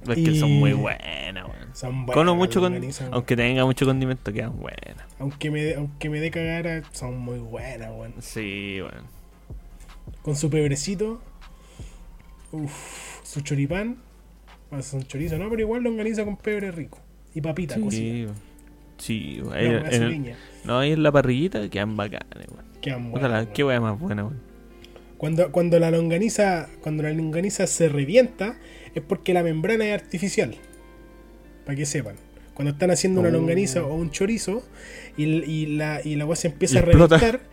Es 0.09 0.15
que 0.17 0.35
son 0.39 0.53
muy 0.53 0.73
buenas, 0.73 1.45
weón. 1.45 1.75
Son 1.75 2.07
buenas 2.07 2.15
Con 2.27 2.37
mucho 2.37 2.61
con, 2.61 2.79
aunque 3.13 3.37
tenga 3.37 3.65
mucho 3.65 3.87
condimento, 3.87 4.33
quedan 4.33 4.59
buenas. 4.61 4.97
Aunque 5.19 5.51
me, 5.51 5.75
aunque 5.75 6.11
me 6.11 6.21
dé 6.21 6.31
cagara, 6.31 6.83
son 6.93 7.19
muy 7.19 7.39
buenas, 7.39 7.91
weón. 7.91 8.15
Sí, 8.21 8.79
weón. 8.81 9.05
Con 10.23 10.37
su 10.37 10.51
pebrecito. 10.51 11.21
Uff, 12.53 13.21
su 13.25 13.41
choripán. 13.41 13.97
Ah, 14.71 14.83
son 14.83 15.03
chorizo, 15.05 15.39
¿no? 15.39 15.49
Pero 15.51 15.63
igual 15.63 15.83
longaniza 15.83 16.25
con 16.25 16.37
pebre 16.37 16.71
rico. 16.71 16.99
Y 17.35 17.41
papita. 17.41 17.75
Sí, 17.91 18.25
weón. 18.27 18.35
Sí, 18.99 19.43
Ahí 19.53 19.67
en 19.67 20.03
el- 20.03 20.35
no, 20.65 20.79
ahí 20.79 20.93
en 20.93 21.03
la 21.03 21.11
parrillita 21.11 21.69
quedan 21.69 21.97
bacanes, 21.97 22.47
weón. 22.49 22.65
Quedan 22.85 23.47
Qué 23.55 23.65
weá 23.65 23.81
más 23.81 23.99
buena, 23.99 24.25
weón. 24.25 24.41
Cuando, 25.17 25.51
cuando 25.53 25.79
la 25.79 25.91
longaniza. 25.91 26.69
Cuando 26.83 27.03
la 27.03 27.11
longaniza 27.13 27.67
se 27.67 27.89
revienta, 27.89 28.59
es 28.95 29.03
porque 29.03 29.33
la 29.33 29.43
membrana 29.43 29.87
es 29.87 29.95
artificial. 30.03 30.55
Para 31.65 31.77
que 31.77 31.87
sepan. 31.87 32.17
Cuando 32.53 32.73
están 32.73 32.91
haciendo 32.91 33.21
una 33.21 33.31
Oh. 33.31 33.33
longaniza 33.33 33.85
o 33.85 33.95
un 33.95 34.11
chorizo 34.11 34.63
y, 35.17 35.25
y 35.25 35.67
la, 35.67 36.01
y 36.05 36.17
la 36.17 36.37
se 36.37 36.49
empieza 36.49 36.75
Y 36.75 36.79
a 36.79 36.81
explota. 36.83 37.17
reventar, 37.19 37.49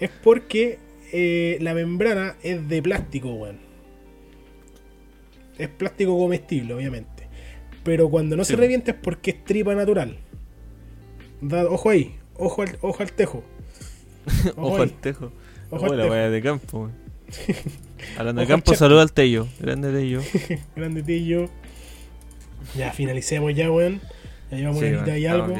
es 0.00 0.10
porque 0.24 0.78
eh, 1.12 1.58
la 1.60 1.74
membrana 1.74 2.36
es 2.42 2.66
de 2.68 2.82
plástico, 2.82 3.34
weón. 3.34 3.58
Es 5.58 5.68
plástico 5.68 6.18
comestible, 6.18 6.72
obviamente. 6.74 7.28
Pero 7.84 8.08
cuando 8.08 8.36
no 8.36 8.44
Sí. 8.44 8.52
se 8.52 8.56
revienta 8.56 8.92
es 8.92 8.96
porque 8.96 9.32
es 9.32 9.44
tripa 9.44 9.74
natural. 9.74 10.16
Da- 11.42 11.66
ojo 11.66 11.90
ahí, 11.90 12.16
ojo 12.36 12.62
al, 12.62 12.78
ojo 12.80 13.02
al 13.02 13.12
tejo. 13.12 13.44
Ojo 14.56 14.82
al 14.82 14.92
tejo. 14.92 15.32
Ojo 15.70 15.86
Ojo 15.86 15.94
la 15.94 16.02
tejo. 16.04 16.14
weá 16.14 16.30
de 16.30 16.42
campo. 16.42 16.90
Hablando 18.18 18.40
de 18.40 18.44
Ojo 18.46 18.52
campo, 18.54 18.74
saludo 18.74 19.00
al 19.00 19.12
Tello. 19.12 19.46
Grande 19.60 19.92
Tello. 19.92 20.20
Grande 20.76 21.02
tillo. 21.02 21.48
Ya 22.76 22.92
finalicemos 22.92 23.54
ya, 23.54 23.70
weón. 23.70 24.00
Ya 24.50 24.58
llevamos 24.58 24.80
Sí, 24.80 24.86
una 24.86 24.96
horita 24.98 25.18
y 25.18 25.26
algo. 25.26 25.54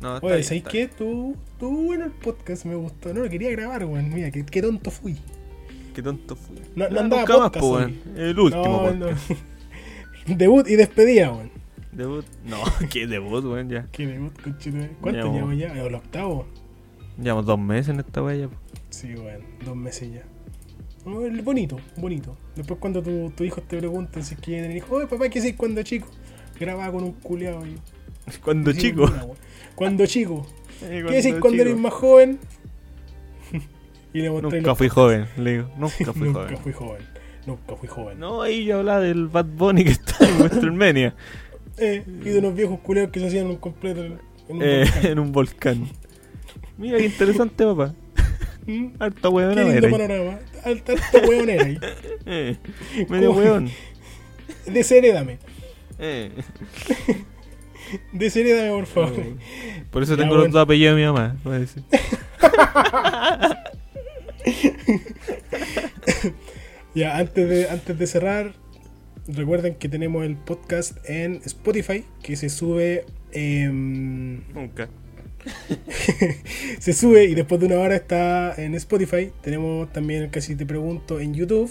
No, 0.00 0.16
Oye, 0.22 0.42
¿sabes 0.42 0.64
qué? 0.64 0.88
Tú, 0.88 1.36
tú, 1.58 1.86
bueno, 1.86 2.04
el 2.06 2.10
podcast 2.10 2.64
me 2.64 2.74
gustó. 2.74 3.14
No 3.14 3.22
lo 3.22 3.30
quería 3.30 3.50
grabar, 3.50 3.84
weón. 3.84 4.12
Mira, 4.12 4.30
qué, 4.30 4.44
qué 4.44 4.60
tonto 4.62 4.90
fui. 4.90 5.16
Qué 5.94 6.02
tonto 6.02 6.34
fui. 6.36 6.56
No- 6.74 6.88
no 6.88 6.98
Ah, 7.00 7.02
andaba 7.02 7.22
más, 7.38 7.50
podcast 7.50 7.64
weón. 7.64 8.00
El 8.16 8.38
último 8.38 8.64
no, 8.64 9.00
podcast. 9.00 9.30
no. 9.30 10.36
Debut 10.36 10.68
y 10.68 10.76
despedida, 10.76 11.30
weón. 11.32 11.50
Debut. 11.92 12.24
No, 12.44 12.58
qué 12.90 13.06
debut, 13.06 13.44
weón, 13.44 13.68
ya. 13.68 13.86
¿Qué 13.92 14.06
debut, 14.06 14.32
conchito? 14.42 14.78
¿Cuánto 15.00 15.32
llevamos 15.32 15.56
ya? 15.58 15.72
¿El 15.72 15.94
octavo? 15.94 16.46
Llevamos 17.18 17.46
dos 17.46 17.58
meses 17.58 17.88
en 17.90 18.00
esta 18.00 18.20
po. 18.20 18.28
Sí, 18.90 19.14
weón. 19.14 19.42
Dos 19.64 19.76
meses 19.76 20.12
ya. 20.12 20.22
El 21.04 21.42
bonito, 21.42 21.78
bonito. 21.96 22.36
Después 22.54 22.78
cuando 22.78 23.02
tu, 23.02 23.30
tu 23.30 23.42
hijo 23.44 23.60
te 23.62 23.76
pregunten 23.78 24.22
si 24.22 24.36
quieren 24.36 24.64
tener 24.64 24.76
hijo, 24.76 24.94
oye 24.96 25.06
papá, 25.08 25.28
¿qué 25.28 25.40
haces 25.40 25.54
cuando 25.56 25.82
chico? 25.82 26.06
Grababa 26.60 26.92
con 26.92 27.02
un 27.04 27.12
culeado 27.12 27.66
y. 27.66 27.76
Cuando 28.44 28.72
chico. 28.72 29.04
una. 29.04 29.26
Cuando 29.74 30.06
chico. 30.06 30.46
Eh, 30.82 31.04
¿Qué 31.08 31.14
decís 31.16 31.34
cuando 31.40 31.62
eres 31.62 31.76
más 31.76 31.92
joven? 31.92 32.38
y 34.12 34.20
le 34.20 34.30
mostré 34.30 34.58
Nunca 34.58 34.70
los- 34.70 34.78
fui 34.78 34.88
joven, 34.88 35.26
le 35.36 35.52
digo. 35.52 35.70
Nunca 35.76 36.12
fui 36.12 36.28
Nunca 36.28 36.40
joven. 36.42 36.58
fui 36.58 36.72
joven. 36.72 37.02
Nunca 37.46 37.76
fui 37.76 37.88
joven. 37.88 38.20
No, 38.20 38.42
ahí 38.42 38.64
yo 38.64 38.78
hablaba 38.78 39.00
del 39.00 39.26
Bad 39.26 39.46
Bunny 39.46 39.84
que 39.84 39.90
está 39.92 40.16
en 40.24 40.38
WrestleMania. 40.38 41.14
Eh, 41.78 42.04
y 42.06 42.28
de 42.28 42.38
unos 42.38 42.54
viejos 42.54 42.78
culeos 42.80 43.10
que 43.10 43.18
se 43.18 43.26
hacían 43.26 43.46
un 43.46 43.56
completo 43.56 44.04
en 44.04 44.18
en 44.48 44.56
un 44.56 44.62
eh, 44.62 44.84
volcán. 44.84 45.06
en 45.10 45.18
un 45.18 45.32
volcán. 45.32 45.88
Mira 46.82 46.98
qué 46.98 47.04
interesante, 47.06 47.64
papá. 47.64 47.94
¿Mm? 48.66 48.88
Harta 48.98 49.28
weón 49.28 49.54
Qué 49.54 49.64
lindo 49.64 49.90
panorama. 49.90 50.38
Ahí. 50.64 51.78
Eh, 52.26 52.56
medio 53.08 53.32
weón. 53.32 53.70
Desherédame. 54.66 55.38
Eh. 56.00 56.32
Desherédame, 58.12 58.70
por 58.70 58.86
favor. 58.86 59.22
Por 59.92 60.02
eso 60.02 60.14
Ya, 60.14 60.18
tengo 60.18 60.30
bueno. 60.34 60.44
los 60.44 60.52
dos 60.52 60.62
apellidos 60.62 60.96
de 60.96 61.00
mi 61.02 61.06
mamá. 61.06 61.36
voy 61.44 61.54
a 61.54 61.58
decir. 61.60 61.84
Ya, 66.94 67.16
antes 67.18 67.48
de, 67.48 67.70
antes 67.70 67.98
de 67.98 68.06
cerrar, 68.06 68.54
recuerden 69.28 69.76
que 69.76 69.88
tenemos 69.88 70.24
el 70.24 70.36
podcast 70.36 70.96
en 71.08 71.36
Spotify, 71.44 72.04
que 72.22 72.36
se 72.36 72.48
sube. 72.48 73.06
em, 73.32 74.42
Nunca. 74.52 74.88
se 76.78 76.92
sube 76.92 77.24
y 77.24 77.34
después 77.34 77.60
de 77.60 77.66
una 77.66 77.78
hora 77.78 77.96
está 77.96 78.54
en 78.56 78.74
Spotify. 78.74 79.32
Tenemos 79.42 79.92
también 79.92 80.22
el 80.24 80.30
Casi 80.30 80.56
Te 80.56 80.66
Pregunto 80.66 81.20
en 81.20 81.34
YouTube. 81.34 81.70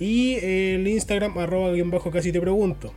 Y 0.00 0.34
el 0.42 0.86
Instagram, 0.88 1.38
arroba 1.38 1.72
guion 1.72 1.90
bajo 1.90 2.10
Casi 2.10 2.32
Te 2.32 2.40
Pregunto. 2.40 2.92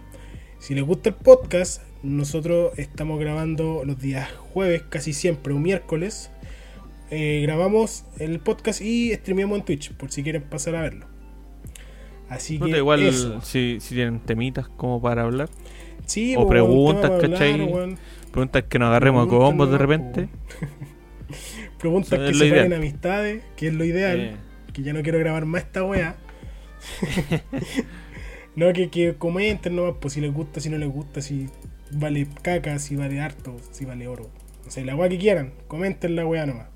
Si 0.59 0.73
les 0.73 0.83
gusta 0.83 1.09
el 1.09 1.15
podcast, 1.15 1.83
nosotros 2.01 2.71
estamos 2.77 3.19
grabando 3.19 3.83
los 3.85 3.99
días 3.99 4.31
jueves, 4.53 4.83
casi 4.89 5.13
siempre, 5.13 5.53
o 5.53 5.57
miércoles. 5.59 6.31
Eh, 7.11 7.41
grabamos 7.43 8.05
el 8.19 8.39
podcast 8.39 8.81
y 8.81 9.13
streameamos 9.13 9.59
en 9.59 9.65
Twitch, 9.65 9.93
por 9.93 10.11
si 10.11 10.23
quieren 10.23 10.41
pasar 10.43 10.75
a 10.75 10.81
verlo. 10.81 11.05
Así 12.29 12.57
No 12.59 12.65
que 12.65 12.77
igual 12.77 13.03
eso. 13.03 13.39
si, 13.41 13.77
si 13.79 13.95
tienen 13.95 14.19
temitas 14.19 14.67
como 14.67 15.01
para 15.01 15.23
hablar. 15.23 15.49
Sí, 16.05 16.35
o 16.35 16.41
po, 16.43 16.49
preguntas, 16.49 17.11
¿cachai? 17.21 17.97
Preguntas 18.37 18.65
que 18.69 18.77
nos 18.77 18.89
agarremos 18.89 19.25
a 19.25 19.29
combos 19.29 19.71
de 19.71 19.79
repente. 19.79 20.29
Preguntas 21.79 22.19
que 22.19 22.29
es 22.29 22.37
lo 22.37 22.45
separen 22.45 22.67
ideal. 22.67 22.73
amistades, 22.73 23.43
que 23.55 23.67
es 23.69 23.73
lo 23.73 23.83
ideal. 23.83 24.19
Eh, 24.19 24.35
Que 24.73 24.83
ya 24.83 24.93
no 24.93 25.01
quiero 25.01 25.17
grabar 25.17 25.45
más 25.47 25.63
esta 25.63 25.83
wea. 25.83 26.17
no, 28.55 28.71
que, 28.73 28.91
que 28.91 29.15
comenten 29.15 29.75
nomás, 29.75 29.95
pues 29.99 30.13
si 30.13 30.21
les 30.21 30.31
gusta, 30.31 30.59
si 30.59 30.69
no 30.69 30.77
les 30.77 30.87
gusta, 30.87 31.19
si 31.19 31.49
vale 31.91 32.27
caca, 32.43 32.77
si 32.77 32.95
vale 32.95 33.19
harto, 33.19 33.55
si 33.71 33.85
vale 33.85 34.07
oro. 34.07 34.29
O 34.67 34.69
sea, 34.69 34.85
la 34.85 34.95
wea 34.95 35.09
que 35.09 35.17
quieran, 35.17 35.53
comenten 35.67 36.15
la 36.15 36.23
wea 36.27 36.45
nomás. 36.45 36.67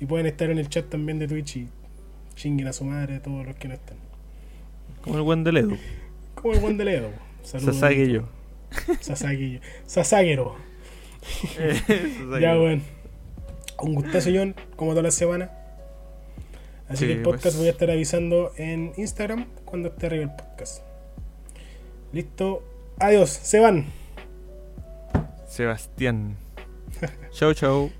Y 0.00 0.06
pueden 0.06 0.24
estar 0.24 0.48
en 0.48 0.56
el 0.56 0.70
chat 0.70 0.88
también 0.88 1.18
de 1.18 1.28
Twitch 1.28 1.56
y 1.58 1.68
chinguen 2.36 2.68
a 2.68 2.72
su 2.72 2.84
madre 2.86 3.20
todos 3.20 3.44
los 3.44 3.54
que 3.56 3.68
no 3.68 3.74
están. 3.74 3.98
como 5.02 5.16
el 5.16 5.22
buen 5.24 5.44
de 5.44 5.52
Ledo. 5.52 5.76
Como 6.34 6.54
el 6.54 6.60
buen 6.60 6.78
de 6.78 6.86
Ledo. 6.86 7.10
Saludos. 7.42 7.76
Sasage 7.76 8.10
yo. 8.10 8.28
Sasagi. 9.00 9.60
Sasagero. 9.84 10.56
Ya, 12.40 12.56
bueno. 12.56 12.82
Un 13.80 13.94
gustazo, 13.94 14.30
John, 14.34 14.54
como 14.76 14.92
toda 14.92 15.02
la 15.02 15.10
semana. 15.10 15.50
Así 16.88 16.98
Sí, 16.98 17.06
que 17.06 17.12
el 17.14 17.22
podcast 17.22 17.42
pues. 17.44 17.56
voy 17.58 17.66
a 17.66 17.70
estar 17.70 17.90
avisando 17.90 18.52
en 18.56 18.92
Instagram 18.96 19.46
cuando 19.64 19.88
esté 19.88 20.06
arriba 20.06 20.24
el 20.24 20.30
podcast. 20.30 20.82
Listo. 22.12 22.62
Adiós. 22.98 23.30
Se 23.30 23.58
van. 23.60 23.86
Sebastián. 25.48 26.36
chau, 27.32 27.52
chau. 27.54 27.90